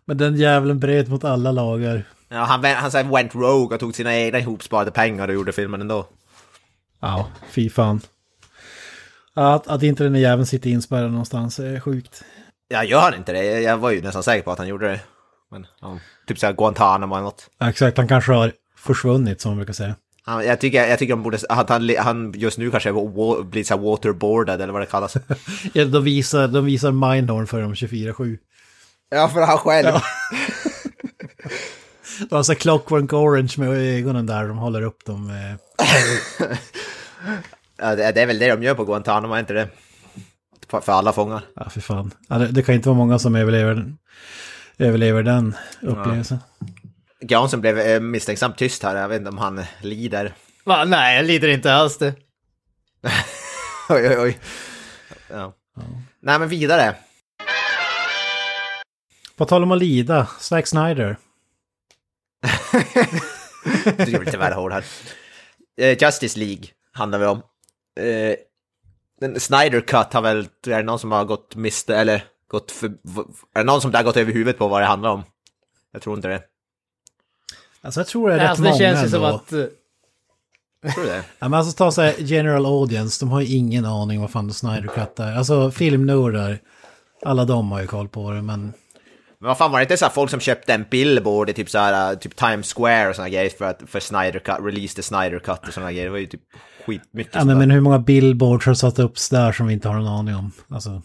Men 0.06 0.18
den 0.18 0.36
jävlen 0.36 0.80
bröt 0.80 1.08
mot 1.08 1.24
alla 1.24 1.52
lagar. 1.52 2.04
Ja, 2.34 2.40
han 2.44 2.64
han 2.66 2.92
så 2.92 3.04
went 3.04 3.36
rogue 3.36 3.76
och 3.76 3.80
tog 3.80 3.96
sina 3.96 4.16
egna 4.16 4.40
ihopsparade 4.40 4.92
pengar 4.92 5.28
och 5.28 5.34
gjorde 5.34 5.52
filmen 5.52 5.82
ändå. 5.82 6.08
Ja, 7.00 7.30
fy 7.50 7.70
fan. 7.70 8.02
Att, 9.34 9.68
att 9.68 9.84
inte 9.84 10.04
den 10.04 10.14
där 10.14 10.20
jäveln 10.20 10.46
sitter 10.46 10.70
inspärrad 10.70 11.12
någonstans 11.12 11.60
är 11.60 11.80
sjukt. 11.80 12.24
Ja, 12.68 12.84
gör 12.84 13.02
han 13.02 13.14
inte 13.16 13.34
det? 13.34 13.62
Jag 13.62 13.78
var 13.78 13.92
ju 13.92 14.02
nästan 14.02 14.24
säker 14.24 14.44
på 14.44 14.52
att 14.52 14.58
han 14.58 14.68
gjorde 14.68 14.88
det. 14.88 15.00
Men, 15.52 15.68
ja, 15.82 16.00
typ 16.28 16.40
såhär 16.40 16.54
Guantanamo 16.54 17.16
eller 17.16 17.24
något. 17.24 17.50
Ja, 17.58 17.70
exakt, 17.70 17.98
han 17.98 18.08
kanske 18.08 18.32
har 18.34 18.52
försvunnit 18.78 19.42
som 19.42 19.52
man 19.52 19.58
brukar 19.58 19.74
säga. 19.74 19.96
Han, 20.26 20.46
jag 20.46 20.60
tycker, 20.60 20.88
jag 20.88 21.00
tycker 21.00 21.14
han 21.14 21.24
borde, 21.24 21.38
att 21.50 21.70
han, 21.70 21.96
han 22.00 22.34
just 22.36 22.58
nu 22.58 22.72
kanske 22.72 22.92
blir 23.44 23.64
såhär 23.64 23.82
waterboarded 23.82 24.62
eller 24.62 24.74
vad 24.74 24.82
det 24.82 24.86
kallas. 24.86 25.18
Ja, 25.74 25.86
de, 25.86 26.04
visar, 26.04 26.48
de 26.48 26.66
visar 26.66 26.92
Mindhorn 26.92 27.48
för 27.48 27.62
dem 27.62 27.74
24-7. 27.74 28.38
ja, 29.10 29.30
för 29.30 29.42
han 29.42 29.58
själv. 29.58 29.88
De 32.30 32.36
har 32.36 32.44
så 32.44 32.56
Clockwork 32.56 33.14
Orange 33.14 33.54
med 33.58 33.70
ögonen 33.70 34.26
där, 34.26 34.48
de 34.48 34.58
håller 34.58 34.82
upp 34.82 35.06
dem. 35.06 35.30
eh. 35.30 35.88
Ja, 37.78 37.96
det, 37.96 38.22
är 38.22 38.26
väl 38.26 38.40
det 38.40 38.48
de 38.56 38.64
gör 38.64 38.76
på 38.76 38.86
Guantanamo, 38.86 39.34
är 39.34 39.40
inte 39.40 39.54
det? 39.54 39.68
För, 40.70 40.92
alla 40.92 41.14
fångar. 41.14 41.42
Ja, 41.56 41.70
för 41.70 41.82
fan. 41.82 42.12
Ja, 42.30 42.38
det, 42.38 42.48
det 42.48 42.64
kan 42.64 42.76
inte 42.76 42.90
vara 42.90 42.98
många 42.98 43.20
som 43.20 43.36
överlever, 43.36 43.74
den- 43.76 43.98
överlever 44.78 45.24
den 45.24 45.56
upplevelsen. 45.82 46.38
Granström 47.22 47.62
blev 47.62 47.80
eh, 47.80 48.00
misstänksamt 48.00 48.58
tyst 48.58 48.84
här, 48.84 48.96
jag 48.96 49.08
vet 49.08 49.18
inte 49.18 49.30
om 49.30 49.38
han 49.38 49.64
lider. 49.82 50.34
Va? 50.64 50.84
Nej, 50.86 51.16
jag 51.16 51.26
lider 51.26 51.48
inte 51.48 51.74
alls 51.74 51.98
det. 51.98 52.14
Oj, 53.90 54.08
oj, 54.10 54.18
oj. 54.20 54.38
Ja. 55.30 55.54
Nej, 56.22 56.40
men 56.40 56.50
vidare. 56.50 56.96
På 59.38 59.46
tal 59.46 59.64
om 59.64 59.72
att 59.72 59.80
lida, 59.80 60.28
Zack 60.40 60.68
Snyder. 60.68 61.18
Du 63.98 64.16
är 64.16 64.26
lite 64.26 64.38
väl 64.38 64.54
hård 64.54 64.72
här. 64.72 64.86
Eh, 65.78 65.98
Justice 66.04 66.40
League 66.40 66.64
handlar 66.92 67.20
vi 67.20 67.26
om. 67.26 67.42
Eh, 68.00 68.36
Snyder 69.40 69.82
Cut 69.82 70.14
har 70.14 70.22
väl, 70.22 70.48
är 70.68 70.78
det 70.78 70.84
någon 70.84 71.00
som 71.00 71.12
har 71.12 71.26
gått 71.26 71.56
miste, 71.56 71.96
eller 71.96 72.24
gått 72.48 72.72
för, 72.72 72.88
är 73.56 73.60
det 73.60 73.64
någon 73.64 73.82
som 73.82 73.92
där 73.92 74.04
gått 74.04 74.18
över 74.18 74.34
huvudet 74.34 74.58
på 74.58 74.68
vad 74.68 74.82
det 74.82 74.86
handlar 74.86 75.10
om? 75.10 75.24
Jag 75.92 76.02
tror 76.02 76.16
inte 76.16 76.28
det. 76.28 76.44
Alltså 77.82 78.00
jag 78.00 78.08
tror 78.08 78.30
det 78.30 78.36
är 78.36 78.40
rätt 78.40 78.50
Alltså, 78.50 78.64
det 78.64 78.70
många 78.70 78.80
känns 78.80 79.06
ju 79.06 79.10
som 79.10 79.24
att... 79.24 79.52
eh, 79.52 79.66
tror 80.94 81.06
det. 81.06 81.24
Ja, 81.40 81.50
men 81.50 81.54
alltså 81.54 81.78
ta 81.78 81.92
så 81.92 82.02
här 82.02 82.16
general 82.18 82.66
audience, 82.66 83.26
de 83.26 83.32
har 83.32 83.42
ju 83.42 83.56
ingen 83.56 83.86
aning 83.86 84.22
vad 84.22 84.32
fan 84.32 84.54
Snyder 84.54 84.88
Cut 84.88 85.20
är. 85.20 85.36
Alltså 85.38 85.72
filmnördar, 85.72 86.60
alla 87.26 87.46
de 87.46 87.72
har 87.72 87.82
ju 87.82 87.88
koll 87.88 88.10
på 88.10 88.32
det, 88.32 88.42
men... 88.42 88.74
Men 89.44 89.48
vad 89.48 89.58
fan 89.58 89.72
var 89.72 89.80
det 89.80 89.84
inte 89.84 89.98
så 89.98 90.06
här 90.06 90.12
folk 90.12 90.32
som 90.32 90.40
köpte 90.40 90.74
en 90.74 90.86
billboard 90.92 91.50
i 91.50 91.54
typ 91.54 91.70
så 91.70 91.78
här, 91.78 92.16
typ 92.16 92.36
Times 92.36 92.74
Square 92.74 93.10
och 93.10 93.16
såna 93.16 93.30
grejer 93.30 93.50
för 93.50 93.66
att, 93.66 93.82
för 93.88 94.00
Snyder 94.00 94.40
Cut, 94.40 94.56
release 94.62 94.96
the 94.96 95.02
Snyder 95.02 95.40
Cut 95.40 95.68
och 95.68 95.74
såna 95.74 95.92
grejer. 95.92 96.06
Det 96.06 96.12
var 96.12 96.18
ju 96.18 96.26
typ 96.26 96.42
skitmycket 96.86 97.36
Ja, 97.36 97.46
men, 97.46 97.58
men 97.58 97.72
hur 97.72 97.82
många 97.82 98.00
billboards 98.00 98.66
har 98.66 98.74
satt 98.74 99.00
upp 99.00 99.14
där 99.32 99.52
som 99.52 99.68
vi 99.68 99.74
inte 99.74 99.88
har 99.88 99.96
någon 99.96 100.08
aning 100.08 100.36
om? 100.36 100.52
Alltså, 100.70 101.02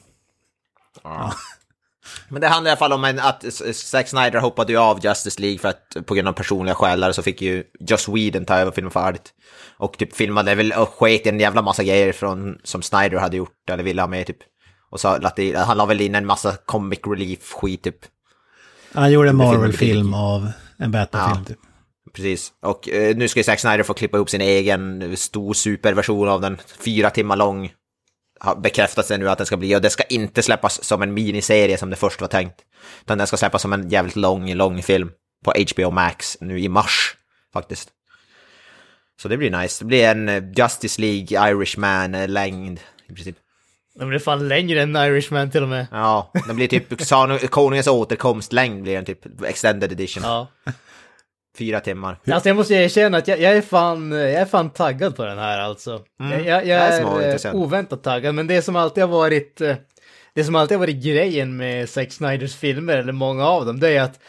Ja. 1.05 1.33
Men 2.29 2.41
det 2.41 2.49
handlar 2.49 2.69
i 2.69 2.73
alla 2.73 2.79
fall 2.79 2.93
om 2.93 3.05
en, 3.05 3.19
att 3.19 3.45
Zack 3.75 4.09
Snyder 4.09 4.41
hoppade 4.41 4.73
ju 4.73 4.79
av 4.79 5.05
Justice 5.05 5.43
League 5.43 5.59
för 5.59 5.69
att 5.69 6.07
på 6.07 6.15
grund 6.15 6.29
av 6.29 6.33
personliga 6.33 6.75
skäl 6.75 7.15
så 7.15 7.23
fick 7.23 7.43
ju 7.43 7.65
Joss 7.81 8.09
Whedon 8.09 8.45
ta 8.45 8.55
över 8.55 8.73
filmen 8.73 8.91
färdigt. 8.91 9.33
Och 9.77 9.99
typ 9.99 10.17
filmade 10.17 10.55
väl 10.55 10.73
och 10.73 10.89
sket 10.89 11.27
en 11.27 11.41
jävla 11.41 11.63
massa 11.63 11.85
grejer 11.85 12.13
från, 12.13 12.59
som 12.65 12.83
Snyder 12.83 13.19
hade 13.19 13.37
gjort 13.37 13.71
eller 13.71 13.85
ville 13.85 14.03
ha 14.03 14.09
med 14.09 14.27
typ. 14.27 14.39
Och 14.91 15.01
så 15.01 15.09
att 15.09 15.37
det, 15.37 15.57
han 15.57 15.77
la 15.77 15.87
väl 15.87 16.01
in 16.01 16.15
en 16.15 16.27
massa 16.27 16.57
comic 16.57 17.01
relief 17.07 17.53
skit 17.53 17.83
typ. 17.83 17.99
Han 18.93 19.13
gjorde 19.13 19.29
en 19.29 19.37
Marvel-film 19.37 20.15
av 20.15 20.51
en 20.79 20.91
Batman-film 20.91 21.39
Ja. 21.39 21.45
typ. 21.49 21.59
Precis. 22.15 22.53
Och 22.63 22.89
eh, 22.89 23.17
nu 23.17 23.29
ska 23.29 23.41
ju 23.41 23.45
Zack 23.45 23.61
Snyder 23.61 23.83
få 23.83 23.95
klippa 23.95 24.17
ihop 24.17 24.31
sin 24.31 24.41
egen 24.41 25.17
stor 25.17 25.55
superversion 25.55 26.29
av 26.29 26.41
den. 26.41 26.57
Fyra 26.81 27.11
timmar 27.11 27.37
lång. 27.37 27.73
Har 28.41 28.57
bekräftats 28.57 29.09
det 29.09 29.19
nu 29.19 29.31
att 29.31 29.39
den 29.39 29.47
ska 29.47 29.57
bli. 29.57 29.77
Och 29.77 29.83
det 29.83 29.91
ska 29.91 30.03
inte 30.03 30.43
släppas 30.43 30.85
som 30.85 31.03
en 31.03 31.15
miniserie 31.15 31.79
som 31.79 31.91
det 31.91 31.97
först 31.97 32.21
var 32.21 32.29
tänkt. 32.29 32.55
Utan 33.05 33.19
den 33.19 33.27
ska 33.27 33.37
släppas 33.37 33.63
som 33.63 33.73
en 33.73 33.89
jävligt 33.89 34.17
lång, 34.17 34.55
lång 34.55 34.83
film. 34.83 35.11
På 35.45 35.53
HBO 35.75 35.91
Max 35.91 36.37
nu 36.41 36.61
i 36.61 36.69
mars 36.69 37.17
faktiskt. 37.53 37.89
Så 39.23 39.29
det 39.29 39.37
blir 39.37 39.51
nice. 39.51 39.85
Det 39.85 39.87
blir 39.87 40.05
en 40.05 40.29
eh, 40.29 40.43
Justice 40.57 41.01
League 41.01 41.51
Irishman-längd 41.51 42.81
i 43.09 43.13
princip. 43.15 43.37
Den 43.99 44.09
blir 44.09 44.19
fan 44.19 44.49
längre 44.49 44.83
än 44.83 44.97
Irishman 44.97 45.51
till 45.51 45.63
och 45.63 45.69
med. 45.69 45.87
Ja, 45.91 46.33
den 46.47 46.57
blir 46.57 46.69
typ 46.69 47.11
Konungens 47.51 47.87
återkomstlängd 47.87 48.83
blir 48.83 48.95
den 48.95 49.05
typ 49.05 49.43
extended 49.43 49.93
edition. 49.93 50.23
Ja. 50.23 50.49
Fyra 51.59 51.81
timmar. 51.81 52.19
Alltså 52.31 52.49
jag 52.49 52.57
måste 52.57 52.75
erkänna 52.75 53.19
att 53.19 53.29
jag, 53.29 53.41
jag, 53.41 53.57
är 53.57 53.63
fan, 53.63 54.13
jag 54.13 54.33
är 54.33 54.45
fan 54.45 54.71
taggad 54.71 55.17
på 55.17 55.25
den 55.25 55.39
här 55.39 55.59
alltså. 55.59 56.01
Mm. 56.21 56.45
Jag, 56.45 56.67
jag, 56.67 56.79
är 56.79 57.01
jag 57.01 57.23
är 57.23 57.27
intressant. 57.27 57.55
eh, 57.55 57.61
oväntat 57.61 58.03
taggad, 58.03 58.35
men 58.35 58.47
det 58.47 58.63
som 58.63 58.77
alltid 58.77 59.05
har 59.05 59.09
varit 59.09 59.61
eh, 59.61 59.77
det 60.35 60.45
som 60.45 60.55
alltid 60.55 60.77
har 60.77 60.81
varit 60.81 61.05
grejen 61.05 61.57
med 61.57 61.89
Zack 61.89 62.13
Snyders 62.13 62.57
filmer, 62.57 62.97
eller 62.97 63.13
många 63.13 63.47
av 63.47 63.67
dem, 63.67 63.81
det 63.81 63.89
är 63.89 64.03
att 64.03 64.21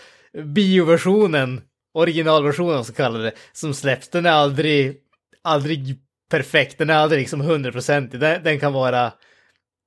bioversionen, 0.44 1.62
originalversionen 1.94 2.86
så 2.86 2.94
kallar 2.94 3.20
det, 3.20 3.32
som 3.54 3.74
släpps, 3.74 4.10
den 4.10 4.26
är 4.26 4.32
aldrig, 4.32 4.98
aldrig 5.44 5.98
perfekt, 6.32 6.78
den 6.78 6.90
är 6.90 6.94
aldrig 6.94 7.20
liksom 7.20 7.42
hundraprocentig, 7.42 8.20
den, 8.20 8.44
den 8.44 8.60
kan 8.60 8.74
vara 8.74 9.12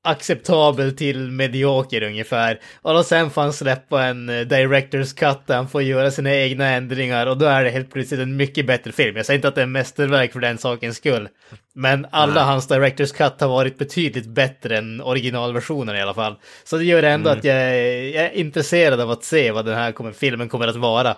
acceptabel 0.05 0.97
till 0.97 1.31
medioker 1.31 2.03
ungefär. 2.03 2.61
Och 2.83 3.07
sen 3.07 3.31
får 3.31 3.43
han 3.43 3.53
släppa 3.53 4.05
en 4.05 4.29
eh, 4.29 4.33
director's 4.33 5.17
cut 5.17 5.47
där 5.47 5.57
han 5.57 5.69
får 5.69 5.83
göra 5.83 6.11
sina 6.11 6.35
egna 6.35 6.67
ändringar 6.69 7.27
och 7.27 7.39
då 7.39 7.47
är 7.47 7.65
det 7.65 7.71
helt 7.71 7.93
plötsligt 7.93 8.21
en 8.21 8.37
mycket 8.37 8.67
bättre 8.67 8.93
film. 8.93 9.17
Jag 9.17 9.27
säger 9.27 9.39
inte 9.39 9.49
att 9.49 9.55
det 9.55 9.61
är 9.61 9.67
en 9.67 9.73
mästerverk 9.73 10.33
för 10.33 10.41
den 10.41 10.59
sakens 10.59 10.97
skull. 10.97 11.29
Men 11.75 12.07
alla 12.11 12.35
Nej. 12.35 12.45
hans 12.45 12.69
director's 12.71 13.15
cut 13.17 13.41
har 13.41 13.49
varit 13.49 13.79
betydligt 13.79 14.27
bättre 14.27 14.79
än 14.79 15.01
originalversionen 15.01 15.97
i 15.97 16.01
alla 16.01 16.15
fall. 16.15 16.37
Så 16.65 16.77
det 16.77 16.85
gör 16.85 17.03
ändå 17.03 17.31
Mm. 17.31 17.39
att 17.39 17.45
jag 17.45 17.57
är, 17.57 18.15
jag 18.15 18.25
är 18.25 18.33
intresserad 18.33 19.01
av 19.01 19.11
att 19.11 19.25
se 19.25 19.51
vad 19.53 19.65
den 19.65 19.75
här 19.75 19.93
kommer, 19.93 20.13
filmen 20.13 20.49
kommer 20.49 20.69
att 20.69 20.77
vara. 20.77 21.17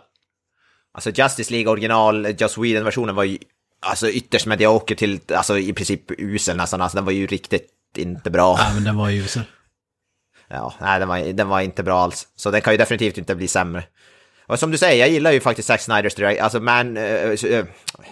Alltså 0.95 1.11
Justice 1.11 1.53
League 1.53 1.73
original, 1.73 2.27
Just 2.39 2.55
Sweden-versionen 2.55 3.15
var 3.15 3.25
ju 3.25 3.39
alltså 3.81 4.11
ytterst 4.11 4.47
medioker 4.47 4.95
till, 4.95 5.21
alltså 5.35 5.59
i 5.59 5.73
princip 5.73 6.01
usel 6.19 6.57
nästan, 6.57 6.81
alltså 6.81 6.97
den 6.97 7.05
var 7.05 7.13
ju 7.13 7.27
riktigt 7.27 7.71
inte 7.99 8.31
bra. 8.31 8.57
Ja, 8.59 8.71
men 8.75 8.85
den 8.85 8.97
var 8.97 9.09
ju 9.09 9.21
usel. 9.21 9.43
Ja, 10.49 10.75
nej 10.81 10.99
den 10.99 11.09
var, 11.09 11.33
den 11.33 11.49
var 11.49 11.61
inte 11.61 11.83
bra 11.83 12.01
alls. 12.01 12.29
Så 12.37 12.51
den 12.51 12.61
kan 12.61 12.73
ju 12.73 12.77
definitivt 12.77 13.19
inte 13.19 13.35
bli 13.35 13.49
sämre. 13.49 13.85
Och 14.47 14.59
som 14.59 14.71
du 14.71 14.79
säger, 14.79 15.01
jag 15.01 15.09
gillar 15.09 15.33
ju 15.33 15.41
faktiskt 15.41 15.69
Zack 15.69 15.81
Snyders 15.81 16.15
direkt, 16.15 16.43
alltså 16.43 16.61
man, 16.61 16.97
eh, 16.97 17.65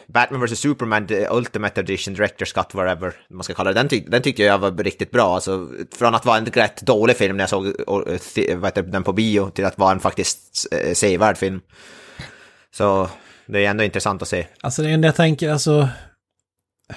Batman 0.07 0.47
vs 0.47 0.59
Superman 0.59 1.07
the 1.07 1.29
Ultimate 1.29 1.81
Edition, 1.81 2.16
Director's 2.16 2.55
Cut, 2.55 2.75
whatever 2.75 3.12
man 3.31 3.45
ska 3.45 3.55
kalla 3.55 3.73
det, 3.73 3.81
den, 3.81 3.88
tyck, 3.88 4.11
den 4.11 4.23
tyckte 4.23 4.42
jag 4.42 4.59
var 4.59 4.71
riktigt 4.71 5.11
bra. 5.11 5.35
Alltså, 5.35 5.68
från 5.99 6.14
att 6.14 6.25
vara 6.25 6.38
en 6.38 6.47
rätt 6.47 6.83
dålig 6.83 7.16
film 7.16 7.37
när 7.37 7.42
jag 7.42 7.51
såg 7.51 7.66
heter 7.66 8.83
den 8.83 9.05
på 9.05 9.12
bio 9.12 9.51
till 9.51 9.64
att 9.64 9.79
vara 9.79 9.92
en 9.92 10.01
faktiskt 10.01 10.66
eh, 10.73 10.95
sevärd 10.95 11.37
film. 11.37 11.61
Så 12.75 13.09
det 13.47 13.66
är 13.66 13.71
ändå 13.71 13.85
intressant 13.85 14.23
att 14.23 14.29
se. 14.29 14.47
Alltså 14.61 14.83
det 14.83 14.90
enda 14.90 15.09
jag 15.09 15.16
tänker, 15.16 15.51
alltså... 15.51 15.88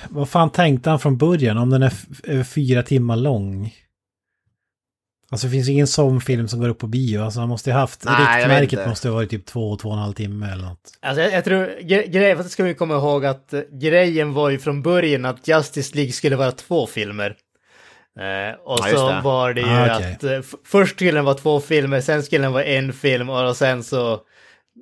Vad 0.09 0.29
fan 0.29 0.49
tänkte 0.49 0.89
han 0.89 0.99
från 0.99 1.17
början 1.17 1.57
om 1.57 1.69
den 1.69 1.83
är 1.83 1.93
över 2.23 2.43
fyra 2.43 2.83
timmar 2.83 3.15
lång? 3.15 3.73
Alltså 5.31 5.47
det 5.47 5.51
finns 5.51 5.69
ingen 5.69 5.87
sån 5.87 6.21
film 6.21 6.47
som 6.47 6.59
går 6.59 6.69
upp 6.69 6.79
på 6.79 6.87
bio. 6.87 7.19
Alltså 7.21 7.39
han 7.39 7.49
måste 7.49 7.69
ju 7.69 7.73
haft... 7.73 8.05
Nej, 8.05 8.37
riktmärket 8.39 8.87
måste 8.89 9.07
ha 9.09 9.15
varit 9.15 9.29
typ 9.29 9.45
två, 9.45 9.75
två 9.75 9.89
och 9.89 9.95
en 9.95 10.01
halv 10.01 10.13
timme 10.13 10.51
eller 10.51 10.63
något. 10.65 10.91
Alltså 11.01 11.21
jag, 11.21 11.33
jag 11.33 11.43
tror, 11.43 11.65
gre- 11.81 12.07
grejen, 12.07 12.43
ska 12.49 12.63
vi 12.63 12.73
komma 12.73 12.93
ihåg 12.95 13.25
att 13.25 13.53
eh, 13.53 13.61
grejen 13.71 14.33
var 14.33 14.49
ju 14.49 14.59
från 14.59 14.81
början 14.81 15.25
att 15.25 15.47
Justice 15.47 15.95
League 15.95 16.11
skulle 16.11 16.35
vara 16.35 16.51
två 16.51 16.87
filmer. 16.87 17.35
Eh, 18.19 18.59
och 18.63 18.79
Ja, 18.83 18.97
så 18.97 19.09
det. 19.11 19.21
var 19.23 19.53
det 19.53 19.61
ju 19.61 19.67
Ah, 19.67 19.95
okej. 19.97 20.11
att 20.13 20.23
eh, 20.23 20.39
först 20.65 20.95
skulle 20.95 21.11
den 21.11 21.25
vara 21.25 21.35
två 21.35 21.59
filmer, 21.59 22.01
sen 22.01 22.23
skulle 22.23 22.43
den 22.45 22.53
vara 22.53 22.63
en 22.65 22.93
film 22.93 23.29
och 23.29 23.57
sen 23.57 23.83
så 23.83 24.19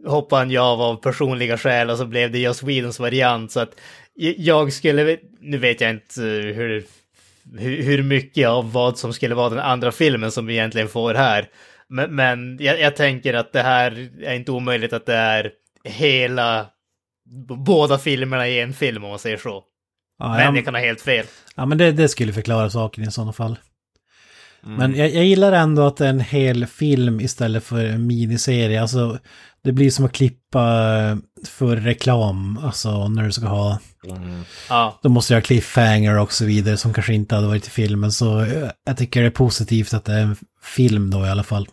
hoppade 0.07 0.39
han 0.41 0.51
ju 0.51 0.57
av 0.57 0.81
av 0.81 0.95
personliga 0.95 1.57
skäl 1.57 1.89
och 1.89 1.97
så 1.97 2.05
blev 2.05 2.31
det 2.31 2.39
Joss 2.39 2.63
Whedons 2.63 2.99
variant. 2.99 3.51
Så 3.51 3.59
att 3.59 3.71
jag 4.15 4.73
skulle, 4.73 5.17
nu 5.39 5.57
vet 5.57 5.81
jag 5.81 5.89
inte 5.89 6.21
eh, 6.21 6.55
hur, 6.55 6.85
hur, 7.57 8.03
mycket 8.03 8.47
av 8.47 8.71
vad 8.71 8.97
som 8.97 9.13
skulle 9.13 9.35
vara 9.35 9.49
den 9.49 9.59
andra 9.59 9.91
filmen 9.91 10.31
som 10.31 10.45
vi 10.45 10.53
egentligen 10.53 10.87
får 10.87 11.13
här. 11.13 11.49
Men, 11.87 12.15
men 12.15 12.57
jag, 12.61 12.79
jag 12.79 12.95
tänker 12.95 13.33
att 13.33 13.53
det 13.53 13.61
här 13.61 14.09
är 14.23 14.33
inte 14.33 14.51
omöjligt 14.51 14.93
att 14.93 15.05
det 15.05 15.15
är 15.15 15.51
hela, 15.83 16.65
båda 17.65 17.97
filmerna 17.97 18.47
i 18.47 18.59
en 18.59 18.73
film 18.73 19.03
om 19.03 19.09
man 19.09 19.19
säger 19.19 19.37
så. 19.37 19.63
Ja, 20.19 20.29
Men 20.29 20.39
ja, 20.39 20.55
jag 20.55 20.65
kan 20.65 20.75
ha 20.75 20.81
helt 20.81 21.01
fel. 21.01 21.25
ja 21.55 21.65
men 21.65 21.77
det, 21.77 21.91
det 21.91 22.09
skulle 22.09 22.33
förklara 22.33 22.69
saken 22.69 23.03
i 23.03 23.11
sådana 23.11 23.33
fall. 23.33 23.57
Mm. 24.65 24.77
Men 24.77 24.95
jag, 24.95 25.09
jag 25.09 25.25
gillar 25.25 25.51
ändå 25.51 25.81
att 25.81 25.97
det 25.97 26.05
är 26.05 26.09
en 26.09 26.19
hel 26.19 26.65
film 26.65 27.19
istället 27.19 27.63
för 27.63 27.85
en 27.85 28.07
miniserie. 28.07 28.81
Alltså 28.81 29.19
det 29.63 29.71
blir 29.71 29.89
som 29.89 30.05
att 30.05 30.13
klippa 30.13 30.61
för 31.47 31.75
reklam. 31.75 32.59
Alltså 32.63 33.07
när 33.07 33.23
du 33.23 33.31
ska 33.31 33.45
ha... 33.45 33.79
Mm. 34.03 34.43
Ja, 34.69 34.99
Då 35.03 35.09
måste 35.09 35.33
jag 35.33 35.41
ha 35.41 35.45
cliffhanger 35.45 36.19
och 36.19 36.33
så 36.33 36.45
vidare 36.45 36.77
som 36.77 36.93
kanske 36.93 37.13
inte 37.13 37.35
hade 37.35 37.47
varit 37.47 37.67
i 37.67 37.69
filmen. 37.69 38.11
Så 38.11 38.45
jag 38.85 38.97
tycker 38.97 39.21
det 39.21 39.27
är 39.27 39.31
positivt 39.31 39.93
att 39.93 40.05
det 40.05 40.13
är 40.13 40.21
en 40.21 40.35
film 40.61 41.09
då 41.11 41.25
i 41.25 41.29
alla 41.29 41.43
fall. 41.43 41.67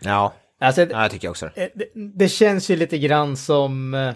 Ja, 0.00 0.34
alltså 0.60 0.82
ja, 0.82 1.02
jag 1.02 1.10
tycker 1.10 1.28
också 1.28 1.50
det. 1.54 1.62
Eh, 1.64 1.68
det, 1.74 1.84
det 2.18 2.28
känns 2.28 2.70
ju 2.70 2.76
lite 2.76 2.98
grann 2.98 3.36
som... 3.36 3.94
eh, 3.94 4.12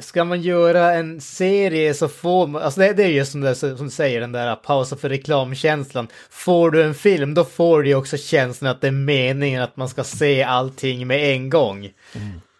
Ska 0.00 0.24
man 0.24 0.42
göra 0.42 0.94
en 0.94 1.20
serie 1.20 1.94
så 1.94 2.08
får 2.08 2.46
man... 2.46 2.62
Alltså 2.62 2.80
det, 2.80 2.92
det 2.92 3.02
är 3.04 3.08
just 3.08 3.32
som, 3.32 3.40
det, 3.40 3.54
som 3.54 3.76
du 3.84 3.90
säger, 3.90 4.20
den 4.20 4.32
där 4.32 4.56
pausa 4.56 4.96
för 4.96 5.08
reklamkänslan. 5.08 6.08
Får 6.30 6.70
du 6.70 6.82
en 6.82 6.94
film, 6.94 7.34
då 7.34 7.44
får 7.44 7.82
du 7.82 7.88
ju 7.88 7.94
också 7.94 8.16
känslan 8.16 8.70
att 8.70 8.80
det 8.80 8.86
är 8.86 8.92
meningen 8.92 9.62
att 9.62 9.76
man 9.76 9.88
ska 9.88 10.04
se 10.04 10.42
allting 10.42 11.06
med 11.06 11.32
en 11.32 11.50
gång. 11.50 11.90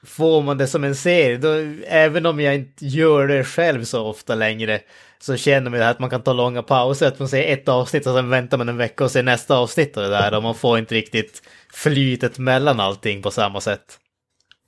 Får 0.07 0.43
man 0.43 0.59
det 0.59 0.67
som 0.67 0.85
en 0.85 0.95
serie, 0.97 1.37
då, 1.39 1.49
även 1.87 2.27
om 2.27 2.41
jag 2.41 2.55
inte 2.55 2.87
gör 2.87 3.29
det 3.29 3.45
själv 3.45 3.85
så 3.85 4.07
ofta 4.07 4.35
längre, 4.35 4.81
så 5.19 5.37
känner 5.37 5.71
man 5.71 5.83
att 5.83 5.99
man 5.99 6.11
kan 6.11 6.23
ta 6.23 6.33
långa 6.33 6.63
pauser, 6.63 7.07
att 7.09 7.19
man 7.19 7.29
ser 7.29 7.43
ett 7.53 7.69
avsnitt 7.69 8.07
och 8.07 8.15
sen 8.15 8.31
väntar 8.31 8.59
man 8.59 8.69
en 8.69 8.77
vecka 8.77 9.05
och 9.05 9.11
ser 9.11 9.23
nästa 9.23 9.57
avsnitt 9.57 9.97
av 9.97 10.03
det 10.03 10.09
där 10.09 10.35
och 10.35 10.43
man 10.43 10.55
får 10.55 10.79
inte 10.79 10.95
riktigt 10.95 11.43
flytet 11.73 12.39
mellan 12.39 12.81
allting 12.81 13.23
på 13.23 13.31
samma 13.31 13.61
sätt. 13.61 13.99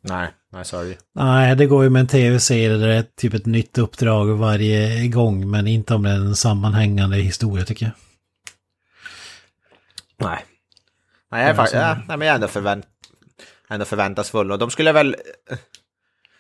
Nej, 0.03 0.29
nej, 0.53 0.65
sorry. 0.65 0.97
Nej, 1.15 1.57
det 1.57 1.67
går 1.67 1.85
ju 1.85 1.91
med 1.91 2.01
en 2.01 2.07
tv-serie 2.07 2.77
där 2.77 2.89
det 2.89 2.95
är 2.95 3.05
typ 3.17 3.35
ett 3.35 3.47
nytt 3.47 3.79
uppdrag 3.79 4.27
varje 4.27 5.09
gång. 5.09 5.51
Men 5.51 5.67
inte 5.67 5.95
om 5.95 6.03
det 6.03 6.11
är 6.11 6.15
en 6.15 6.37
sammanhängande 6.37 7.17
historia 7.17 7.65
tycker 7.65 7.87
jag. 7.87 7.93
Nej. 10.29 10.45
Nej, 11.33 11.41
jag 11.41 11.51
är, 11.51 11.55
Ja, 11.55 11.63
fa- 11.63 11.67
så- 11.67 11.77
ja, 11.77 11.95
nej 12.09 12.17
men 12.17 12.21
jag 12.21 12.29
är 12.33 12.35
ändå, 12.35 12.49
förvänt 12.49 12.87
ändå 13.71 13.85
förväntansfull. 13.85 14.53
Och 14.53 14.59
de 14.59 14.71
skulle 14.71 14.93
väl... 14.93 15.17
Eh, 15.51 15.59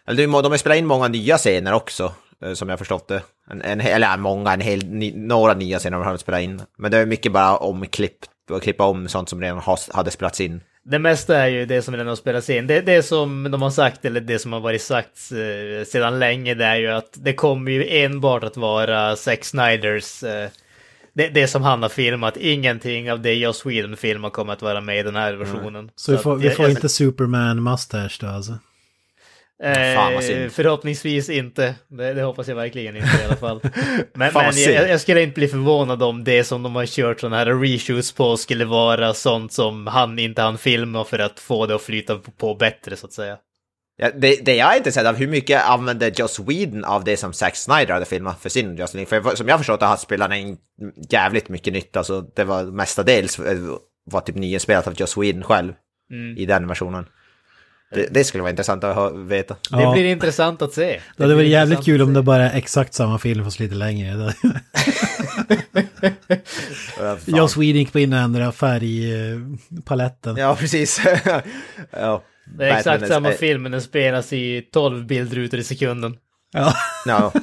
eller 0.07 0.43
de 0.43 0.51
har 0.51 0.57
spelat 0.57 0.79
in 0.79 0.87
många 0.87 1.09
nya 1.09 1.38
scener 1.38 1.73
också, 1.73 2.14
eh, 2.45 2.53
som 2.53 2.69
jag 2.69 2.73
har 2.73 2.79
förstått 2.79 3.09
det. 3.09 3.23
En, 3.51 3.62
en, 3.62 3.81
eller 3.81 4.07
ja, 4.07 4.16
många, 4.16 4.53
en 4.53 4.61
hel, 4.61 4.87
ni, 4.87 5.12
några 5.16 5.55
nya 5.55 5.79
scener 5.79 5.99
har 5.99 6.05
de 6.05 6.19
spelat 6.19 6.40
in. 6.40 6.62
Men 6.79 6.90
det 6.90 6.99
är 6.99 7.07
mycket 7.07 7.33
bara 7.33 7.57
omklippt, 7.57 8.31
och 8.50 8.63
klippa 8.63 8.85
om 8.85 9.09
sånt 9.09 9.29
som 9.29 9.40
redan 9.40 9.59
has, 9.59 9.90
hade 9.92 10.11
spelats 10.11 10.40
in. 10.40 10.61
Det 10.83 10.98
mesta 10.98 11.37
är 11.37 11.48
ju 11.48 11.67
det 11.67 11.83
som 11.83 11.94
redan 11.94 12.09
har 12.09 12.17
spelats 12.17 12.50
in. 12.50 12.67
Det, 12.67 12.81
det 12.81 13.02
som 13.02 13.50
de 13.50 13.63
har 13.63 13.71
sagt, 13.71 14.04
eller 14.04 14.21
det 14.21 14.38
som 14.38 14.52
har 14.52 14.61
varit 14.61 14.83
sagt 14.83 15.33
eh, 15.33 15.85
sedan 15.85 16.19
länge, 16.19 16.54
det 16.54 16.65
är 16.65 16.77
ju 16.77 16.88
att 16.88 17.11
det 17.13 17.33
kommer 17.33 17.71
ju 17.71 18.04
enbart 18.04 18.44
att 18.44 18.57
vara 18.57 19.17
Zack 19.17 19.44
Snyders, 19.44 20.23
eh, 20.23 20.48
det, 21.21 21.29
det 21.29 21.48
som 21.48 21.62
han 21.62 21.83
har 21.83 21.88
filmat. 21.88 22.37
Ingenting 22.37 23.12
av 23.12 23.21
det 23.23 23.35
Joss 23.35 23.66
Whedon 23.66 23.96
filmar 23.96 24.31
kommer 24.31 24.52
att 24.52 24.62
vara 24.62 24.81
med 24.81 24.98
i 24.98 25.02
den 25.02 25.16
här 25.16 25.33
versionen. 25.35 25.90
Så 25.96 26.12
vi 26.12 26.18
får, 26.18 26.35
att 26.35 26.40
vi 26.42 26.46
jag- 26.46 26.56
får 26.56 26.64
jag- 26.64 26.71
inte 26.73 26.88
Superman 26.88 27.62
mustache 27.62 28.10
då 28.21 28.27
alltså. 28.27 28.52
Eh, 29.62 30.48
förhoppningsvis 30.50 31.29
inte. 31.31 31.75
Det, 31.88 32.14
det 32.14 32.23
hoppas 32.23 32.48
jag 32.48 32.56
verkligen 32.56 32.96
inte 32.96 33.08
i 33.23 33.25
alla 33.27 33.37
fall. 33.37 33.60
Men, 34.14 34.33
men 34.35 34.56
jag, 34.56 34.88
jag 34.88 35.00
skulle 35.00 35.23
inte 35.23 35.35
bli 35.35 35.48
förvånad 35.48 36.02
om 36.02 36.25
det 36.25 36.44
som 36.44 36.62
de 36.62 36.77
har 36.77 36.87
kört 36.87 37.21
sådana 37.21 37.37
här 37.37 37.46
reshoots 37.46 38.12
på 38.12 38.37
skulle 38.37 38.64
vara 38.64 39.14
sånt 39.14 39.52
som 39.52 39.87
han 39.87 40.18
inte 40.18 40.42
hann 40.42 40.58
filma 40.58 41.04
för 41.04 41.18
att 41.18 41.40
få 41.40 41.66
det 41.66 41.75
att 41.75 41.83
flyta 41.83 42.18
på 42.38 42.54
bättre 42.54 42.96
så 42.96 43.06
att 43.06 43.12
säga. 43.12 43.37
Ja, 44.03 44.11
det, 44.17 44.37
det 44.44 44.55
jag 44.57 44.73
är 44.73 44.77
intresserad 44.77 45.07
av, 45.07 45.17
hur 45.17 45.27
mycket 45.29 45.65
använde 45.65 46.13
Joss 46.17 46.38
Whedon 46.40 46.85
av 46.85 47.05
det 47.05 47.17
som 47.17 47.33
Zack 47.33 47.57
Snyder 47.57 47.92
hade 47.94 48.05
filmat 48.05 48.40
för 48.42 48.48
sin 48.48 48.77
League? 48.77 49.07
För 49.07 49.35
som 49.37 49.48
jag 49.48 49.59
förstått 49.59 49.81
det 49.81 49.87
har 49.87 49.96
spelat 49.96 50.33
in 50.35 50.57
jävligt 51.11 51.48
mycket 51.48 51.73
nytt, 51.73 51.96
alltså 51.96 52.21
det 52.21 52.44
var 52.44 52.65
mestadels 52.65 53.38
eh, 53.38 53.59
var 54.05 54.21
typ 54.21 54.37
nyinspelat 54.37 54.87
av 54.87 54.94
Joss 55.01 55.17
Whedon 55.17 55.42
själv 55.42 55.73
i 56.37 56.46
den 56.46 56.69
versionen. 56.69 57.07
Det, 57.94 58.07
det 58.11 58.25
skulle 58.25 58.42
vara 58.42 58.51
intressant 58.51 58.85
att 58.85 59.15
veta. 59.17 59.55
Det 59.71 59.83
Ja. 59.83 59.92
blir 59.92 60.05
intressant 60.05 60.63
att 60.63 60.73
se. 60.73 60.87
Det 61.17 61.23
hade 61.23 61.35
blir 61.35 61.37
varit 61.44 61.51
jävligt 61.51 61.85
kul 61.85 62.03
om 62.03 62.15
det 62.15 62.23
bara 62.23 62.51
är 62.51 62.59
exakt 62.59 62.94
samma 62.94 63.19
film 63.19 63.44
fast 63.44 63.61
lite 63.61 63.75
längre. 63.75 64.33
Joss 67.27 67.57
Whedon 67.57 67.77
gick 67.79 67.92
på 67.92 67.98
in 67.98 68.13
och 68.13 68.19
ändrade 68.19 68.53
färgpaletten. 68.53 70.37
Ja, 70.37 70.57
precis. 70.57 71.01
ja. 71.90 72.23
Det 72.59 72.65
är 72.67 72.71
exakt 72.77 73.01
Batman 73.01 73.09
samma 73.09 73.29
är- 73.33 73.37
film, 73.37 73.63
men 73.63 73.73
den 73.73 73.83
spelas 73.83 74.33
i 74.33 74.63
12 74.73 75.07
bildrutor 75.07 75.61
i 75.61 75.65
sekunden. 75.65 76.17
Ja. 76.53 76.75
Ja, 77.07 77.33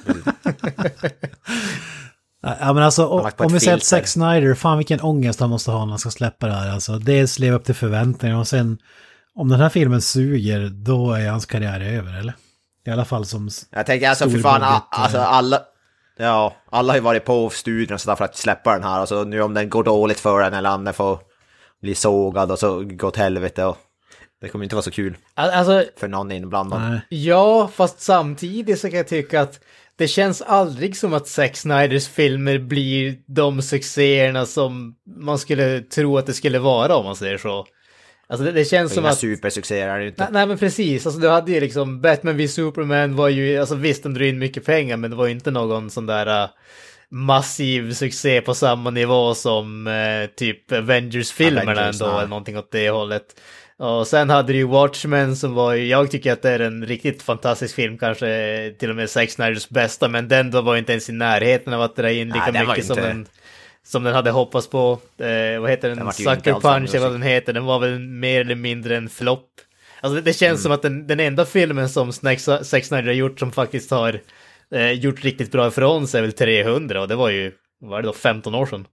men 2.73 2.83
alltså 2.83 3.05
om, 3.37 3.53
vi 3.53 3.59
säger 3.59 3.77
att. 3.77 3.83
Zack 3.83 4.07
Snyder, 4.07 4.53
fan 4.53 4.77
vilken 4.77 5.01
ångest 5.01 5.39
han 5.39 5.49
måste 5.49 5.71
ha 5.71 5.79
när 5.85 5.89
han 5.89 5.99
ska 5.99 6.09
släppa 6.09 6.47
det 6.47 6.53
här. 6.53 6.71
Alltså 6.71 6.99
dels 6.99 7.39
leva 7.39 7.55
upp 7.57 7.65
till 7.65 7.75
förväntningarna 7.75 8.39
och 8.39 8.47
sen 8.47 8.77
om 9.35 9.49
den 9.49 9.59
här 9.59 9.69
filmen 9.69 10.01
suger 10.01 10.69
då 10.69 11.13
är 11.13 11.29
hans 11.29 11.45
karriär 11.45 11.81
över 11.81 12.19
eller? 12.19 12.33
I 12.85 12.89
alla 12.89 13.05
fall 13.05 13.25
som... 13.25 13.49
Jag 13.71 13.85
tänker 13.85 14.09
alltså 14.09 14.29
för 14.29 14.39
fan, 14.39 14.59
budget, 14.59 14.73
a- 14.75 14.87
alltså 14.89 15.17
eh. 15.17 15.33
alla... 15.33 15.59
Ja, 16.17 16.55
alla 16.71 16.93
har 16.93 16.97
ju 16.97 17.03
varit 17.03 17.25
på 17.25 17.49
studion 17.49 17.93
och 17.93 18.01
sådär 18.01 18.15
för 18.15 18.25
att 18.25 18.37
släppa 18.37 18.73
den 18.73 18.83
här. 18.83 18.99
Alltså 18.99 19.23
nu 19.23 19.41
om 19.41 19.53
den 19.53 19.69
går 19.69 19.83
dåligt 19.83 20.19
för 20.19 20.41
den 20.41 20.53
eller 20.53 20.73
om 20.75 20.83
den 20.83 20.93
får 20.93 21.19
bli 21.81 21.95
sågad 21.95 22.51
och 22.51 22.59
så 22.59 22.83
går 22.83 23.07
åt 23.07 23.17
helvete 23.17 23.65
och... 23.65 23.77
Det 24.41 24.49
kommer 24.49 24.65
inte 24.65 24.75
vara 24.75 24.83
så 24.83 24.91
kul 24.91 25.17
Al- 25.33 25.49
Alltså, 25.49 25.83
för 25.97 26.07
någon 26.07 26.31
inblandad. 26.31 26.81
Nej. 26.81 27.01
ja, 27.09 27.71
fast 27.73 28.01
samtidigt 28.01 28.79
så 28.79 28.89
kan 28.89 28.97
jag 28.97 29.07
tycka 29.07 29.41
att 29.41 29.59
det 29.95 30.07
känns 30.07 30.41
aldrig 30.41 30.97
som 30.97 31.13
att 31.13 31.27
Zack 31.27 31.55
Snyders 31.55 32.07
filmer 32.07 32.59
blir 32.59 33.15
de 33.27 33.61
succéerna 33.61 34.45
som 34.45 34.95
man 35.17 35.39
skulle 35.39 35.81
tro 35.81 36.17
att 36.17 36.25
det 36.25 36.33
skulle 36.33 36.59
vara 36.59 36.95
om 36.95 37.05
man 37.05 37.15
säger 37.15 37.37
så. 37.37 37.65
Alltså 38.29 38.45
det, 38.45 38.51
det 38.51 38.65
känns 38.65 38.93
som 38.93 39.05
att... 39.05 39.17
supersuccéer 39.17 39.87
är 39.89 39.99
det 39.99 40.07
inte. 40.07 40.23
Nej, 40.23 40.29
nej 40.31 40.45
men 40.45 40.57
precis, 40.57 41.05
alltså 41.05 41.21
du 41.21 41.29
hade 41.29 41.51
ju 41.51 41.59
liksom 41.59 42.01
Batman 42.01 42.37
v 42.37 42.47
Superman 42.47 43.15
var 43.15 43.29
ju, 43.29 43.57
alltså 43.57 43.75
visst 43.75 44.03
den 44.03 44.13
drog 44.13 44.27
in 44.27 44.39
mycket 44.39 44.65
pengar 44.65 44.97
men 44.97 45.11
det 45.11 45.17
var 45.17 45.25
ju 45.25 45.31
inte 45.31 45.51
någon 45.51 45.89
sån 45.89 46.05
där 46.05 46.43
uh, 46.43 46.49
massiv 47.09 47.93
succé 47.93 48.41
på 48.41 48.53
samma 48.53 48.89
nivå 48.89 49.35
som 49.35 49.87
uh, 49.87 50.25
typ 50.35 50.71
Avengers-filmerna 50.71 51.71
Avengers, 51.71 52.01
ändå, 52.01 52.05
nej. 52.05 52.17
eller 52.17 52.29
någonting 52.29 52.57
åt 52.57 52.71
det 52.71 52.89
hållet. 52.89 53.41
Och 53.79 54.07
sen 54.07 54.29
hade 54.29 54.53
du 54.53 54.57
ju 54.57 54.67
Watchmen 54.67 55.35
som 55.35 55.53
var 55.53 55.73
jag 55.73 56.11
tycker 56.11 56.33
att 56.33 56.41
det 56.41 56.49
är 56.51 56.59
en 56.59 56.85
riktigt 56.85 57.23
fantastisk 57.23 57.75
film, 57.75 57.97
kanske 57.97 58.73
till 58.79 58.89
och 58.89 58.95
med 58.95 59.09
Zack 59.09 59.29
Snyders 59.29 59.69
bästa, 59.69 60.07
men 60.07 60.27
den 60.27 60.51
då 60.51 60.61
var 60.61 60.77
inte 60.77 60.91
ens 60.91 61.09
i 61.09 61.13
närheten 61.13 61.73
av 61.73 61.81
att 61.81 61.95
dra 61.95 62.11
in 62.11 62.27
lika 62.27 62.51
Nej, 62.51 62.67
mycket 62.67 62.85
som 62.85 62.95
den 62.95 63.27
som 63.83 64.03
den 64.03 64.13
hade 64.13 64.31
hoppats 64.31 64.69
på. 64.69 64.99
Eh, 65.17 65.59
vad 65.61 65.69
heter 65.69 65.89
den? 65.89 65.97
Den 65.97 66.13
Sucker 66.13 66.53
Punch 66.53 66.95
eller 66.95 67.05
vad 67.05 67.11
den 67.11 67.21
heter. 67.21 67.53
Den 67.53 67.65
var 67.65 67.79
väl 67.79 67.99
mer 67.99 68.41
eller 68.41 68.55
mindre 68.55 68.97
en 68.97 69.09
flopp. 69.09 69.49
Alltså 70.01 70.15
det, 70.15 70.21
det 70.21 70.33
känns 70.33 70.59
Mm. 70.59 70.63
som 70.63 70.71
att 70.71 70.81
den, 70.81 71.07
den 71.07 71.19
enda 71.19 71.45
filmen 71.45 71.89
som 71.89 72.13
Snack, 72.13 72.39
Zack 72.39 72.85
Snyder 72.85 73.07
har 73.07 73.13
gjort 73.13 73.39
som 73.39 73.51
faktiskt 73.51 73.91
har 73.91 74.19
eh, 74.71 74.91
gjort 74.91 75.23
riktigt 75.23 75.51
bra 75.51 75.67
ifrån 75.67 76.07
sig 76.07 76.17
är 76.17 76.21
väl 76.21 76.33
300 76.33 77.01
och 77.01 77.07
det 77.07 77.15
var 77.15 77.29
ju, 77.29 77.51
vad 77.81 77.99
är 77.99 78.01
det 78.01 78.07
då, 78.07 78.13
15 78.13 78.55
år 78.55 78.65
sedan? 78.65 78.85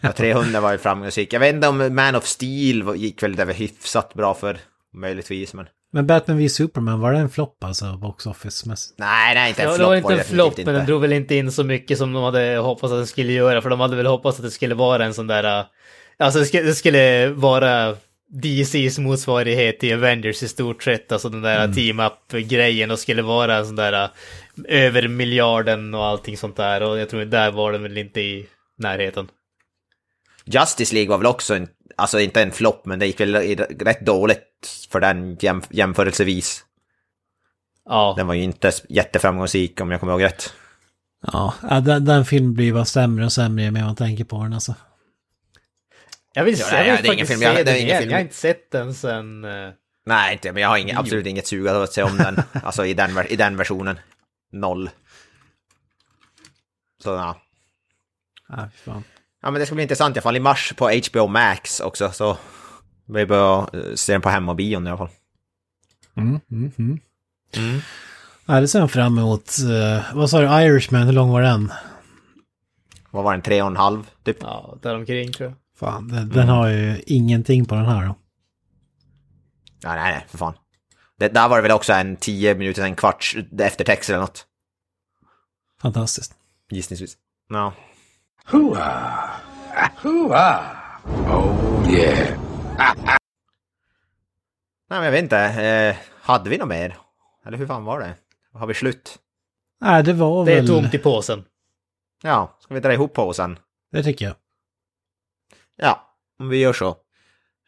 Ja, 0.00 0.12
300 0.12 0.60
var 0.60 0.72
ju 0.72 0.78
framgångsrik. 0.78 1.32
Jag 1.32 1.40
vet 1.40 1.54
inte 1.54 1.68
om 1.68 1.94
Man 1.94 2.14
of 2.14 2.24
Steel 2.26 2.96
gick 2.96 3.22
väl 3.22 3.36
det 3.36 3.44
var 3.44 3.52
hyfsat 3.52 4.14
bra 4.14 4.34
för, 4.34 4.58
möjligtvis, 4.94 5.54
men... 5.54 5.66
Men 5.92 6.06
Batman 6.06 6.38
v 6.38 6.48
Superman, 6.48 7.00
var 7.00 7.12
det 7.12 7.18
en 7.18 7.30
flopp 7.30 7.64
alltså 7.64 7.96
box 7.96 8.26
office-mässigt? 8.26 8.94
Nej, 8.96 9.34
nej, 9.34 9.48
inte 9.48 9.62
en 9.62 9.68
Ja, 9.68 9.72
det 9.72 9.76
flopp 9.76 9.88
var 9.88 9.96
inte 9.96 10.14
en 10.14 10.24
flopp, 10.24 10.56
men 10.56 10.74
den 10.74 10.86
drog 10.86 11.00
väl 11.00 11.12
inte 11.12 11.34
in 11.34 11.52
så 11.52 11.64
mycket 11.64 11.98
som 11.98 12.12
de 12.12 12.22
hade 12.22 12.56
hoppats 12.56 12.92
att 12.92 12.98
den 12.98 13.06
skulle 13.06 13.32
göra, 13.32 13.62
för 13.62 13.70
de 13.70 13.80
hade 13.80 13.96
väl 13.96 14.06
hoppats 14.06 14.38
att 14.38 14.44
det 14.44 14.50
skulle 14.50 14.74
vara 14.74 15.04
en 15.04 15.14
sån 15.14 15.26
där, 15.26 15.58
eh, 15.60 15.64
alltså 16.18 16.38
det 16.38 16.46
skulle, 16.46 16.62
det 16.62 16.74
skulle 16.74 17.28
vara 17.28 17.96
DCs 18.30 18.98
motsvarighet 18.98 19.80
till 19.80 19.94
Avengers 19.94 20.42
i 20.42 20.48
stort 20.48 20.82
sett, 20.82 21.12
alltså 21.12 21.28
den 21.28 21.42
där 21.42 21.72
team-up-grejen 21.72 22.90
och 22.90 22.98
skulle 22.98 23.22
vara 23.22 23.56
en 23.56 23.66
sån 23.66 23.76
där 23.76 23.92
eh, 23.92 24.08
över 24.86 25.08
miljarden 25.08 25.94
och 25.94 26.04
allting 26.04 26.36
sånt 26.36 26.56
där, 26.56 26.82
och 26.82 26.98
jag 26.98 27.08
tror 27.08 27.24
där 27.24 27.50
var 27.50 27.72
den 27.72 27.82
väl 27.82 27.98
inte 27.98 28.20
i 28.20 28.46
närheten. 28.78 29.28
Justice 30.44 30.94
League 30.94 31.10
var 31.10 31.18
väl 31.18 31.26
också 31.26 31.54
en, 31.54 31.68
alltså 31.96 32.20
inte 32.20 32.42
en 32.42 32.52
flopp, 32.52 32.86
men 32.86 32.98
det 32.98 33.06
gick 33.06 33.20
väl 33.20 33.34
rätt 33.80 34.00
dåligt 34.06 34.86
för 34.90 35.00
den 35.00 35.36
jäm, 35.40 35.62
jämförelsevis. 35.70 36.64
Ja, 37.84 38.14
Den 38.16 38.26
var 38.26 38.34
ju 38.34 38.42
inte 38.42 38.72
jätteframgångsrik 38.88 39.80
om 39.80 39.90
jag 39.90 40.00
kommer 40.00 40.12
ihåg 40.12 40.22
rätt. 40.22 40.52
Ja, 41.32 41.54
den, 41.84 42.04
den 42.04 42.24
filmen 42.24 42.54
blir 42.54 42.72
bara 42.72 42.84
sämre 42.84 43.24
och 43.24 43.32
sämre 43.32 43.64
ju 43.64 43.70
mer 43.70 43.82
man 43.84 43.96
tänker 43.96 44.24
på 44.24 44.42
den 44.42 44.52
alltså. 44.52 44.74
jag 46.34 46.44
vill, 46.44 46.58
Ja, 46.58 46.66
jag 46.72 46.84
vill 46.84 46.92
nej, 46.92 47.02
det 47.02 47.08
är 47.08 47.12
ingen 47.12 47.26
film, 47.26 47.42
jag- 47.42 47.56
se 47.56 47.62
det 47.62 47.70
är 47.70 47.74
den 47.74 47.82
ingen 47.84 47.98
film. 47.98 48.10
jag 48.10 48.16
har 48.18 48.22
inte 48.22 48.34
sett 48.34 48.70
den 48.70 48.94
sen... 48.94 49.44
eh, 49.44 49.70
Nej, 50.06 50.32
inte, 50.32 50.52
men 50.52 50.62
jag 50.62 50.68
har 50.68 50.76
inget, 50.78 50.98
absolut 50.98 51.26
inget 51.26 51.46
sug 51.46 51.68
att 51.68 51.92
se 51.92 52.02
om 52.02 52.16
den. 52.16 52.36
Alltså 52.62 52.86
i 52.86 52.94
den, 52.94 53.26
i 53.28 53.36
den 53.36 53.56
versionen. 53.56 53.98
Noll. 54.52 54.90
Så 57.02 57.10
ja. 57.10 57.40
Ja, 58.48 58.68
fan. 58.84 59.04
Ja 59.42 59.50
men 59.50 59.60
det 59.60 59.66
ska 59.66 59.74
bli 59.74 59.82
intressant 59.82 60.16
i 60.16 60.18
alla 60.18 60.22
fall. 60.22 60.36
I 60.36 60.40
mars 60.40 60.72
på 60.76 60.90
HBO 61.10 61.26
Max 61.26 61.80
också 61.80 62.10
så. 62.12 62.36
Vi 63.06 63.26
bör 63.26 63.76
eh, 63.76 63.94
se 63.94 64.12
den 64.12 64.20
på 64.20 64.28
hemmabion 64.28 64.86
i 64.86 64.90
alla 64.90 64.98
fall. 64.98 65.08
Mm, 66.16 66.40
mm, 66.50 66.72
mm. 67.56 67.80
Ja, 68.46 68.60
det 68.60 68.68
ser 68.68 68.78
jag 68.78 68.90
fram 68.90 69.18
emot. 69.18 69.50
Eh, 69.58 70.14
vad 70.14 70.30
sa 70.30 70.40
du, 70.40 70.64
Irishman, 70.66 71.06
hur 71.06 71.12
lång 71.12 71.30
var 71.30 71.42
den? 71.42 71.72
Vad 73.10 73.24
var 73.24 73.32
den? 73.32 73.42
Tre 73.42 73.62
och 73.62 73.68
en 73.68 73.76
halv 73.76 74.10
typ? 74.24 74.36
Ja, 74.40 74.78
däromkring 74.82 75.32
tror 75.32 75.48
jag. 75.48 75.56
Fan, 75.78 76.08
den, 76.08 76.28
den 76.28 76.48
har 76.48 76.68
ju 76.68 77.02
ingenting 77.06 77.64
på 77.64 77.74
den 77.74 77.84
här 77.84 78.06
då. 78.06 78.14
Nej, 79.84 79.96
nej, 79.96 80.12
nej, 80.12 80.26
för 80.28 80.38
fan. 80.38 80.54
Det, 81.18 81.28
där 81.28 81.48
var 81.48 81.56
det 81.56 81.62
väl 81.62 81.72
också 81.72 81.92
en 81.92 82.16
tio 82.16 82.54
minuter, 82.54 82.82
en 82.82 82.96
kvarts 82.96 83.36
eftertext 83.58 84.10
eller 84.10 84.20
något. 84.20 84.46
Fantastiskt. 85.82 86.34
Gissningsvis. 86.70 87.16
Ja. 87.48 87.72
Hoo-ah! 88.50 89.30
Hoo-ah! 90.02 90.60
Oh, 91.06 91.90
yeah. 91.90 92.38
Nej 94.90 94.98
men 94.98 95.04
jag 95.04 95.12
vet 95.12 95.22
inte. 95.22 95.38
Eh, 95.38 95.96
hade 96.22 96.50
vi 96.50 96.58
något 96.58 96.68
mer? 96.68 96.96
Eller 97.46 97.58
hur 97.58 97.66
fan 97.66 97.84
var 97.84 98.00
det? 98.00 98.14
Har 98.52 98.66
vi 98.66 98.74
slut? 98.74 99.18
Nej, 99.80 100.02
det 100.02 100.12
var 100.12 100.44
Det 100.46 100.52
är 100.52 100.56
väl... 100.56 100.66
tomt 100.66 100.94
i 100.94 100.98
påsen. 100.98 101.44
Ja, 102.22 102.56
ska 102.60 102.74
vi 102.74 102.80
dra 102.80 102.92
ihop 102.92 103.14
på 103.14 103.32
sen? 103.32 103.58
Det 103.92 104.02
tycker 104.02 104.24
jag. 104.24 104.34
Ja, 105.76 106.14
om 106.38 106.48
vi 106.48 106.56
gör 106.58 106.72
så. 106.72 106.96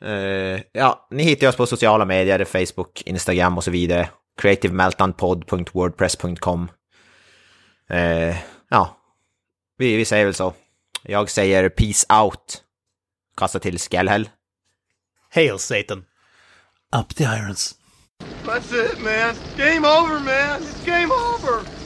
Eh, 0.03 0.61
ja, 0.73 1.07
ni 1.11 1.23
hittar 1.23 1.49
oss 1.49 1.57
på 1.57 1.67
sociala 1.67 2.05
medier, 2.05 2.45
Facebook, 2.45 3.03
Instagram 3.03 3.57
och 3.57 3.65
så 3.65 3.71
vidare. 3.71 4.09
creativemeltdownpod.wordpress.com 4.37 6.69
eh, 7.89 8.37
Ja, 8.69 8.97
vi, 9.77 9.97
vi 9.97 10.05
säger 10.05 10.25
väl 10.25 10.35
så. 10.35 10.53
Jag 11.03 11.31
säger 11.31 11.69
peace 11.69 12.07
out. 12.09 12.63
Kasta 13.37 13.59
till 13.59 13.79
Skellhäll. 13.79 14.29
Hail 15.31 15.59
Satan! 15.59 16.05
Up 16.97 17.15
the 17.15 17.25
irons. 17.25 17.75
That's 18.45 18.73
it, 18.73 19.01
man. 19.01 19.35
Game 19.57 19.85
over, 19.85 20.21
man. 20.21 20.63
It's 20.63 20.85
game 20.85 21.11
over. 21.13 21.80